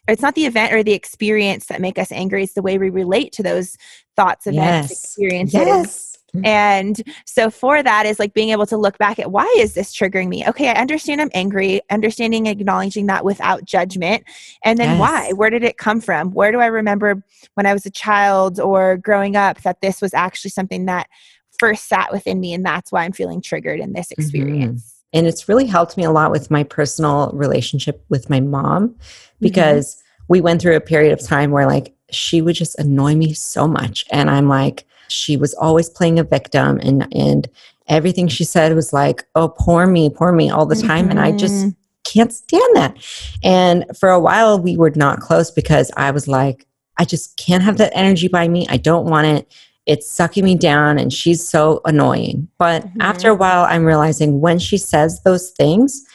it's 0.08 0.22
not 0.22 0.36
the 0.36 0.46
event 0.46 0.74
or 0.74 0.84
the 0.84 0.94
experience 0.94 1.68
that 1.68 1.82
make 1.82 1.98
us 1.98 2.12
angry, 2.12 2.44
it's 2.44 2.54
the 2.54 2.62
way 2.62 2.78
we 2.78 2.90
relate 2.90 3.32
to 3.34 3.44
those 3.44 3.78
thoughts, 4.16 4.48
events, 4.48 4.90
yes. 4.90 4.92
experiences. 4.92 5.54
Yes. 5.54 6.13
And 6.44 7.02
so 7.26 7.50
for 7.50 7.84
that 7.84 8.06
is 8.06 8.18
like 8.18 8.34
being 8.34 8.50
able 8.50 8.66
to 8.68 8.78
look 8.78 8.98
back 8.98 9.20
at 9.20 9.32
why 9.32 9.54
is 9.58 9.74
this 9.74 9.96
triggering 9.96 10.30
me? 10.30 10.48
Okay, 10.48 10.70
I 10.70 10.74
understand 10.74 11.22
I'm 11.22 11.30
angry, 11.34 11.82
understanding 11.92 12.48
acknowledging 12.48 13.06
that 13.08 13.24
without 13.24 13.66
judgment. 13.66 14.24
And 14.64 14.80
then 14.80 14.92
yes. 14.92 15.00
why? 15.00 15.34
Where 15.34 15.50
did 15.50 15.64
it 15.64 15.78
come 15.78 16.02
from? 16.02 16.32
Where 16.32 16.52
do 16.52 16.60
I 16.60 16.66
remember 16.68 17.24
when 17.54 17.66
I 17.66 17.74
was 17.74 17.86
a 17.86 17.92
child 17.92 18.60
or 18.60 18.98
growing 18.98 19.36
up 19.36 19.62
that 19.62 19.82
this 19.82 20.02
was 20.02 20.14
actually 20.14 20.52
something 20.52 20.86
that 20.86 21.08
first 21.60 21.88
sat 21.88 22.12
within 22.12 22.40
me 22.40 22.54
and 22.54 22.66
that's 22.66 22.92
why 22.92 23.04
I'm 23.04 23.12
feeling 23.12 23.42
triggered 23.42 23.80
in 23.80 23.94
this 23.94 24.08
mm-hmm. 24.08 24.22
experience. 24.22 24.82
Mm-hmm. 24.82 25.18
And 25.20 25.28
it's 25.28 25.48
really 25.48 25.68
helped 25.68 25.98
me 25.98 26.04
a 26.04 26.12
lot 26.12 26.32
with 26.32 26.50
my 26.50 26.64
personal 26.64 27.30
relationship 27.34 28.04
with 28.10 28.30
my 28.30 28.40
mom 28.40 28.90
mm-hmm. 28.90 28.98
because 29.40 29.96
mm-hmm. 29.96 30.24
we 30.30 30.42
went 30.42 30.62
through 30.62 30.76
a 30.76 30.82
period 30.82 31.14
of 31.14 31.22
time 31.22 31.52
where 31.52 31.68
like 31.68 31.96
she 32.10 32.42
would 32.42 32.56
just 32.56 32.78
annoy 32.80 33.16
me 33.16 33.34
so 33.34 33.68
much 33.68 34.06
and 34.12 34.32
I'm 34.32 34.48
like 34.48 34.86
she 35.14 35.38
was 35.38 35.54
always 35.56 35.90
playing 35.90 36.20
a 36.20 36.24
victim 36.24 36.80
and 36.82 37.08
and 37.16 37.48
everything 37.88 38.28
she 38.28 38.44
said 38.44 38.74
was 38.76 38.94
like 38.94 39.24
oh 39.36 39.48
poor 39.48 39.86
me 39.86 40.10
poor 40.10 40.32
me 40.32 40.50
all 40.50 40.66
the 40.66 40.76
time 40.76 41.04
mm-hmm. 41.04 41.12
and 41.12 41.20
i 41.20 41.32
just 41.32 41.54
mm-hmm. 41.54 41.70
can't 42.04 42.34
stand 42.34 42.76
that 42.76 42.96
and 43.44 43.86
for 43.98 44.10
a 44.10 44.20
while 44.20 44.60
we 44.60 44.78
were 44.78 44.92
not 44.96 45.20
close 45.20 45.52
because 45.52 45.92
i 45.98 46.10
was 46.12 46.28
like 46.28 46.66
i 46.98 47.06
just 47.06 47.36
can't 47.38 47.64
have 47.64 47.78
that 47.78 47.92
energy 47.96 48.28
by 48.28 48.48
me 48.48 48.66
i 48.70 48.78
don't 48.78 49.06
want 49.06 49.28
it 49.28 49.54
it's 49.86 50.10
sucking 50.10 50.46
me 50.46 50.56
down 50.56 50.98
and 50.98 51.12
she's 51.12 51.46
so 51.48 51.82
annoying 51.86 52.48
but 52.58 52.84
mm-hmm. 52.84 53.02
after 53.02 53.30
a 53.30 53.36
while 53.36 53.66
i'm 53.66 53.86
realizing 53.86 54.40
when 54.40 54.58
she 54.58 54.78
says 54.78 55.22
those 55.24 55.52
things 55.52 56.06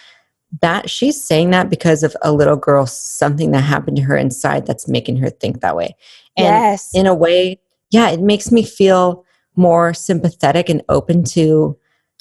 that 0.63 0.89
she's 0.89 1.23
saying 1.23 1.51
that 1.51 1.69
because 1.69 2.03
of 2.03 2.17
a 2.23 2.33
little 2.33 2.57
girl 2.57 2.87
something 2.87 3.51
that 3.51 3.61
happened 3.61 3.99
to 3.99 4.03
her 4.03 4.17
inside 4.17 4.67
that's 4.67 4.89
making 4.89 5.19
her 5.19 5.29
think 5.29 5.61
that 5.61 5.77
way 5.77 5.95
and 6.39 6.47
yes. 6.47 6.91
in 6.95 7.07
a 7.07 7.15
way 7.15 7.61
yeah, 7.91 8.11
it 8.11 8.20
makes 8.20 8.53
me 8.53 8.62
feel 8.62 9.24
more 9.57 9.93
sympathetic 9.93 10.68
and 10.68 10.82
open 10.89 11.24
to 11.24 11.76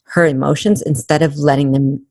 her 0.05 0.25
emotions 0.25 0.81
instead 0.81 1.21
of 1.21 1.37
letting 1.37 1.71
them 1.71 2.05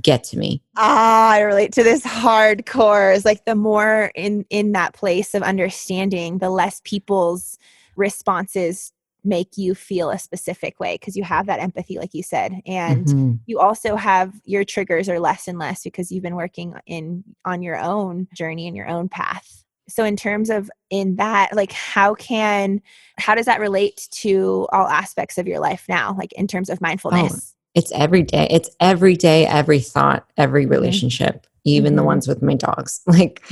get 0.00 0.22
to 0.22 0.38
me. 0.38 0.62
Ah, 0.76 1.30
I 1.30 1.40
relate 1.40 1.72
to 1.72 1.82
this 1.82 2.02
hardcore. 2.02 3.14
Is 3.14 3.24
like 3.24 3.44
the 3.44 3.54
more 3.54 4.12
in 4.14 4.44
in 4.50 4.72
that 4.72 4.94
place 4.94 5.34
of 5.34 5.42
understanding, 5.42 6.38
the 6.38 6.50
less 6.50 6.80
people's 6.84 7.58
responses 7.96 8.92
make 9.24 9.58
you 9.58 9.74
feel 9.74 10.10
a 10.10 10.18
specific 10.18 10.80
way 10.80 10.94
because 10.94 11.16
you 11.16 11.22
have 11.22 11.46
that 11.46 11.60
empathy 11.60 11.98
like 11.98 12.14
you 12.14 12.22
said 12.22 12.62
and 12.64 13.06
mm-hmm. 13.06 13.32
you 13.44 13.58
also 13.58 13.94
have 13.94 14.32
your 14.44 14.64
triggers 14.64 15.10
are 15.10 15.20
less 15.20 15.46
and 15.46 15.58
less 15.58 15.82
because 15.82 16.10
you've 16.10 16.22
been 16.22 16.36
working 16.36 16.74
in 16.86 17.22
on 17.44 17.62
your 17.62 17.78
own 17.78 18.26
journey 18.34 18.66
and 18.66 18.74
your 18.74 18.88
own 18.88 19.10
path 19.10 19.64
so 19.90 20.04
in 20.04 20.16
terms 20.16 20.50
of 20.50 20.70
in 20.90 21.16
that 21.16 21.54
like 21.54 21.72
how 21.72 22.14
can 22.14 22.80
how 23.18 23.34
does 23.34 23.46
that 23.46 23.60
relate 23.60 24.08
to 24.10 24.66
all 24.72 24.86
aspects 24.88 25.38
of 25.38 25.46
your 25.46 25.58
life 25.58 25.84
now 25.88 26.14
like 26.18 26.32
in 26.34 26.46
terms 26.46 26.70
of 26.70 26.78
oh, 26.78 26.86
mindfulness 26.86 27.54
oh, 27.54 27.58
it's 27.74 27.92
every 27.92 28.22
day 28.22 28.46
it's 28.50 28.70
every 28.80 29.16
day 29.16 29.46
every 29.46 29.80
thought 29.80 30.26
every 30.36 30.62
mm-hmm. 30.62 30.72
relationship 30.72 31.34
mm-hmm. 31.34 31.46
even 31.64 31.90
mm-hmm. 31.90 31.96
the 31.96 32.04
ones 32.04 32.28
with 32.28 32.42
my 32.42 32.54
dogs 32.54 33.00
like 33.06 33.42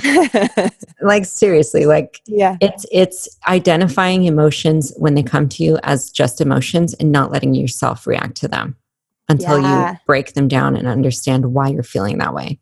like 1.03 1.25
seriously 1.25 1.87
like 1.87 2.21
yeah 2.27 2.57
it's 2.61 2.87
it's 2.93 3.29
identifying 3.49 4.25
emotions 4.25 4.93
when 4.97 5.15
they 5.15 5.23
come 5.23 5.49
to 5.49 5.63
you 5.63 5.79
as 5.83 6.11
just 6.11 6.41
emotions 6.41 6.95
and 6.95 7.13
not 7.13 7.31
letting 7.31 7.55
yourself 7.55 8.07
react 8.07 8.37
to 8.37 8.49
them 8.49 8.77
until 9.29 9.61
yeah. 9.61 9.93
you 9.93 9.99
break 10.07 10.33
them 10.33 10.49
down 10.49 10.75
and 10.75 10.89
understand 10.89 11.53
why 11.53 11.69
you're 11.69 11.83
feeling 11.83 12.19
that 12.19 12.33
way 12.33 12.59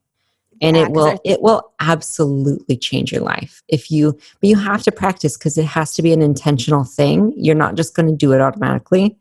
and 0.61 0.77
yeah, 0.77 0.85
it 0.85 0.91
will 0.91 1.21
it 1.25 1.43
will 1.43 1.73
absolutely 1.81 2.77
change 2.77 3.13
your 3.13 3.23
life 3.23 3.63
if 3.69 3.91
you 3.91 4.13
but 4.41 4.49
you 4.49 4.57
have 4.57 4.83
to 4.83 4.93
practice 4.93 5.37
because 5.37 5.59
it 5.59 5.65
has 5.65 5.95
to 5.95 6.03
be 6.03 6.13
an 6.13 6.23
intentional 6.23 6.85
thing. 6.85 7.33
You're 7.37 7.55
not 7.55 7.75
just 7.75 7.95
going 7.95 8.09
to 8.09 8.15
do 8.15 8.33
it 8.33 8.41
automatically. 8.41 9.17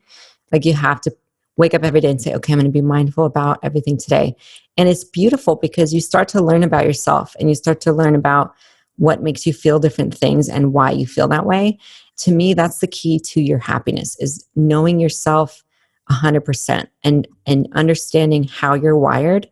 Like 0.51 0.65
you 0.65 0.73
have 0.73 1.01
to 1.01 1.15
wake 1.57 1.73
up 1.73 1.83
every 1.83 2.01
day 2.01 2.11
and 2.11 2.21
say 2.21 2.33
okay 2.33 2.51
i'm 2.51 2.59
going 2.59 2.65
to 2.65 2.71
be 2.71 2.81
mindful 2.81 3.25
about 3.25 3.59
everything 3.63 3.97
today. 3.97 4.35
And 4.77 4.89
it's 4.89 5.03
beautiful 5.03 5.55
because 5.55 5.93
you 5.93 6.01
start 6.01 6.27
to 6.29 6.41
learn 6.41 6.63
about 6.63 6.85
yourself 6.85 7.35
and 7.39 7.49
you 7.49 7.55
start 7.55 7.81
to 7.81 7.93
learn 7.93 8.15
about 8.15 8.53
what 8.97 9.23
makes 9.23 9.45
you 9.45 9.53
feel 9.53 9.79
different 9.79 10.17
things 10.17 10.47
and 10.49 10.73
why 10.73 10.91
you 10.91 11.05
feel 11.05 11.27
that 11.29 11.45
way. 11.45 11.77
To 12.17 12.31
me 12.31 12.53
that's 12.53 12.79
the 12.79 12.87
key 12.87 13.19
to 13.19 13.41
your 13.41 13.59
happiness 13.59 14.17
is 14.19 14.45
knowing 14.55 14.99
yourself 14.99 15.63
100% 16.09 16.87
and 17.03 17.27
and 17.45 17.67
understanding 17.73 18.43
how 18.43 18.73
you're 18.73 18.97
wired 18.97 19.49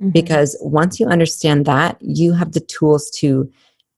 Mm-hmm. 0.00 0.10
Because 0.10 0.56
once 0.60 1.00
you 1.00 1.06
understand 1.06 1.64
that, 1.66 1.96
you 2.00 2.32
have 2.32 2.52
the 2.52 2.60
tools 2.60 3.10
to 3.18 3.50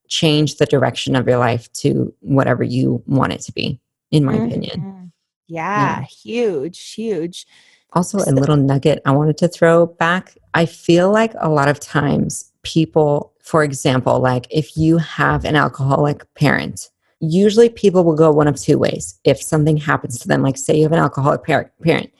change 0.08 0.56
the 0.56 0.66
direction 0.66 1.16
of 1.16 1.26
your 1.26 1.38
life 1.38 1.70
to 1.72 2.14
whatever 2.20 2.62
you 2.62 3.02
want 3.06 3.32
it 3.32 3.40
to 3.42 3.52
be, 3.52 3.80
in 4.10 4.24
my 4.24 4.34
mm-hmm. 4.34 4.46
opinion. 4.46 5.12
Yeah, 5.48 6.00
yeah, 6.00 6.04
huge, 6.04 6.92
huge. 6.92 7.46
Also, 7.94 8.18
a 8.18 8.32
little 8.32 8.56
nugget 8.56 9.00
I 9.06 9.12
wanted 9.12 9.38
to 9.38 9.48
throw 9.48 9.86
back. 9.86 10.36
I 10.54 10.66
feel 10.66 11.10
like 11.10 11.32
a 11.40 11.48
lot 11.48 11.68
of 11.68 11.80
times 11.80 12.52
people, 12.62 13.32
for 13.40 13.64
example, 13.64 14.20
like 14.20 14.46
if 14.50 14.76
you 14.76 14.98
have 14.98 15.44
an 15.44 15.56
alcoholic 15.56 16.22
parent, 16.34 16.90
usually 17.20 17.70
people 17.70 18.04
will 18.04 18.14
go 18.14 18.30
one 18.30 18.46
of 18.46 18.60
two 18.60 18.78
ways. 18.78 19.18
If 19.24 19.42
something 19.42 19.78
happens 19.78 20.18
to 20.20 20.28
them, 20.28 20.42
like 20.42 20.58
say 20.58 20.76
you 20.76 20.82
have 20.82 20.92
an 20.92 20.98
alcoholic 20.98 21.44
parent, 21.44 21.70
parent 21.82 22.12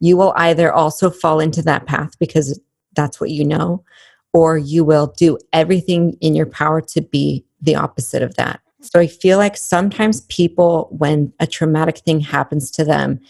you 0.00 0.16
will 0.16 0.32
either 0.36 0.72
also 0.72 1.10
fall 1.10 1.40
into 1.40 1.62
that 1.62 1.86
path 1.86 2.18
because 2.18 2.60
that's 2.96 3.20
what 3.20 3.30
you 3.30 3.44
know, 3.44 3.84
or 4.32 4.58
you 4.58 4.84
will 4.84 5.14
do 5.16 5.38
everything 5.52 6.16
in 6.20 6.34
your 6.34 6.46
power 6.46 6.80
to 6.80 7.00
be 7.00 7.44
the 7.60 7.76
opposite 7.76 8.22
of 8.22 8.34
that. 8.34 8.60
So 8.80 9.00
I 9.00 9.06
feel 9.06 9.38
like 9.38 9.56
sometimes 9.56 10.22
people, 10.22 10.88
when 10.90 11.32
a 11.40 11.46
traumatic 11.46 11.98
thing 11.98 12.20
happens 12.20 12.70
to 12.72 12.84
them, 12.84 13.20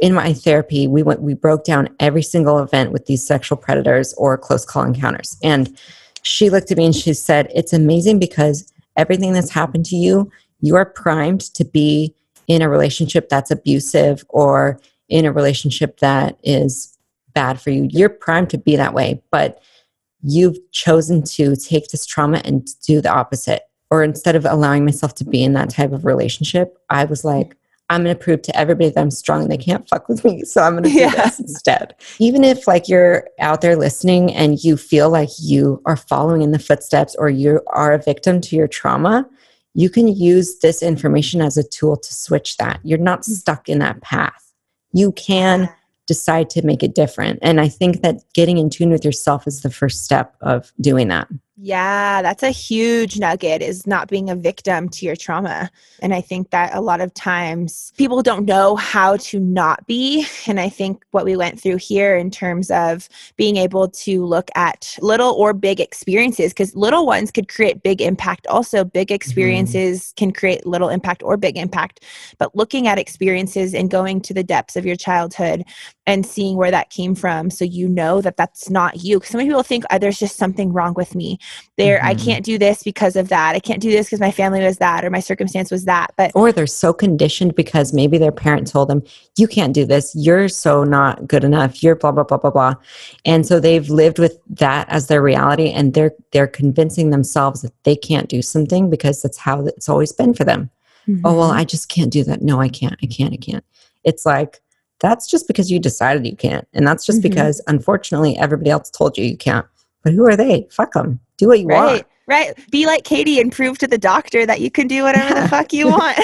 in 0.00 0.14
my 0.14 0.32
therapy, 0.32 0.88
we 0.88 1.02
went 1.02 1.22
we 1.22 1.34
broke 1.34 1.64
down 1.64 1.88
every 2.00 2.22
single 2.22 2.58
event 2.58 2.90
with 2.90 3.06
these 3.06 3.24
sexual 3.24 3.56
predators 3.56 4.12
or 4.14 4.36
close 4.36 4.64
call 4.64 4.82
encounters. 4.82 5.36
And 5.44 5.78
she 6.22 6.50
looked 6.50 6.72
at 6.72 6.76
me 6.76 6.86
and 6.86 6.94
she 6.94 7.14
said, 7.14 7.50
It's 7.54 7.72
amazing 7.72 8.18
because 8.18 8.72
everything 8.96 9.32
that's 9.32 9.50
happened 9.50 9.86
to 9.86 9.96
you, 9.96 10.30
you 10.60 10.74
are 10.74 10.84
primed 10.84 11.42
to 11.54 11.64
be 11.64 12.14
in 12.48 12.62
a 12.62 12.68
relationship 12.68 13.28
that's 13.28 13.50
abusive 13.50 14.24
or 14.28 14.80
in 15.08 15.24
a 15.24 15.32
relationship 15.32 16.00
that 16.00 16.36
is 16.42 16.91
bad 17.34 17.60
for 17.60 17.70
you. 17.70 17.88
You're 17.90 18.08
primed 18.08 18.50
to 18.50 18.58
be 18.58 18.76
that 18.76 18.94
way, 18.94 19.22
but 19.30 19.62
you've 20.22 20.58
chosen 20.70 21.22
to 21.22 21.56
take 21.56 21.88
this 21.88 22.06
trauma 22.06 22.40
and 22.44 22.68
do 22.86 23.00
the 23.00 23.10
opposite. 23.10 23.62
Or 23.90 24.02
instead 24.02 24.36
of 24.36 24.46
allowing 24.46 24.84
myself 24.84 25.14
to 25.16 25.24
be 25.24 25.44
in 25.44 25.52
that 25.52 25.68
type 25.70 25.92
of 25.92 26.06
relationship, 26.06 26.78
I 26.88 27.04
was 27.04 27.24
like, 27.24 27.56
I'm 27.90 28.04
going 28.04 28.16
to 28.16 28.22
prove 28.22 28.40
to 28.42 28.56
everybody 28.56 28.88
that 28.88 28.98
I'm 28.98 29.10
strong 29.10 29.42
and 29.42 29.50
they 29.50 29.58
can't 29.58 29.86
fuck 29.86 30.08
with 30.08 30.24
me. 30.24 30.44
So 30.44 30.62
I'm 30.62 30.72
going 30.72 30.84
to 30.84 30.88
do 30.88 30.96
yeah. 30.96 31.10
this 31.10 31.40
instead. 31.40 31.94
Even 32.18 32.42
if 32.42 32.66
like 32.66 32.88
you're 32.88 33.28
out 33.38 33.60
there 33.60 33.76
listening 33.76 34.32
and 34.32 34.64
you 34.64 34.78
feel 34.78 35.10
like 35.10 35.28
you 35.38 35.82
are 35.84 35.96
following 35.96 36.40
in 36.40 36.52
the 36.52 36.58
footsteps 36.58 37.14
or 37.16 37.28
you 37.28 37.60
are 37.66 37.92
a 37.92 38.02
victim 38.02 38.40
to 38.42 38.56
your 38.56 38.66
trauma, 38.66 39.28
you 39.74 39.90
can 39.90 40.08
use 40.08 40.58
this 40.60 40.82
information 40.82 41.42
as 41.42 41.58
a 41.58 41.68
tool 41.68 41.96
to 41.96 42.14
switch 42.14 42.56
that. 42.56 42.80
You're 42.82 42.98
not 42.98 43.22
mm. 43.22 43.24
stuck 43.24 43.68
in 43.68 43.78
that 43.80 44.00
path. 44.00 44.52
You 44.92 45.12
can 45.12 45.68
decide 46.06 46.50
to 46.50 46.64
make 46.64 46.82
it 46.82 46.94
different. 46.94 47.38
And 47.42 47.60
I 47.60 47.68
think 47.68 48.02
that 48.02 48.16
getting 48.34 48.58
in 48.58 48.70
tune 48.70 48.90
with 48.90 49.04
yourself 49.04 49.46
is 49.46 49.60
the 49.60 49.70
first 49.70 50.04
step 50.04 50.36
of 50.40 50.72
doing 50.80 51.08
that. 51.08 51.28
Yeah, 51.56 52.22
that's 52.22 52.42
a 52.42 52.48
huge 52.48 53.18
nugget 53.18 53.60
is 53.60 53.86
not 53.86 54.08
being 54.08 54.30
a 54.30 54.34
victim 54.34 54.88
to 54.88 55.04
your 55.04 55.14
trauma. 55.14 55.70
And 56.00 56.14
I 56.14 56.22
think 56.22 56.48
that 56.48 56.74
a 56.74 56.80
lot 56.80 57.02
of 57.02 57.12
times 57.12 57.92
people 57.98 58.22
don't 58.22 58.46
know 58.46 58.74
how 58.74 59.18
to 59.18 59.38
not 59.38 59.86
be. 59.86 60.26
And 60.46 60.58
I 60.58 60.70
think 60.70 61.04
what 61.10 61.24
we 61.24 61.36
went 61.36 61.60
through 61.60 61.76
here 61.76 62.16
in 62.16 62.30
terms 62.30 62.70
of 62.70 63.08
being 63.36 63.56
able 63.56 63.88
to 63.88 64.24
look 64.24 64.50
at 64.54 64.96
little 65.00 65.32
or 65.34 65.52
big 65.52 65.78
experiences, 65.78 66.52
because 66.52 66.74
little 66.74 67.06
ones 67.06 67.30
could 67.30 67.48
create 67.48 67.82
big 67.82 68.00
impact. 68.00 68.46
Also, 68.48 68.82
big 68.82 69.08
mm-hmm. 69.08 69.14
experiences 69.14 70.00
mm-hmm. 70.00 70.14
can 70.16 70.32
create 70.32 70.66
little 70.66 70.88
impact 70.88 71.22
or 71.22 71.36
big 71.36 71.58
impact. 71.58 72.04
But 72.38 72.56
looking 72.56 72.86
at 72.86 72.98
experiences 72.98 73.74
and 73.74 73.90
going 73.90 74.22
to 74.22 74.34
the 74.34 74.42
depths 74.42 74.74
of 74.74 74.86
your 74.86 74.96
childhood 74.96 75.64
and 76.06 76.26
seeing 76.26 76.56
where 76.56 76.70
that 76.70 76.90
came 76.90 77.14
from 77.14 77.50
so 77.50 77.64
you 77.64 77.88
know 77.88 78.20
that 78.22 78.36
that's 78.36 78.70
not 78.70 79.04
you. 79.04 79.18
Because 79.18 79.32
so 79.32 79.38
many 79.38 79.50
people 79.50 79.62
think 79.62 79.84
oh, 79.90 79.98
there's 79.98 80.18
just 80.18 80.36
something 80.36 80.72
wrong 80.72 80.94
with 80.94 81.14
me 81.14 81.38
there 81.76 81.98
mm-hmm. 81.98 82.06
i 82.08 82.14
can't 82.14 82.44
do 82.44 82.58
this 82.58 82.82
because 82.82 83.16
of 83.16 83.28
that. 83.28 83.54
I 83.54 83.60
can't 83.60 83.80
do 83.80 83.90
this 83.90 84.06
because 84.06 84.20
my 84.20 84.30
family 84.30 84.62
was 84.62 84.78
that 84.78 85.04
or 85.04 85.10
my 85.10 85.20
circumstance 85.20 85.70
was 85.70 85.84
that 85.84 86.12
but 86.16 86.30
or 86.34 86.52
they're 86.52 86.66
so 86.66 86.92
conditioned 86.92 87.54
because 87.54 87.92
maybe 87.92 88.18
their 88.18 88.32
parent 88.32 88.66
told 88.66 88.88
them 88.88 89.02
you 89.36 89.46
can't 89.46 89.74
do 89.74 89.84
this. 89.84 90.14
You're 90.14 90.48
so 90.48 90.84
not 90.84 91.26
good 91.26 91.44
enough. 91.44 91.82
You're 91.82 91.96
blah 91.96 92.12
blah 92.12 92.24
blah 92.24 92.38
blah 92.38 92.50
blah. 92.50 92.74
And 93.24 93.46
so 93.46 93.60
they've 93.60 93.88
lived 93.88 94.18
with 94.18 94.38
that 94.48 94.88
as 94.88 95.06
their 95.06 95.22
reality 95.22 95.70
and 95.70 95.94
they're 95.94 96.12
they're 96.32 96.46
convincing 96.46 97.10
themselves 97.10 97.62
that 97.62 97.72
they 97.84 97.96
can't 97.96 98.28
do 98.28 98.42
something 98.42 98.90
because 98.90 99.22
that's 99.22 99.38
how 99.38 99.66
it's 99.66 99.88
always 99.88 100.12
been 100.12 100.34
for 100.34 100.44
them. 100.44 100.70
Mm-hmm. 101.08 101.26
oh 101.26 101.36
well 101.36 101.50
i 101.50 101.64
just 101.64 101.88
can't 101.88 102.12
do 102.12 102.22
that. 102.24 102.42
No 102.42 102.60
i 102.60 102.68
can't. 102.68 102.96
I 103.02 103.06
can't. 103.06 103.32
I 103.32 103.38
can't. 103.38 103.64
It's 104.04 104.24
like 104.24 104.60
that's 105.00 105.26
just 105.26 105.48
because 105.48 105.70
you 105.70 105.80
decided 105.80 106.26
you 106.26 106.36
can't. 106.36 106.66
And 106.74 106.86
that's 106.86 107.04
just 107.04 107.20
mm-hmm. 107.20 107.30
because 107.30 107.60
unfortunately 107.66 108.38
everybody 108.38 108.70
else 108.70 108.88
told 108.90 109.18
you 109.18 109.24
you 109.24 109.36
can't. 109.36 109.66
But 110.04 110.12
who 110.12 110.26
are 110.26 110.36
they? 110.36 110.68
Fuck 110.70 110.92
them 110.92 111.20
do 111.38 111.48
what 111.48 111.60
you 111.60 111.66
right. 111.66 111.84
want. 111.84 112.06
Right. 112.26 112.54
Be 112.70 112.86
like 112.86 113.04
Katie 113.04 113.40
and 113.40 113.50
prove 113.52 113.78
to 113.78 113.86
the 113.86 113.98
doctor 113.98 114.46
that 114.46 114.60
you 114.60 114.70
can 114.70 114.86
do 114.86 115.02
whatever 115.02 115.34
the 115.34 115.48
fuck 115.48 115.72
you 115.72 115.88
want. 115.88 116.18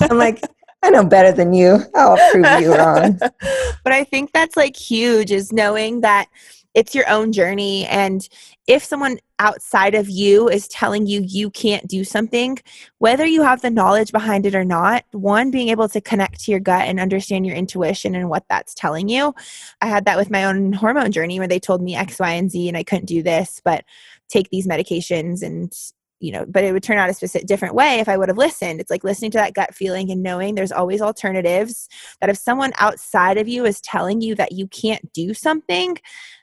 I'm 0.10 0.16
like, 0.16 0.42
I 0.82 0.90
know 0.90 1.04
better 1.04 1.30
than 1.30 1.52
you. 1.52 1.78
I'll 1.94 2.16
prove 2.32 2.60
you 2.60 2.74
wrong. 2.74 3.18
but 3.84 3.92
I 3.92 4.04
think 4.04 4.32
that's 4.32 4.56
like 4.56 4.76
huge 4.76 5.30
is 5.30 5.52
knowing 5.52 6.00
that 6.00 6.28
it's 6.72 6.94
your 6.94 7.08
own 7.08 7.32
journey. 7.32 7.84
And 7.86 8.26
if 8.66 8.84
someone 8.84 9.18
outside 9.40 9.94
of 9.94 10.08
you 10.08 10.48
is 10.48 10.68
telling 10.68 11.06
you 11.06 11.20
you 11.26 11.50
can't 11.50 11.86
do 11.88 12.04
something, 12.04 12.58
whether 12.98 13.26
you 13.26 13.42
have 13.42 13.60
the 13.60 13.70
knowledge 13.70 14.12
behind 14.12 14.46
it 14.46 14.54
or 14.54 14.64
not, 14.64 15.04
one, 15.10 15.50
being 15.50 15.70
able 15.70 15.88
to 15.88 16.00
connect 16.00 16.40
to 16.44 16.52
your 16.52 16.60
gut 16.60 16.86
and 16.86 17.00
understand 17.00 17.44
your 17.44 17.56
intuition 17.56 18.14
and 18.14 18.30
what 18.30 18.44
that's 18.48 18.74
telling 18.74 19.08
you. 19.08 19.34
I 19.80 19.86
had 19.86 20.04
that 20.04 20.16
with 20.16 20.30
my 20.30 20.44
own 20.44 20.72
hormone 20.72 21.10
journey 21.10 21.40
where 21.40 21.48
they 21.48 21.58
told 21.58 21.82
me 21.82 21.96
X, 21.96 22.20
Y, 22.20 22.30
and 22.30 22.50
Z 22.50 22.68
and 22.68 22.76
I 22.76 22.84
couldn't 22.84 23.06
do 23.06 23.22
this, 23.22 23.60
but 23.64 23.84
take 24.30 24.48
these 24.50 24.66
medications 24.66 25.42
and 25.42 25.72
you 26.20 26.32
know, 26.32 26.44
but 26.46 26.64
it 26.64 26.72
would 26.72 26.82
turn 26.82 26.98
out 26.98 27.08
a 27.08 27.14
specific 27.14 27.48
different 27.48 27.74
way 27.74 27.98
if 27.98 28.08
I 28.08 28.18
would 28.18 28.28
have 28.28 28.36
listened. 28.36 28.78
It's 28.78 28.90
like 28.90 29.04
listening 29.04 29.30
to 29.30 29.38
that 29.38 29.54
gut 29.54 29.74
feeling 29.74 30.10
and 30.10 30.22
knowing 30.22 30.54
there's 30.54 30.70
always 30.70 31.00
alternatives. 31.00 31.88
That 32.20 32.28
if 32.28 32.36
someone 32.36 32.72
outside 32.78 33.38
of 33.38 33.48
you 33.48 33.64
is 33.64 33.80
telling 33.80 34.20
you 34.20 34.34
that 34.34 34.52
you 34.52 34.66
can't 34.66 35.10
do 35.14 35.32
something, 35.32 35.96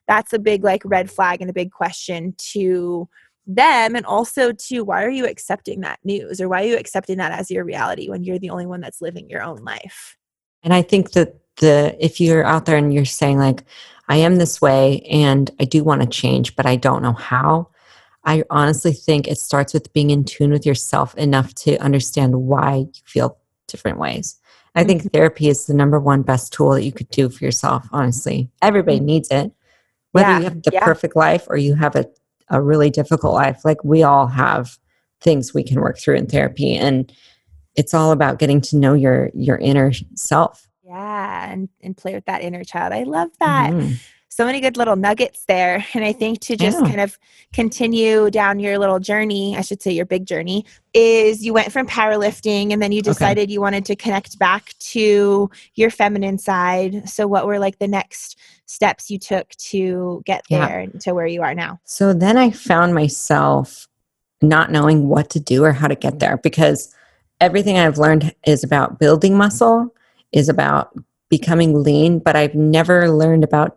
that's 0.08 0.34
a 0.34 0.40
big 0.40 0.64
like 0.64 0.82
red 0.84 1.12
flag 1.12 1.42
and 1.42 1.50
a 1.50 1.54
big 1.54 1.72
question 1.72 2.34
to 2.54 3.08
them 3.46 3.96
and 3.96 4.06
also 4.06 4.52
to 4.52 4.82
why 4.82 5.04
are 5.04 5.10
you 5.10 5.26
accepting 5.26 5.80
that 5.82 6.00
news 6.04 6.42
or 6.42 6.50
why 6.50 6.62
are 6.62 6.68
you 6.68 6.78
accepting 6.78 7.18
that 7.18 7.32
as 7.32 7.50
your 7.50 7.64
reality 7.64 8.10
when 8.10 8.24
you're 8.24 8.40
the 8.40 8.50
only 8.50 8.66
one 8.66 8.82
that's 8.82 9.02
living 9.02 9.30
your 9.30 9.42
own 9.42 9.64
life 9.64 10.18
and 10.64 10.74
i 10.74 10.82
think 10.82 11.12
that 11.12 11.34
the 11.62 11.96
if 11.98 12.20
you're 12.20 12.44
out 12.44 12.66
there 12.66 12.76
and 12.76 12.94
you're 12.94 13.06
saying 13.06 13.38
like 13.38 13.64
i 14.10 14.18
am 14.18 14.36
this 14.36 14.60
way 14.62 15.00
and 15.10 15.50
i 15.62 15.64
do 15.64 15.82
want 15.82 16.02
to 16.02 16.08
change 16.08 16.58
but 16.58 16.66
i 16.66 16.76
don't 16.76 17.02
know 17.02 17.14
how 17.14 17.70
i 18.28 18.44
honestly 18.52 18.94
think 18.94 19.28
it 19.28 19.38
starts 19.38 19.74
with 19.74 19.92
being 19.94 20.12
in 20.12 20.24
tune 20.24 20.52
with 20.52 20.66
yourself 20.66 21.16
enough 21.16 21.54
to 21.56 21.76
understand 21.78 22.36
why 22.36 22.76
you 22.76 23.02
feel 23.06 23.38
different 23.68 23.98
ways 23.98 24.40
i 24.76 24.84
think 24.84 25.02
mm-hmm. 25.02 25.10
therapy 25.10 25.48
is 25.48 25.66
the 25.66 25.74
number 25.74 26.00
one 26.00 26.22
best 26.22 26.54
tool 26.54 26.72
that 26.72 26.84
you 26.84 26.92
could 26.92 27.10
do 27.10 27.30
for 27.30 27.44
yourself 27.44 27.88
honestly 27.92 28.50
everybody 28.62 28.98
mm-hmm. 28.98 29.08
needs 29.08 29.30
it 29.32 29.52
whether 30.12 30.30
yeah. 30.30 30.38
you 30.38 30.44
have 30.44 30.62
the 30.62 30.72
yeah. 30.74 30.86
perfect 30.86 31.16
life 31.16 31.46
or 31.50 31.58
you 31.58 31.74
have 31.74 31.96
a, 31.96 32.06
a 32.50 32.62
really 32.62 32.90
difficult 32.90 33.34
life 33.34 33.66
like 33.66 33.84
we 33.84 34.04
all 34.04 34.28
have 34.28 34.78
things 35.22 35.54
we 35.54 35.64
can 35.64 35.82
work 35.82 35.98
through 35.98 36.16
in 36.16 36.28
therapy 36.28 36.76
and 36.76 37.12
it's 37.76 37.94
all 37.94 38.12
about 38.12 38.40
getting 38.40 38.62
to 38.62 38.78
know 38.78 38.94
your 38.94 39.32
your 39.34 39.58
inner 39.58 39.92
self 40.16 40.68
yeah 40.84 41.52
and, 41.52 41.70
and 41.82 41.98
play 41.98 42.14
with 42.14 42.26
that 42.26 42.42
inner 42.42 42.64
child 42.64 42.94
i 42.94 43.04
love 43.04 43.30
that 43.40 43.74
mm-hmm 43.74 43.94
so 44.38 44.46
many 44.46 44.62
good 44.62 44.78
little 44.78 44.96
nuggets 44.96 45.46
there. 45.46 45.84
And 45.96 46.06
I 46.06 46.14
think 46.14 46.42
to 46.42 46.56
just 46.56 46.78
kind 46.78 47.02
of 47.02 47.18
continue 47.54 48.30
down 48.30 48.60
your 48.60 48.78
little 48.78 49.00
journey, 49.00 49.58
I 49.58 49.62
should 49.62 49.82
say 49.82 49.92
your 49.92 50.06
big 50.06 50.28
journey, 50.28 50.64
is 50.94 51.44
you 51.44 51.54
went 51.54 51.72
from 51.72 51.88
powerlifting 51.88 52.72
and 52.72 52.80
then 52.80 52.92
you 52.92 53.02
decided 53.02 53.46
okay. 53.46 53.52
you 53.52 53.62
wanted 53.62 53.84
to 53.86 53.96
connect 53.96 54.38
back 54.38 54.76
to 54.78 55.50
your 55.74 55.90
feminine 55.90 56.38
side. 56.38 57.10
So, 57.10 57.26
what 57.26 57.48
were 57.48 57.58
like 57.58 57.80
the 57.80 57.88
next 57.88 58.38
steps 58.68 59.10
you 59.10 59.18
took 59.18 59.50
to 59.56 60.22
get 60.28 60.44
there 60.52 60.82
yeah. 60.82 61.00
to 61.00 61.16
where 61.16 61.26
you 61.26 61.42
are 61.42 61.56
now? 61.56 61.80
So, 61.84 62.14
then 62.14 62.38
I 62.38 62.52
found 62.52 62.94
myself 62.94 63.88
not 64.44 64.72
knowing 64.72 65.08
what 65.08 65.32
to 65.32 65.40
do 65.40 65.64
or 65.64 65.72
how 65.72 65.88
to 65.88 65.96
get 65.96 66.20
there 66.20 66.38
because 66.38 66.94
everything 67.42 67.80
I've 67.80 67.98
learned 67.98 68.36
is 68.46 68.64
about 68.64 69.00
building 69.00 69.36
muscle, 69.36 69.92
is 70.32 70.48
about 70.48 70.94
becoming 71.30 71.82
lean, 71.82 72.20
but 72.20 72.36
I've 72.36 72.54
never 72.54 73.10
learned 73.10 73.44
about 73.44 73.77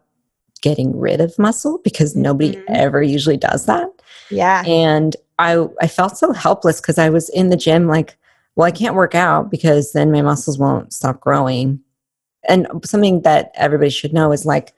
getting 0.60 0.98
rid 0.98 1.20
of 1.20 1.38
muscle 1.38 1.78
because 1.84 2.16
nobody 2.16 2.56
mm-hmm. 2.56 2.74
ever 2.74 3.02
usually 3.02 3.36
does 3.36 3.66
that. 3.66 3.88
Yeah. 4.30 4.62
And 4.66 5.16
I 5.38 5.66
I 5.80 5.86
felt 5.86 6.18
so 6.18 6.32
helpless 6.32 6.80
because 6.80 6.98
I 6.98 7.10
was 7.10 7.28
in 7.30 7.48
the 7.48 7.56
gym 7.56 7.86
like, 7.86 8.16
well, 8.56 8.66
I 8.66 8.70
can't 8.70 8.94
work 8.94 9.14
out 9.14 9.50
because 9.50 9.92
then 9.92 10.12
my 10.12 10.22
muscles 10.22 10.58
won't 10.58 10.92
stop 10.92 11.20
growing. 11.20 11.80
And 12.48 12.66
something 12.84 13.22
that 13.22 13.52
everybody 13.54 13.90
should 13.90 14.12
know 14.12 14.32
is 14.32 14.46
like 14.46 14.72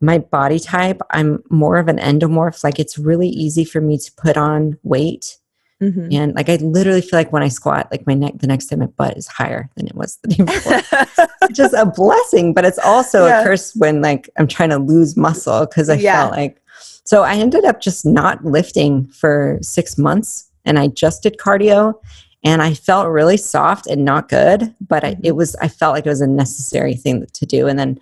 my 0.00 0.18
body 0.18 0.58
type, 0.58 1.00
I'm 1.10 1.42
more 1.50 1.76
of 1.78 1.88
an 1.88 1.98
endomorph. 1.98 2.62
Like 2.62 2.78
it's 2.78 2.98
really 2.98 3.28
easy 3.28 3.64
for 3.64 3.80
me 3.80 3.98
to 3.98 4.12
put 4.12 4.36
on 4.36 4.78
weight 4.82 5.38
Mm-hmm. 5.82 6.08
And 6.12 6.34
like 6.34 6.48
I 6.48 6.56
literally 6.56 7.00
feel 7.00 7.18
like 7.18 7.32
when 7.32 7.42
I 7.42 7.48
squat, 7.48 7.88
like 7.90 8.06
my 8.06 8.14
neck 8.14 8.34
the 8.36 8.46
next 8.46 8.66
day 8.66 8.76
my 8.76 8.86
butt 8.86 9.16
is 9.16 9.28
higher 9.28 9.70
than 9.76 9.86
it 9.86 9.94
was 9.94 10.18
the 10.22 10.28
day 10.28 10.44
before. 11.38 11.48
just 11.52 11.74
a 11.74 11.86
blessing, 11.86 12.52
but 12.52 12.64
it's 12.64 12.78
also 12.78 13.26
yeah. 13.26 13.40
a 13.40 13.44
curse 13.44 13.74
when 13.76 14.02
like 14.02 14.28
I'm 14.38 14.48
trying 14.48 14.70
to 14.70 14.78
lose 14.78 15.16
muscle 15.16 15.66
because 15.66 15.88
I 15.88 15.94
yeah. 15.94 16.22
felt 16.22 16.32
like 16.32 16.60
so 17.04 17.22
I 17.22 17.36
ended 17.36 17.64
up 17.64 17.80
just 17.80 18.04
not 18.04 18.44
lifting 18.44 19.06
for 19.06 19.58
six 19.62 19.96
months 19.96 20.50
and 20.64 20.78
I 20.78 20.88
just 20.88 21.22
did 21.22 21.38
cardio 21.38 21.94
and 22.44 22.60
I 22.60 22.74
felt 22.74 23.08
really 23.08 23.36
soft 23.36 23.86
and 23.86 24.04
not 24.04 24.28
good, 24.28 24.74
but 24.80 25.04
I, 25.04 25.08
it 25.08 25.18
mm-hmm. 25.18 25.36
was 25.36 25.54
I 25.56 25.68
felt 25.68 25.94
like 25.94 26.06
it 26.06 26.10
was 26.10 26.20
a 26.20 26.26
necessary 26.26 26.94
thing 26.94 27.24
to 27.32 27.46
do. 27.46 27.68
And 27.68 27.78
then 27.78 28.00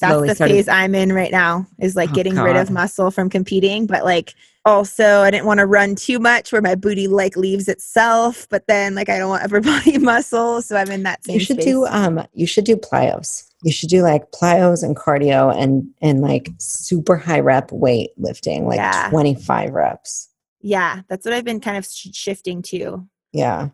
that's 0.00 0.20
the 0.20 0.34
started, 0.34 0.54
phase 0.54 0.68
I'm 0.68 0.94
in 0.94 1.12
right 1.12 1.32
now 1.32 1.66
is 1.78 1.96
like 1.96 2.10
oh, 2.10 2.14
getting 2.14 2.34
God. 2.34 2.44
rid 2.44 2.56
of 2.56 2.70
muscle 2.70 3.10
from 3.10 3.28
competing, 3.28 3.86
but 3.86 4.04
like 4.04 4.34
also 4.64 5.20
I 5.20 5.30
didn't 5.30 5.46
want 5.46 5.58
to 5.58 5.66
run 5.66 5.94
too 5.94 6.18
much 6.18 6.52
where 6.52 6.62
my 6.62 6.74
booty 6.74 7.08
like 7.08 7.36
leaves 7.36 7.68
itself, 7.68 8.46
but 8.50 8.66
then 8.66 8.94
like 8.94 9.08
I 9.08 9.18
don't 9.18 9.28
want 9.28 9.44
upper 9.44 9.60
body 9.60 9.98
muscle, 9.98 10.62
so 10.62 10.76
I'm 10.76 10.90
in 10.90 11.02
that 11.04 11.24
same. 11.24 11.34
You 11.34 11.40
should 11.40 11.62
space. 11.62 11.72
do 11.72 11.86
um 11.86 12.26
you 12.32 12.46
should 12.46 12.64
do 12.64 12.76
plyos. 12.76 13.46
You 13.62 13.72
should 13.72 13.90
do 13.90 14.02
like 14.02 14.30
plyos 14.32 14.82
and 14.82 14.96
cardio 14.96 15.54
and 15.56 15.88
and 16.00 16.20
like 16.20 16.50
super 16.58 17.16
high 17.16 17.40
rep 17.40 17.72
weight 17.72 18.10
lifting, 18.16 18.66
like 18.66 18.78
yeah. 18.78 19.08
25 19.10 19.70
reps. 19.72 20.28
Yeah, 20.62 21.02
that's 21.08 21.24
what 21.24 21.34
I've 21.34 21.44
been 21.44 21.60
kind 21.60 21.78
of 21.78 21.86
sh- 21.86 22.08
shifting 22.12 22.62
to. 22.62 23.06
Yeah 23.32 23.70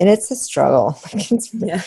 and 0.00 0.08
it's 0.08 0.30
a 0.30 0.36
struggle 0.36 0.98
because 1.12 1.50
yeah. 1.54 1.82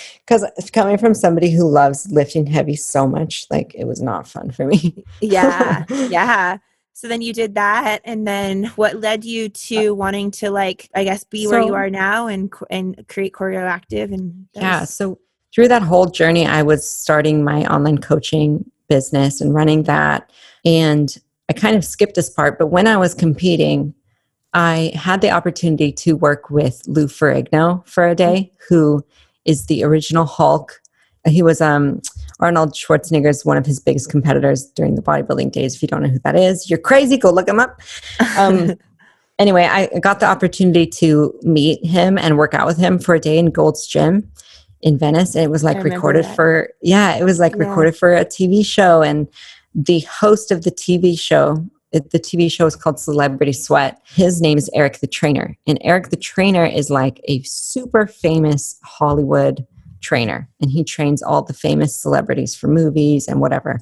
coming 0.73 0.97
from 0.97 1.13
somebody 1.13 1.51
who 1.51 1.67
loves 1.67 2.09
lifting 2.11 2.45
heavy 2.45 2.75
so 2.75 3.07
much 3.07 3.45
like 3.49 3.73
it 3.75 3.85
was 3.85 4.01
not 4.01 4.27
fun 4.27 4.51
for 4.51 4.65
me 4.65 5.03
yeah 5.21 5.85
yeah 6.09 6.57
so 6.93 7.07
then 7.07 7.21
you 7.21 7.33
did 7.33 7.55
that 7.55 8.01
and 8.05 8.27
then 8.27 8.65
what 8.75 8.99
led 8.99 9.25
you 9.25 9.49
to 9.49 9.87
uh, 9.87 9.93
wanting 9.93 10.31
to 10.31 10.49
like 10.51 10.89
i 10.95 11.03
guess 11.03 11.23
be 11.23 11.45
so, 11.45 11.51
where 11.51 11.61
you 11.61 11.73
are 11.73 11.89
now 11.89 12.27
and 12.27 12.53
and 12.69 13.05
create 13.07 13.33
choreoactive 13.33 14.13
and 14.13 14.47
yeah 14.53 14.83
so 14.83 15.19
through 15.53 15.67
that 15.67 15.81
whole 15.81 16.05
journey 16.05 16.45
i 16.45 16.61
was 16.61 16.87
starting 16.87 17.43
my 17.43 17.65
online 17.65 17.97
coaching 17.97 18.63
business 18.91 19.39
and 19.39 19.55
running 19.55 19.83
that. 19.83 20.29
And 20.65 21.15
I 21.47 21.53
kind 21.53 21.77
of 21.77 21.85
skipped 21.85 22.15
this 22.15 22.29
part, 22.29 22.59
but 22.59 22.67
when 22.67 22.87
I 22.87 22.97
was 22.97 23.13
competing, 23.13 23.93
I 24.53 24.91
had 24.95 25.21
the 25.21 25.31
opportunity 25.31 25.93
to 25.93 26.17
work 26.17 26.49
with 26.49 26.81
Lou 26.87 27.07
Ferrigno 27.07 27.87
for 27.87 28.05
a 28.05 28.13
day, 28.13 28.51
who 28.67 29.01
is 29.45 29.67
the 29.67 29.85
original 29.85 30.25
Hulk. 30.25 30.81
He 31.25 31.41
was 31.41 31.61
um, 31.61 32.01
Arnold 32.41 32.73
Schwarzenegger 32.73 33.29
is 33.29 33.45
one 33.45 33.57
of 33.57 33.65
his 33.65 33.79
biggest 33.79 34.09
competitors 34.09 34.65
during 34.71 34.95
the 34.95 35.01
bodybuilding 35.01 35.51
days. 35.51 35.75
If 35.75 35.81
you 35.81 35.87
don't 35.87 36.01
know 36.01 36.09
who 36.09 36.19
that 36.19 36.35
is, 36.35 36.69
you're 36.69 36.79
crazy. 36.79 37.17
Go 37.17 37.31
look 37.31 37.47
him 37.47 37.59
up. 37.59 37.79
Um, 38.37 38.73
anyway, 39.39 39.65
I 39.65 39.87
got 39.99 40.19
the 40.19 40.25
opportunity 40.25 40.87
to 40.87 41.37
meet 41.43 41.85
him 41.85 42.17
and 42.17 42.37
work 42.37 42.53
out 42.53 42.65
with 42.65 42.77
him 42.77 42.99
for 42.99 43.15
a 43.15 43.19
day 43.19 43.37
in 43.37 43.51
Gold's 43.51 43.85
Gym 43.85 44.29
in 44.81 44.97
Venice. 44.97 45.35
And 45.35 45.43
it 45.43 45.51
was 45.51 45.63
like 45.63 45.83
recorded 45.83 46.25
that. 46.25 46.35
for, 46.35 46.69
yeah, 46.81 47.15
it 47.15 47.23
was 47.23 47.39
like 47.39 47.55
yeah. 47.55 47.67
recorded 47.67 47.95
for 47.95 48.15
a 48.15 48.25
TV 48.25 48.65
show. 48.65 49.03
And 49.03 49.27
the 49.75 49.99
host 50.01 50.51
of 50.51 50.63
the 50.63 50.71
TV 50.71 51.17
show, 51.19 51.63
it, 51.91 52.09
the 52.09 52.19
TV 52.19 52.51
show 52.51 52.65
is 52.65 52.75
called 52.75 52.99
Celebrity 52.99 53.53
Sweat. 53.53 54.01
His 54.05 54.41
name 54.41 54.57
is 54.57 54.69
Eric 54.73 54.99
the 54.99 55.07
Trainer. 55.07 55.55
And 55.67 55.77
Eric 55.81 56.09
the 56.09 56.17
Trainer 56.17 56.65
is 56.65 56.89
like 56.89 57.21
a 57.25 57.43
super 57.43 58.07
famous 58.07 58.79
Hollywood 58.83 59.67
trainer. 60.01 60.49
And 60.59 60.71
he 60.71 60.83
trains 60.83 61.21
all 61.21 61.41
the 61.41 61.53
famous 61.53 61.95
celebrities 61.95 62.55
for 62.55 62.67
movies 62.67 63.27
and 63.27 63.39
whatever. 63.39 63.79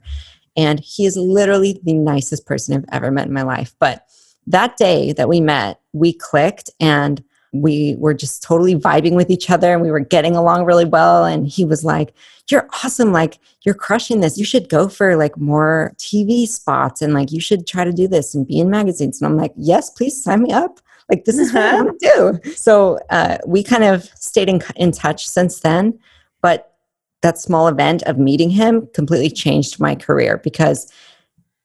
And 0.57 0.79
he 0.79 1.05
is 1.05 1.15
literally 1.17 1.79
the 1.83 1.93
nicest 1.93 2.45
person 2.45 2.75
I've 2.75 2.85
ever 2.91 3.11
met 3.11 3.27
in 3.27 3.33
my 3.33 3.43
life. 3.43 3.73
But 3.79 4.05
that 4.47 4.77
day 4.77 5.13
that 5.13 5.29
we 5.29 5.39
met, 5.41 5.79
we 5.93 6.13
clicked 6.13 6.69
and 6.79 7.23
we 7.51 7.95
were 7.97 8.13
just 8.13 8.43
totally 8.43 8.75
vibing 8.75 9.15
with 9.15 9.29
each 9.29 9.49
other 9.49 9.73
and 9.73 9.81
we 9.81 9.91
were 9.91 9.99
getting 9.99 10.35
along 10.35 10.65
really 10.65 10.85
well 10.85 11.25
and 11.25 11.47
he 11.47 11.65
was 11.65 11.83
like 11.83 12.13
you're 12.49 12.67
awesome 12.83 13.11
like 13.11 13.39
you're 13.63 13.75
crushing 13.75 14.19
this 14.19 14.37
you 14.37 14.45
should 14.45 14.69
go 14.69 14.87
for 14.87 15.15
like 15.15 15.35
more 15.37 15.93
tv 15.97 16.47
spots 16.47 17.01
and 17.01 17.13
like 17.13 17.31
you 17.31 17.39
should 17.39 17.65
try 17.65 17.83
to 17.83 17.91
do 17.91 18.07
this 18.07 18.35
and 18.35 18.47
be 18.47 18.59
in 18.59 18.69
magazines 18.69 19.19
and 19.19 19.27
i'm 19.27 19.37
like 19.37 19.51
yes 19.55 19.89
please 19.89 20.21
sign 20.21 20.43
me 20.43 20.51
up 20.51 20.79
like 21.09 21.25
this 21.25 21.37
is 21.37 21.53
what 21.53 21.63
i 21.63 21.75
want 21.75 21.99
to 21.99 22.39
do 22.43 22.51
so 22.53 22.99
uh, 23.09 23.37
we 23.45 23.63
kind 23.63 23.83
of 23.83 24.03
stayed 24.15 24.49
in, 24.49 24.61
in 24.75 24.91
touch 24.91 25.27
since 25.27 25.59
then 25.61 25.97
but 26.41 26.73
that 27.21 27.37
small 27.37 27.67
event 27.67 28.01
of 28.03 28.17
meeting 28.17 28.49
him 28.49 28.87
completely 28.93 29.29
changed 29.29 29.79
my 29.79 29.95
career 29.95 30.37
because 30.37 30.91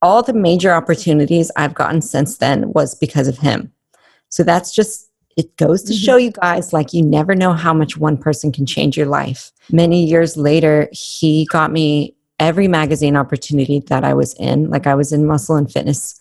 all 0.02 0.22
the 0.22 0.32
major 0.32 0.72
opportunities 0.72 1.50
i've 1.56 1.74
gotten 1.74 2.00
since 2.00 2.38
then 2.38 2.72
was 2.72 2.94
because 2.94 3.28
of 3.28 3.38
him 3.38 3.72
so 4.28 4.42
that's 4.42 4.74
just 4.74 5.10
it 5.36 5.56
goes 5.56 5.82
to 5.84 5.92
mm-hmm. 5.92 6.04
show 6.04 6.16
you 6.16 6.30
guys 6.30 6.72
like 6.72 6.92
you 6.92 7.02
never 7.02 7.34
know 7.34 7.52
how 7.52 7.74
much 7.74 7.96
one 7.96 8.16
person 8.16 8.52
can 8.52 8.66
change 8.66 8.96
your 8.96 9.06
life. 9.06 9.50
Many 9.70 10.04
years 10.04 10.36
later, 10.36 10.88
he 10.92 11.46
got 11.46 11.72
me 11.72 12.14
every 12.38 12.68
magazine 12.68 13.16
opportunity 13.16 13.80
that 13.88 14.04
I 14.04 14.14
was 14.14 14.34
in. 14.34 14.70
Like 14.70 14.86
I 14.86 14.94
was 14.94 15.12
in 15.12 15.26
Muscle 15.26 15.56
and 15.56 15.70
Fitness 15.70 16.20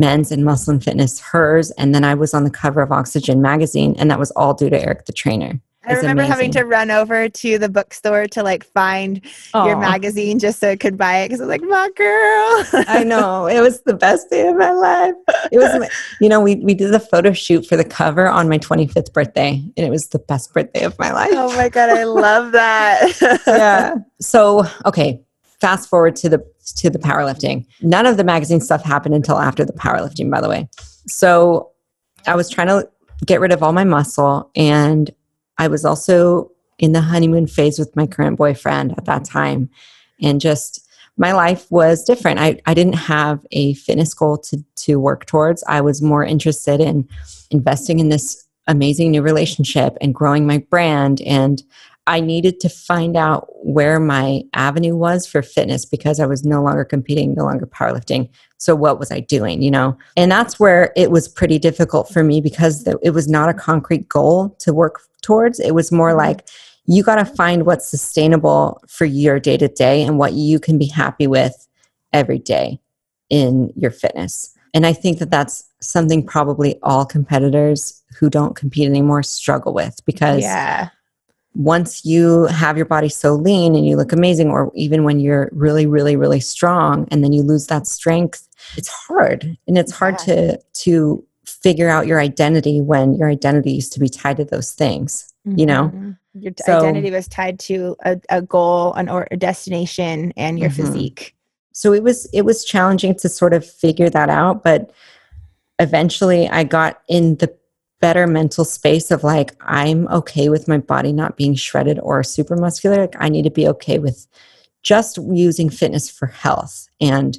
Men's 0.00 0.32
and 0.32 0.44
Muscle 0.44 0.72
and 0.72 0.82
Fitness 0.82 1.20
Hers, 1.20 1.70
and 1.72 1.94
then 1.94 2.02
I 2.02 2.14
was 2.14 2.34
on 2.34 2.44
the 2.44 2.50
cover 2.50 2.80
of 2.80 2.90
Oxygen 2.90 3.40
magazine, 3.40 3.94
and 3.98 4.10
that 4.10 4.18
was 4.18 4.30
all 4.32 4.54
due 4.54 4.70
to 4.70 4.82
Eric 4.82 5.04
the 5.04 5.12
trainer. 5.12 5.60
I 5.82 5.94
remember 5.94 6.22
amazing. 6.22 6.32
having 6.32 6.50
to 6.52 6.64
run 6.64 6.90
over 6.90 7.28
to 7.28 7.58
the 7.58 7.68
bookstore 7.68 8.26
to 8.28 8.42
like 8.42 8.64
find 8.64 9.22
Aww. 9.54 9.66
your 9.66 9.76
magazine 9.78 10.38
just 10.38 10.60
so 10.60 10.70
I 10.70 10.76
could 10.76 10.98
buy 10.98 11.20
it 11.20 11.28
because 11.28 11.40
I 11.40 11.44
was 11.44 11.48
like, 11.48 11.62
my 11.62 11.88
girl. 11.96 12.84
I 12.86 13.02
know. 13.02 13.46
It 13.46 13.60
was 13.60 13.80
the 13.82 13.94
best 13.94 14.28
day 14.28 14.46
of 14.46 14.56
my 14.56 14.72
life. 14.72 15.14
It 15.50 15.58
was, 15.58 15.88
you 16.20 16.28
know, 16.28 16.40
we, 16.40 16.56
we 16.56 16.74
did 16.74 16.92
the 16.92 17.00
photo 17.00 17.32
shoot 17.32 17.66
for 17.66 17.76
the 17.76 17.84
cover 17.84 18.28
on 18.28 18.48
my 18.48 18.58
25th 18.58 19.12
birthday, 19.14 19.62
and 19.76 19.86
it 19.86 19.90
was 19.90 20.08
the 20.08 20.18
best 20.18 20.52
birthday 20.52 20.84
of 20.84 20.98
my 20.98 21.12
life. 21.12 21.30
Oh 21.32 21.56
my 21.56 21.70
God. 21.70 21.88
I 21.88 22.04
love 22.04 22.52
that. 22.52 23.40
yeah. 23.46 23.94
So, 24.20 24.64
okay. 24.84 25.20
Fast 25.60 25.88
forward 25.88 26.16
to 26.16 26.28
the 26.28 26.44
to 26.76 26.90
the 26.90 26.98
powerlifting. 26.98 27.66
None 27.82 28.06
of 28.06 28.16
the 28.16 28.24
magazine 28.24 28.60
stuff 28.60 28.82
happened 28.82 29.14
until 29.14 29.38
after 29.38 29.64
the 29.64 29.72
powerlifting, 29.72 30.30
by 30.30 30.40
the 30.40 30.48
way. 30.48 30.68
So 31.06 31.70
I 32.26 32.36
was 32.36 32.48
trying 32.48 32.68
to 32.68 32.88
get 33.26 33.40
rid 33.40 33.52
of 33.52 33.62
all 33.62 33.72
my 33.72 33.84
muscle 33.84 34.50
and 34.54 35.10
I 35.58 35.68
was 35.68 35.84
also 35.84 36.50
in 36.78 36.92
the 36.92 37.02
honeymoon 37.02 37.46
phase 37.46 37.78
with 37.78 37.94
my 37.94 38.06
current 38.06 38.38
boyfriend 38.38 38.94
at 38.96 39.04
that 39.04 39.24
time. 39.24 39.68
And 40.22 40.40
just 40.40 40.86
my 41.16 41.32
life 41.32 41.70
was 41.70 42.02
different. 42.02 42.40
I, 42.40 42.60
I 42.64 42.72
didn't 42.72 42.94
have 42.94 43.44
a 43.50 43.74
fitness 43.74 44.14
goal 44.14 44.38
to, 44.38 44.64
to 44.76 44.98
work 44.98 45.26
towards. 45.26 45.62
I 45.68 45.82
was 45.82 46.00
more 46.00 46.24
interested 46.24 46.80
in 46.80 47.06
investing 47.50 47.98
in 47.98 48.08
this 48.08 48.46
amazing 48.66 49.10
new 49.10 49.20
relationship 49.20 49.98
and 50.00 50.14
growing 50.14 50.46
my 50.46 50.58
brand. 50.70 51.20
And 51.22 51.62
I 52.10 52.18
needed 52.18 52.58
to 52.60 52.68
find 52.68 53.16
out 53.16 53.46
where 53.64 54.00
my 54.00 54.42
avenue 54.52 54.96
was 54.96 55.28
for 55.28 55.42
fitness 55.42 55.84
because 55.84 56.18
I 56.18 56.26
was 56.26 56.44
no 56.44 56.60
longer 56.60 56.84
competing, 56.84 57.34
no 57.34 57.44
longer 57.44 57.66
powerlifting. 57.66 58.28
So, 58.58 58.74
what 58.74 58.98
was 58.98 59.12
I 59.12 59.20
doing, 59.20 59.62
you 59.62 59.70
know? 59.70 59.96
And 60.16 60.30
that's 60.30 60.58
where 60.58 60.92
it 60.96 61.12
was 61.12 61.28
pretty 61.28 61.60
difficult 61.60 62.12
for 62.12 62.24
me 62.24 62.40
because 62.40 62.84
it 62.84 63.14
was 63.14 63.28
not 63.28 63.48
a 63.48 63.54
concrete 63.54 64.08
goal 64.08 64.56
to 64.58 64.74
work 64.74 65.00
towards. 65.22 65.60
It 65.60 65.72
was 65.72 65.92
more 65.92 66.08
mm-hmm. 66.08 66.18
like 66.18 66.48
you 66.86 67.04
got 67.04 67.14
to 67.14 67.24
find 67.24 67.64
what's 67.64 67.86
sustainable 67.86 68.82
for 68.88 69.04
your 69.04 69.38
day 69.38 69.56
to 69.56 69.68
day 69.68 70.02
and 70.02 70.18
what 70.18 70.32
you 70.32 70.58
can 70.58 70.78
be 70.78 70.86
happy 70.86 71.28
with 71.28 71.68
every 72.12 72.40
day 72.40 72.80
in 73.28 73.72
your 73.76 73.92
fitness. 73.92 74.52
And 74.74 74.84
I 74.84 74.94
think 74.94 75.20
that 75.20 75.30
that's 75.30 75.64
something 75.80 76.26
probably 76.26 76.76
all 76.82 77.06
competitors 77.06 78.02
who 78.18 78.28
don't 78.28 78.56
compete 78.56 78.88
anymore 78.88 79.22
struggle 79.22 79.72
with 79.72 80.04
because 80.04 80.42
yeah. 80.42 80.88
Once 81.54 82.04
you 82.04 82.44
have 82.46 82.76
your 82.76 82.86
body 82.86 83.08
so 83.08 83.34
lean 83.34 83.74
and 83.74 83.86
you 83.86 83.96
look 83.96 84.12
amazing, 84.12 84.50
or 84.50 84.70
even 84.74 85.04
when 85.04 85.18
you're 85.18 85.50
really, 85.52 85.86
really, 85.86 86.16
really 86.16 86.40
strong 86.40 87.08
and 87.10 87.24
then 87.24 87.32
you 87.32 87.42
lose 87.42 87.66
that 87.66 87.86
strength, 87.86 88.48
it's 88.76 88.88
hard. 88.88 89.56
And 89.66 89.76
it's 89.76 89.92
hard 89.92 90.18
to 90.20 90.58
to 90.74 91.24
figure 91.62 91.88
out 91.88 92.06
your 92.06 92.20
identity 92.20 92.80
when 92.80 93.14
your 93.14 93.28
identity 93.28 93.72
used 93.72 93.92
to 93.92 94.00
be 94.00 94.08
tied 94.08 94.36
to 94.36 94.44
those 94.44 94.72
things 94.72 95.32
mm-hmm. 95.46 95.58
you 95.58 95.66
know 95.66 95.84
mm-hmm. 95.84 96.10
your 96.34 96.52
so, 96.64 96.78
identity 96.78 97.10
was 97.10 97.28
tied 97.28 97.58
to 97.58 97.96
a, 98.04 98.18
a 98.28 98.42
goal 98.42 98.92
an 98.94 99.08
or 99.08 99.26
a 99.30 99.36
destination 99.36 100.32
and 100.36 100.58
your 100.58 100.70
mm-hmm. 100.70 100.82
physique 100.82 101.34
so 101.72 101.92
it 101.92 102.02
was 102.02 102.26
it 102.32 102.42
was 102.42 102.64
challenging 102.64 103.14
to 103.14 103.28
sort 103.28 103.52
of 103.52 103.68
figure 103.68 104.08
that 104.08 104.28
out 104.28 104.62
but 104.62 104.92
eventually 105.78 106.48
i 106.50 106.62
got 106.62 107.02
in 107.08 107.36
the 107.36 107.52
better 108.00 108.26
mental 108.26 108.64
space 108.64 109.10
of 109.10 109.22
like 109.22 109.54
i'm 109.60 110.08
okay 110.08 110.48
with 110.48 110.68
my 110.68 110.78
body 110.78 111.12
not 111.12 111.36
being 111.36 111.54
shredded 111.54 111.98
or 112.00 112.22
super 112.22 112.56
muscular 112.56 113.02
like 113.02 113.16
i 113.18 113.28
need 113.28 113.42
to 113.42 113.50
be 113.50 113.68
okay 113.68 113.98
with 113.98 114.26
just 114.82 115.18
using 115.30 115.68
fitness 115.68 116.08
for 116.10 116.26
health 116.26 116.88
and 117.00 117.38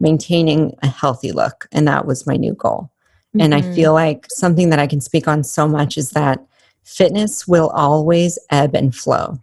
maintaining 0.00 0.76
a 0.82 0.88
healthy 0.88 1.32
look 1.32 1.66
and 1.72 1.88
that 1.88 2.06
was 2.06 2.26
my 2.26 2.36
new 2.36 2.54
goal 2.54 2.92
Mm-hmm. 3.34 3.44
And 3.44 3.54
I 3.54 3.62
mm-hmm. 3.62 3.74
feel 3.74 3.92
like 3.94 4.26
something 4.28 4.68
that 4.70 4.78
I 4.78 4.86
can 4.86 5.00
speak 5.00 5.26
on 5.26 5.42
so 5.42 5.66
much 5.66 5.96
is 5.96 6.10
that 6.10 6.44
fitness 6.84 7.48
will 7.48 7.70
always 7.70 8.38
ebb 8.50 8.74
and 8.74 8.94
flow. 8.94 9.38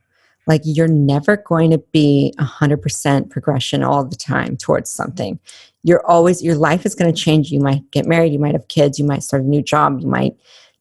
Like 0.46 0.62
you're 0.64 0.88
never 0.88 1.38
going 1.38 1.72
to 1.72 1.80
be 1.92 2.34
100% 2.40 3.30
progression 3.30 3.84
all 3.84 4.04
the 4.04 4.16
time 4.16 4.58
towards 4.58 4.90
something. 4.90 5.40
You're 5.84 6.06
always, 6.06 6.44
your 6.44 6.56
life 6.56 6.86
is 6.86 6.96
going 6.96 7.14
to 7.14 7.22
change. 7.22 7.52
You 7.52 7.60
might 7.60 7.90
get 7.92 8.06
married, 8.06 8.34
you 8.34 8.40
might 8.40 8.54
have 8.54 8.68
kids, 8.68 9.00
you 9.00 9.06
might 9.06 9.24
start 9.24 9.44
a 9.44 9.48
new 9.48 9.62
job, 9.62 10.02
you 10.02 10.08
might 10.08 10.36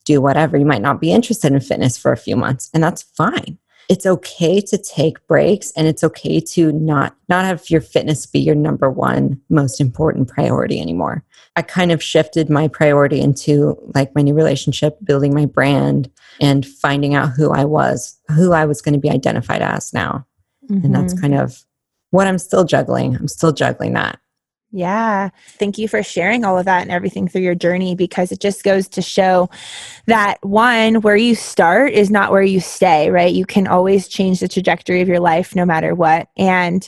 do 0.05 0.21
whatever. 0.21 0.57
You 0.57 0.65
might 0.65 0.83
not 0.83 1.01
be 1.01 1.13
interested 1.13 1.53
in 1.53 1.61
fitness 1.61 1.97
for 1.99 2.13
a 2.13 2.17
few 2.17 2.37
months, 2.37 2.71
and 2.73 2.83
that's 2.83 3.03
fine 3.03 3.59
it's 3.89 4.05
okay 4.05 4.61
to 4.61 4.77
take 4.77 5.27
breaks 5.27 5.73
and 5.73 5.87
it's 5.87 6.05
okay 6.05 6.41
to 6.41 6.73
not 6.73 7.17
not 7.29 7.45
have 7.45 7.69
your 7.71 7.81
fitness 7.81 8.27
be 8.27 8.39
your 8.39 8.55
number 8.55 8.91
one 8.91 9.41
most 9.49 9.81
important 9.81 10.29
priority 10.29 10.81
anymore 10.81 11.25
i 11.57 11.63
kind 11.63 11.91
of 11.91 12.03
shifted 12.03 12.51
my 12.51 12.69
priority 12.69 13.21
into 13.21 13.77
like 13.95 14.15
my 14.15 14.23
new 14.23 14.35
relationship 14.35 14.99
building 15.03 15.35
my 15.35 15.47
brand 15.47 16.11
and 16.41 16.67
finding 16.67 17.15
out 17.15 17.31
who 17.31 17.51
i 17.51 17.65
was 17.65 18.19
who 18.29 18.53
i 18.53 18.65
was 18.65 18.83
going 18.83 18.95
to 18.95 19.01
be 19.01 19.11
identified 19.11 19.63
as 19.63 19.93
now 19.93 20.25
mm-hmm. 20.71 20.85
and 20.85 20.95
that's 20.95 21.15
mm-hmm. 21.15 21.23
kind 21.23 21.35
of 21.35 21.65
what 22.11 22.27
i'm 22.27 22.39
still 22.39 22.65
juggling 22.65 23.17
i'm 23.17 23.29
still 23.29 23.53
juggling 23.53 23.95
that 23.95 24.19
yeah. 24.71 25.31
Thank 25.59 25.79
you 25.79 25.89
for 25.89 26.03
sharing 26.03 26.45
all 26.45 26.59
of 26.59 26.67
that 26.67 26.83
and 26.83 26.91
everything 26.91 27.27
through 27.27 27.41
your 27.43 27.55
journey 27.55 27.95
because 27.95 28.31
it 28.31 28.41
just 28.41 28.65
goes 28.65 28.87
to 28.89 29.03
show 29.03 29.49
that 30.07 30.37
one, 30.43 30.97
where 30.97 31.17
you 31.17 31.35
start 31.35 31.93
is 31.93 32.11
not 32.11 32.33
where 32.33 32.43
you 32.43 32.61
stay, 32.61 33.11
right? 33.11 33.33
You 33.33 33.47
can 33.47 33.67
always 33.67 34.09
change 34.09 34.41
the 34.41 34.49
trajectory 34.49 35.01
of 35.01 35.09
your 35.09 35.21
life 35.21 35.55
no 35.57 35.65
matter 35.65 35.95
what. 35.95 36.29
And 36.37 36.87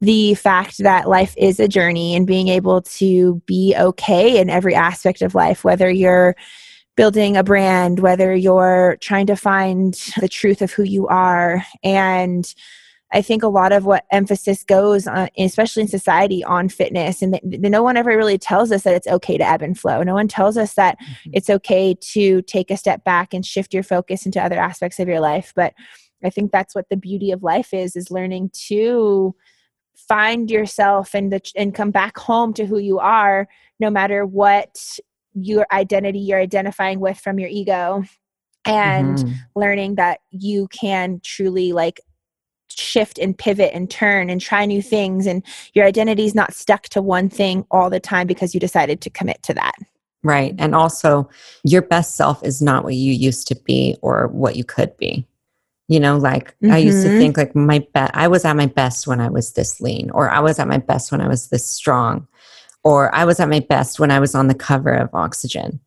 the 0.00 0.34
fact 0.34 0.78
that 0.78 1.08
life 1.08 1.34
is 1.36 1.60
a 1.60 1.68
journey 1.68 2.16
and 2.16 2.26
being 2.26 2.48
able 2.48 2.82
to 2.82 3.40
be 3.46 3.74
okay 3.78 4.40
in 4.40 4.50
every 4.50 4.74
aspect 4.74 5.22
of 5.22 5.34
life, 5.34 5.62
whether 5.62 5.90
you're 5.90 6.34
building 6.96 7.36
a 7.36 7.44
brand, 7.44 8.00
whether 8.00 8.34
you're 8.34 8.96
trying 9.00 9.26
to 9.26 9.36
find 9.36 9.94
the 10.20 10.28
truth 10.28 10.62
of 10.62 10.72
who 10.72 10.82
you 10.82 11.06
are 11.06 11.64
and 11.84 12.54
I 13.12 13.22
think 13.22 13.42
a 13.42 13.48
lot 13.48 13.72
of 13.72 13.84
what 13.84 14.04
emphasis 14.12 14.62
goes 14.62 15.06
on, 15.06 15.28
especially 15.36 15.82
in 15.82 15.88
society, 15.88 16.44
on 16.44 16.68
fitness, 16.68 17.22
and 17.22 17.40
no 17.42 17.82
one 17.82 17.96
ever 17.96 18.16
really 18.16 18.38
tells 18.38 18.70
us 18.70 18.84
that 18.84 18.94
it's 18.94 19.06
okay 19.08 19.36
to 19.36 19.46
ebb 19.46 19.62
and 19.62 19.78
flow. 19.78 20.02
No 20.02 20.14
one 20.14 20.28
tells 20.28 20.56
us 20.56 20.74
that 20.74 20.98
mm-hmm. 21.00 21.30
it's 21.32 21.50
okay 21.50 21.94
to 22.12 22.42
take 22.42 22.70
a 22.70 22.76
step 22.76 23.02
back 23.02 23.34
and 23.34 23.44
shift 23.44 23.74
your 23.74 23.82
focus 23.82 24.26
into 24.26 24.42
other 24.42 24.60
aspects 24.60 25.00
of 25.00 25.08
your 25.08 25.20
life. 25.20 25.52
But 25.56 25.74
I 26.22 26.30
think 26.30 26.52
that's 26.52 26.74
what 26.74 26.88
the 26.88 26.96
beauty 26.96 27.32
of 27.32 27.42
life 27.42 27.74
is: 27.74 27.96
is 27.96 28.10
learning 28.10 28.50
to 28.68 29.34
find 29.96 30.50
yourself 30.50 31.14
and 31.14 31.32
the, 31.32 31.40
and 31.56 31.74
come 31.74 31.90
back 31.90 32.16
home 32.16 32.52
to 32.54 32.66
who 32.66 32.78
you 32.78 32.98
are 32.98 33.48
no 33.80 33.90
matter 33.90 34.24
what 34.24 34.98
your 35.34 35.66
identity 35.72 36.18
you're 36.18 36.40
identifying 36.40 37.00
with 37.00 37.18
from 37.18 37.38
your 37.38 37.48
ego 37.48 38.02
and 38.64 39.18
mm-hmm. 39.18 39.32
learning 39.54 39.94
that 39.94 40.20
you 40.30 40.68
can 40.68 41.20
truly 41.22 41.72
like 41.72 42.00
shift 42.80 43.18
and 43.18 43.36
pivot 43.36 43.70
and 43.74 43.90
turn 43.90 44.30
and 44.30 44.40
try 44.40 44.64
new 44.64 44.82
things 44.82 45.26
and 45.26 45.42
your 45.74 45.86
identity 45.86 46.24
is 46.24 46.34
not 46.34 46.54
stuck 46.54 46.84
to 46.84 47.02
one 47.02 47.28
thing 47.28 47.64
all 47.70 47.90
the 47.90 48.00
time 48.00 48.26
because 48.26 48.54
you 48.54 48.60
decided 48.60 49.00
to 49.00 49.10
commit 49.10 49.42
to 49.42 49.54
that 49.54 49.74
right 50.22 50.54
and 50.58 50.74
also 50.74 51.28
your 51.64 51.82
best 51.82 52.16
self 52.16 52.42
is 52.44 52.60
not 52.60 52.84
what 52.84 52.94
you 52.94 53.12
used 53.12 53.46
to 53.46 53.54
be 53.54 53.96
or 54.02 54.28
what 54.28 54.56
you 54.56 54.64
could 54.64 54.96
be 54.96 55.26
you 55.90 55.98
know 56.00 56.16
like 56.16 56.54
mm-hmm. 56.62 56.72
i 56.72 56.78
used 56.78 57.02
to 57.02 57.08
mm-hmm. 57.08 57.18
think 57.18 57.36
like 57.36 57.54
my 57.54 57.84
best 57.92 58.12
i 58.14 58.28
was 58.28 58.44
at 58.44 58.56
my 58.56 58.66
best 58.66 59.06
when 59.06 59.20
i 59.20 59.28
was 59.28 59.52
this 59.52 59.80
lean 59.80 60.10
or 60.12 60.30
i 60.30 60.38
was 60.40 60.58
at 60.58 60.68
my 60.68 60.78
best 60.78 61.12
when 61.12 61.20
i 61.20 61.28
was 61.28 61.48
this 61.48 61.66
strong 61.66 62.26
or 62.84 63.14
i 63.14 63.24
was 63.24 63.40
at 63.40 63.48
my 63.48 63.60
best 63.60 63.98
when 63.98 64.10
i 64.10 64.18
was 64.20 64.34
on 64.34 64.46
the 64.46 64.54
cover 64.54 64.92
of 64.92 65.10
oxygen 65.12 65.80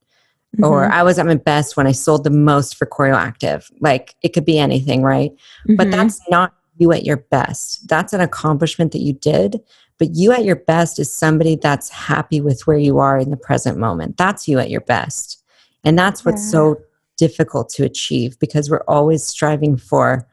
mm-hmm. 0.55 0.65
or 0.65 0.85
i 0.91 1.01
was 1.01 1.17
at 1.17 1.25
my 1.25 1.35
best 1.35 1.77
when 1.77 1.87
i 1.87 1.91
sold 1.91 2.23
the 2.23 2.29
most 2.29 2.75
for 2.75 2.85
choreoactive 2.85 3.71
like 3.79 4.15
it 4.21 4.29
could 4.29 4.45
be 4.45 4.59
anything 4.59 5.01
right 5.03 5.31
mm-hmm. 5.31 5.75
but 5.75 5.89
that's 5.89 6.19
not 6.29 6.53
you 6.77 6.91
at 6.91 7.05
your 7.05 7.17
best 7.17 7.87
that's 7.87 8.13
an 8.13 8.21
accomplishment 8.21 8.91
that 8.91 9.01
you 9.01 9.13
did 9.13 9.61
but 9.99 10.15
you 10.15 10.31
at 10.31 10.43
your 10.43 10.55
best 10.55 10.99
is 10.99 11.13
somebody 11.13 11.55
that's 11.55 11.89
happy 11.89 12.41
with 12.41 12.65
where 12.65 12.77
you 12.77 12.99
are 12.99 13.17
in 13.17 13.29
the 13.29 13.37
present 13.37 13.77
moment 13.77 14.17
that's 14.17 14.47
you 14.47 14.59
at 14.59 14.69
your 14.69 14.81
best 14.81 15.43
and 15.83 15.97
that's 15.97 16.25
what's 16.25 16.43
yeah. 16.45 16.51
so 16.51 16.81
difficult 17.17 17.69
to 17.69 17.83
achieve 17.83 18.37
because 18.39 18.69
we're 18.69 18.83
always 18.87 19.23
striving 19.23 19.77
for 19.77 20.27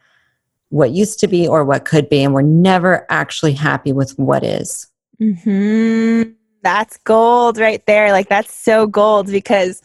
what 0.70 0.93
used 0.93 1.20
to 1.20 1.28
be 1.28 1.47
or 1.47 1.64
what 1.64 1.84
could 1.84 2.09
be, 2.09 2.22
and 2.22 2.32
we're 2.32 2.43
never 2.43 3.07
actually 3.11 3.53
happy 3.53 3.93
with 3.93 4.18
what 4.18 4.45
is. 4.45 4.86
Mm-hmm. 5.20 6.30
That's 6.62 6.97
gold 6.99 7.59
right 7.59 7.84
there. 7.86 8.12
Like, 8.12 8.28
that's 8.28 8.55
so 8.55 8.86
gold 8.86 9.26
because 9.26 9.82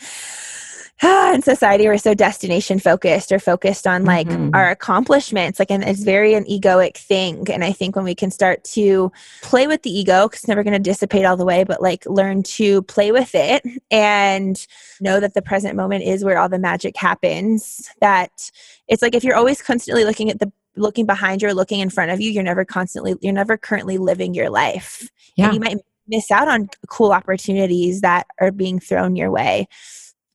in 1.03 1.41
society 1.41 1.87
we're 1.87 1.97
so 1.97 2.13
destination 2.13 2.79
focused 2.79 3.29
or 3.31 3.37
focused 3.37 3.85
on 3.85 4.05
like 4.05 4.27
mm-hmm. 4.27 4.55
our 4.55 4.69
accomplishments 4.69 5.59
like 5.59 5.69
and 5.69 5.83
it's 5.83 6.03
very 6.03 6.33
an 6.33 6.45
egoic 6.45 6.95
thing 6.95 7.45
and 7.51 7.65
i 7.65 7.71
think 7.71 7.97
when 7.97 8.05
we 8.05 8.15
can 8.15 8.31
start 8.31 8.63
to 8.63 9.11
play 9.41 9.67
with 9.67 9.81
the 9.81 9.89
ego 9.89 10.25
because 10.25 10.39
it's 10.39 10.47
never 10.47 10.63
going 10.63 10.73
to 10.73 10.79
dissipate 10.79 11.25
all 11.25 11.35
the 11.35 11.43
way 11.43 11.65
but 11.65 11.81
like 11.81 12.05
learn 12.05 12.41
to 12.41 12.81
play 12.83 13.11
with 13.11 13.35
it 13.35 13.61
and 13.91 14.67
know 15.01 15.19
that 15.19 15.33
the 15.33 15.41
present 15.41 15.75
moment 15.75 16.01
is 16.01 16.23
where 16.23 16.37
all 16.37 16.47
the 16.47 16.57
magic 16.57 16.95
happens 16.95 17.89
that 17.99 18.49
it's 18.87 19.01
like 19.01 19.13
if 19.13 19.23
you're 19.23 19.35
always 19.35 19.61
constantly 19.61 20.05
looking 20.05 20.29
at 20.29 20.39
the 20.39 20.49
looking 20.77 21.05
behind 21.05 21.41
you 21.41 21.49
or 21.49 21.53
looking 21.53 21.81
in 21.81 21.89
front 21.89 22.11
of 22.11 22.21
you 22.21 22.31
you're 22.31 22.41
never 22.41 22.63
constantly 22.63 23.15
you're 23.19 23.33
never 23.33 23.57
currently 23.57 23.97
living 23.97 24.33
your 24.33 24.49
life 24.49 25.09
yeah. 25.35 25.45
and 25.45 25.53
you 25.55 25.59
might 25.59 25.77
miss 26.07 26.31
out 26.31 26.47
on 26.47 26.69
cool 26.87 27.11
opportunities 27.11 27.99
that 28.01 28.27
are 28.39 28.51
being 28.51 28.79
thrown 28.79 29.17
your 29.17 29.31
way 29.31 29.67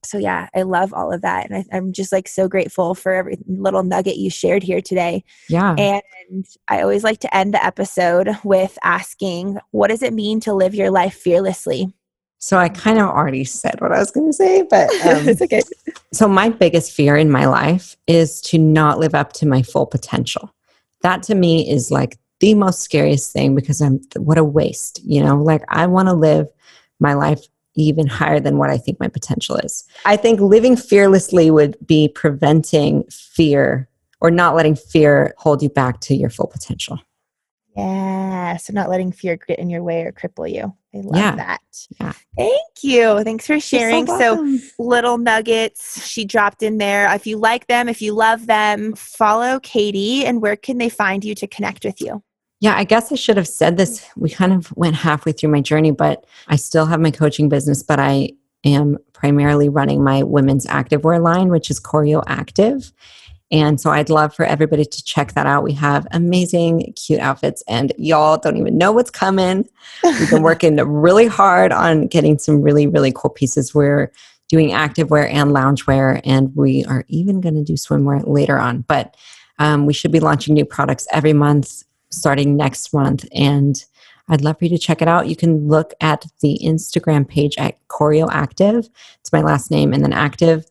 so 0.03 0.19
yeah 0.19 0.49
i 0.55 0.63
love 0.63 0.93
all 0.95 1.13
of 1.13 1.23
that 1.23 1.51
and 1.51 1.65
I, 1.73 1.77
am 1.77 1.93
just 1.93 2.13
like 2.13 2.29
so 2.29 2.49
grateful 2.49 2.95
for 2.95 3.13
every 3.13 3.39
little 3.47 3.83
nugget 3.83 4.17
you 4.17 4.31
shared 4.31 4.63
here 4.63 4.81
today. 4.81 5.25
Yeah. 5.49 5.75
And 5.77 6.47
i 6.69 6.81
always 6.81 7.05
like 7.05 7.21
to 7.21 7.37
end 7.37 7.55
the 7.55 7.65
episode 7.65 8.31
with 8.45 8.79
asking 8.83 9.59
what 9.71 9.89
does 9.89 10.03
it 10.03 10.13
mean 10.13 10.41
to 10.41 10.55
live 10.55 10.75
your 10.75 10.91
life 10.91 11.15
fearlessly? 11.15 11.93
So 12.39 12.57
i 12.57 12.69
kind 12.69 12.99
of 12.99 13.09
already 13.09 13.45
said 13.45 13.81
what 13.81 13.93
i 13.93 13.99
was 13.99 14.11
going 14.11 14.29
to 14.29 14.33
say 14.33 14.63
but 14.63 14.91
um, 15.07 15.29
it's 15.29 15.43
okay. 15.43 15.63
so 16.13 16.29
my 16.29 16.49
biggest 16.49 16.93
fear 16.93 17.17
in 17.17 17.31
my 17.31 17.47
life 17.47 17.97
is 18.07 18.41
to 18.43 18.59
not 18.59 18.99
live 18.99 19.15
up 19.15 19.33
to 19.35 19.47
my 19.47 19.63
full 19.63 19.87
potential. 19.87 20.55
That 21.03 21.23
to 21.25 21.35
me 21.35 21.71
is 21.71 21.91
like 21.91 22.19
the 22.41 22.55
most 22.55 22.81
scariest 22.81 23.33
thing 23.33 23.55
because 23.55 23.83
i'm 23.83 24.01
what 24.17 24.39
a 24.39 24.45
waste 24.45 25.03
you 25.05 25.23
know? 25.23 25.37
Like 25.37 25.63
i 25.69 25.87
want 25.87 26.09
to 26.09 26.15
live 26.15 26.49
my 27.01 27.15
life 27.15 27.41
even 27.83 28.07
higher 28.07 28.41
than 28.41 28.59
what 28.59 28.71
I 28.71 28.79
think 28.79 29.01
my 29.01 29.09
potential 29.09 29.57
is. 29.57 29.85
I 30.05 30.17
think 30.17 30.41
living 30.41 30.77
fearlessly 30.77 31.51
would 31.51 31.77
be 31.87 32.09
preventing 32.09 33.05
fear 33.11 33.89
or 34.21 34.31
not 34.31 34.55
letting 34.55 34.77
fear 34.77 35.35
hold 35.39 35.63
you 35.63 35.69
back 35.69 36.01
to 36.01 36.15
your 36.15 36.31
full 36.31 36.47
potential. 36.47 36.99
Yeah. 37.77 38.57
So 38.57 38.73
not 38.73 38.91
letting 38.91 39.13
fear 39.13 39.37
get 39.37 39.59
in 39.59 39.71
your 39.71 39.83
way 39.83 40.03
or 40.03 40.13
cripple 40.13 40.51
you. 40.51 40.75
I 40.93 40.99
love 40.99 41.17
yeah. 41.17 41.37
that. 41.37 41.61
Yeah. 42.01 42.13
Thank 42.37 42.83
you. 42.83 43.23
Thanks 43.23 43.47
for 43.47 43.61
sharing. 43.61 44.07
So, 44.07 44.19
so, 44.19 44.59
little 44.79 45.19
nuggets 45.19 46.05
she 46.07 46.25
dropped 46.25 46.63
in 46.63 46.79
there. 46.79 47.13
If 47.15 47.27
you 47.27 47.37
like 47.37 47.69
them, 47.69 47.89
if 47.89 48.03
you 48.03 48.13
love 48.13 48.47
them, 48.47 48.95
follow 48.95 49.61
Katie 49.61 50.25
and 50.27 50.43
where 50.43 50.57
can 50.57 50.79
they 50.79 50.89
find 50.89 51.25
you 51.25 51.35
to 51.37 51.47
connect 51.47 51.85
with 51.85 52.01
you? 52.01 52.23
Yeah, 52.61 52.77
I 52.77 52.85
guess 52.85 53.11
I 53.11 53.15
should 53.15 53.39
have 53.39 53.49
said 53.49 53.79
this. 53.79 54.07
We 54.17 54.29
kind 54.29 54.53
of 54.53 54.71
went 54.77 54.95
halfway 54.95 55.33
through 55.33 55.51
my 55.51 55.63
journey, 55.63 55.93
but 55.93 56.27
I 56.49 56.57
still 56.57 56.85
have 56.87 57.01
my 57.01 57.11
coaching 57.11 57.49
business, 57.49 57.83
but 57.83 57.99
I 57.99 58.31
am 58.65 58.99
primarily 59.15 59.71
running 59.71 60.05
my 60.05 60.23
women's 60.23 60.67
activewear 60.67 61.23
line, 61.23 61.49
which 61.49 61.71
is 61.71 61.81
Choreo 61.81 62.23
Active. 62.27 62.93
And 63.51 63.81
so 63.81 63.91
I'd 63.91 64.11
love 64.11 64.35
for 64.35 64.45
everybody 64.45 64.85
to 64.85 65.05
check 65.05 65.33
that 65.33 65.47
out. 65.47 65.65
We 65.65 65.73
have 65.73 66.07
amazing, 66.13 66.93
cute 66.95 67.19
outfits, 67.19 67.65
and 67.67 67.93
y'all 67.97 68.37
don't 68.37 68.57
even 68.57 68.79
know 68.79 68.93
what's 68.93 69.11
coming. 69.11 69.67
We've 70.05 70.31
been 70.31 70.43
working 70.45 70.77
really 70.77 71.27
hard 71.27 71.73
on 71.73 72.07
getting 72.07 72.39
some 72.39 72.63
really, 72.63 72.87
really 72.87 73.13
cool 73.13 73.31
pieces. 73.31 73.75
We're 73.75 74.13
doing 74.49 74.71
activewear 74.71 75.33
and 75.33 75.51
loungewear, 75.51 76.21
and 76.25 76.55
we 76.55 76.85
are 76.85 77.05
even 77.09 77.41
going 77.41 77.55
to 77.55 77.65
do 77.65 77.73
swimwear 77.73 78.23
later 78.27 78.59
on. 78.59 78.83
But 78.83 79.17
um, 79.59 79.85
we 79.85 79.95
should 79.95 80.13
be 80.13 80.21
launching 80.21 80.55
new 80.55 80.65
products 80.65 81.09
every 81.13 81.33
month 81.33 81.83
starting 82.11 82.57
next 82.57 82.93
month. 82.93 83.27
And 83.33 83.83
I'd 84.29 84.43
love 84.43 84.59
for 84.59 84.65
you 84.65 84.71
to 84.71 84.79
check 84.79 85.03
it 85.03 85.09
out. 85.09 85.29
You 85.29 85.37
can 85.37 85.69
look 85.69 85.93
at 86.01 86.25
the 86.41 86.59
Instagram 86.63 87.29
page 87.29 87.57
at 87.59 87.77
Choreo 87.89 88.29
Active. 88.31 88.89
It's 89.21 89.33
my 89.33 89.41
last 89.41 89.71
name 89.71 89.93
and 89.93 90.03
then 90.05 90.13
active. 90.13 90.67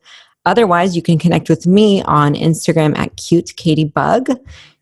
Otherwise, 0.45 0.95
you 0.95 1.01
can 1.01 1.19
connect 1.19 1.49
with 1.49 1.67
me 1.67 2.01
on 2.03 2.33
Instagram 2.33 2.97
at 2.97 3.17
cute 3.17 3.55
Katie 3.57 3.83
Bug. 3.83 4.29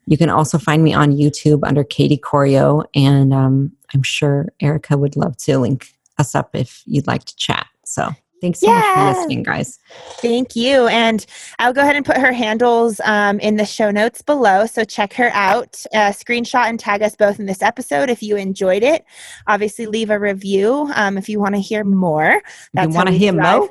You 0.05 0.17
can 0.17 0.29
also 0.29 0.57
find 0.57 0.83
me 0.83 0.93
on 0.93 1.11
YouTube 1.11 1.67
under 1.67 1.83
Katie 1.83 2.17
Choreo, 2.17 2.85
and 2.95 3.33
um, 3.33 3.73
I'm 3.93 4.03
sure 4.03 4.47
Erica 4.61 4.97
would 4.97 5.17
love 5.17 5.35
to 5.37 5.57
link 5.57 5.93
us 6.17 6.35
up 6.35 6.51
if 6.53 6.83
you'd 6.85 7.07
like 7.07 7.25
to 7.25 7.35
chat. 7.35 7.67
So 7.83 8.11
Thanks 8.41 8.59
so 8.59 8.67
yeah. 8.67 8.79
much 8.79 8.95
for 8.95 9.19
listening, 9.19 9.43
guys. 9.43 9.79
Thank 10.21 10.55
you. 10.55 10.87
And 10.87 11.25
I'll 11.59 11.73
go 11.73 11.81
ahead 11.81 11.95
and 11.95 12.05
put 12.05 12.17
her 12.17 12.31
handles 12.31 12.99
um, 13.03 13.39
in 13.39 13.55
the 13.55 13.65
show 13.65 13.89
notes 13.91 14.21
below. 14.21 14.65
So 14.65 14.83
check 14.83 15.13
her 15.13 15.29
out. 15.33 15.83
Uh, 15.93 16.11
screenshot 16.11 16.65
and 16.65 16.79
tag 16.79 17.01
us 17.01 17.15
both 17.15 17.39
in 17.39 17.45
this 17.45 17.61
episode 17.61 18.09
if 18.09 18.21
you 18.21 18.35
enjoyed 18.35 18.83
it. 18.83 19.05
Obviously, 19.47 19.87
leave 19.87 20.09
a 20.09 20.19
review 20.19 20.91
um, 20.95 21.17
if 21.17 21.29
you 21.29 21.39
want 21.39 21.55
to 21.55 21.61
hear 21.61 21.83
more. 21.83 22.41
That's 22.73 22.89
you 22.89 22.95
want 22.95 23.09
to 23.09 23.17
hear 23.17 23.33
more? 23.33 23.69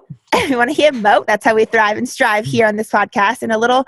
we 0.48 0.56
want 0.56 0.70
to 0.70 0.74
hear 0.74 0.92
mo. 0.92 1.24
That's 1.26 1.44
how 1.44 1.54
we 1.54 1.64
thrive 1.64 1.96
and 1.96 2.08
strive 2.08 2.44
here 2.44 2.66
on 2.66 2.76
this 2.76 2.90
podcast. 2.90 3.42
And 3.42 3.52
a 3.52 3.58
little 3.58 3.86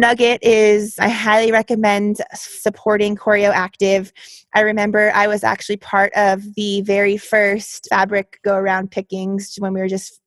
nugget 0.00 0.42
is 0.42 0.98
I 0.98 1.08
highly 1.08 1.52
recommend 1.52 2.16
supporting 2.34 3.16
Choreo 3.16 3.50
Active. 3.50 4.12
I 4.54 4.60
remember 4.60 5.12
I 5.14 5.26
was 5.28 5.44
actually 5.44 5.76
part 5.76 6.12
of 6.14 6.42
the 6.56 6.80
very 6.80 7.16
first 7.16 7.86
fabric 7.90 8.40
go 8.42 8.56
around 8.56 8.90
pickings 8.90 9.54
when 9.58 9.74
we 9.74 9.80
were 9.80 9.88
just 9.88 10.20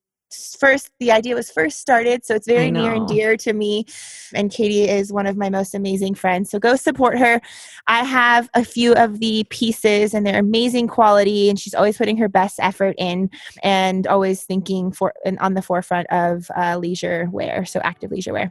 first 0.59 0.89
the 0.99 1.11
idea 1.11 1.35
was 1.35 1.51
first 1.51 1.79
started 1.79 2.25
so 2.25 2.33
it's 2.33 2.47
very 2.47 2.71
near 2.71 2.91
and 2.93 3.07
dear 3.07 3.37
to 3.37 3.53
me 3.53 3.85
and 4.33 4.49
katie 4.49 4.89
is 4.89 5.13
one 5.13 5.27
of 5.27 5.37
my 5.37 5.47
most 5.47 5.75
amazing 5.75 6.15
friends 6.15 6.49
so 6.49 6.57
go 6.57 6.75
support 6.75 7.19
her. 7.19 7.39
I 7.85 8.03
have 8.03 8.49
a 8.55 8.65
few 8.65 8.95
of 8.95 9.19
the 9.19 9.43
pieces 9.51 10.15
and 10.15 10.25
they're 10.25 10.39
amazing 10.39 10.87
quality 10.87 11.49
and 11.49 11.59
she's 11.59 11.75
always 11.75 11.97
putting 11.97 12.17
her 12.17 12.29
best 12.29 12.59
effort 12.59 12.95
in 12.97 13.29
and 13.61 14.07
always 14.07 14.43
thinking 14.43 14.91
for 14.91 15.13
and 15.23 15.37
on 15.37 15.53
the 15.53 15.61
forefront 15.61 16.07
of 16.09 16.47
uh, 16.57 16.77
leisure 16.77 17.29
wear 17.31 17.63
so 17.65 17.79
active 17.83 18.09
leisure 18.09 18.33
wear 18.33 18.49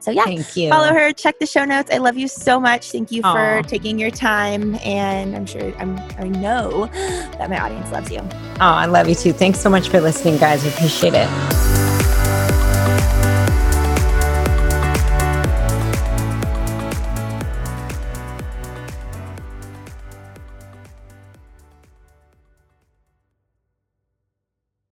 so 0.00 0.10
yeah, 0.10 0.24
thank 0.24 0.56
you. 0.56 0.70
Follow 0.70 0.92
her. 0.92 1.12
Check 1.12 1.38
the 1.38 1.46
show 1.46 1.64
notes. 1.64 1.90
I 1.92 1.98
love 1.98 2.16
you 2.16 2.28
so 2.28 2.60
much. 2.60 2.92
Thank 2.92 3.10
you 3.10 3.22
Aww. 3.22 3.62
for 3.62 3.68
taking 3.68 3.98
your 3.98 4.10
time, 4.10 4.76
and 4.76 5.34
I'm 5.34 5.46
sure 5.46 5.74
I'm 5.78 5.98
I 6.18 6.28
know 6.28 6.86
that 6.92 7.50
my 7.50 7.60
audience 7.60 7.90
loves 7.90 8.10
you. 8.10 8.20
Oh, 8.20 8.56
I 8.60 8.86
love 8.86 9.08
you 9.08 9.14
too. 9.14 9.32
Thanks 9.32 9.60
so 9.60 9.70
much 9.70 9.88
for 9.88 10.00
listening, 10.00 10.38
guys. 10.38 10.62
We 10.62 10.70
appreciate 10.70 11.14
it. 11.14 11.77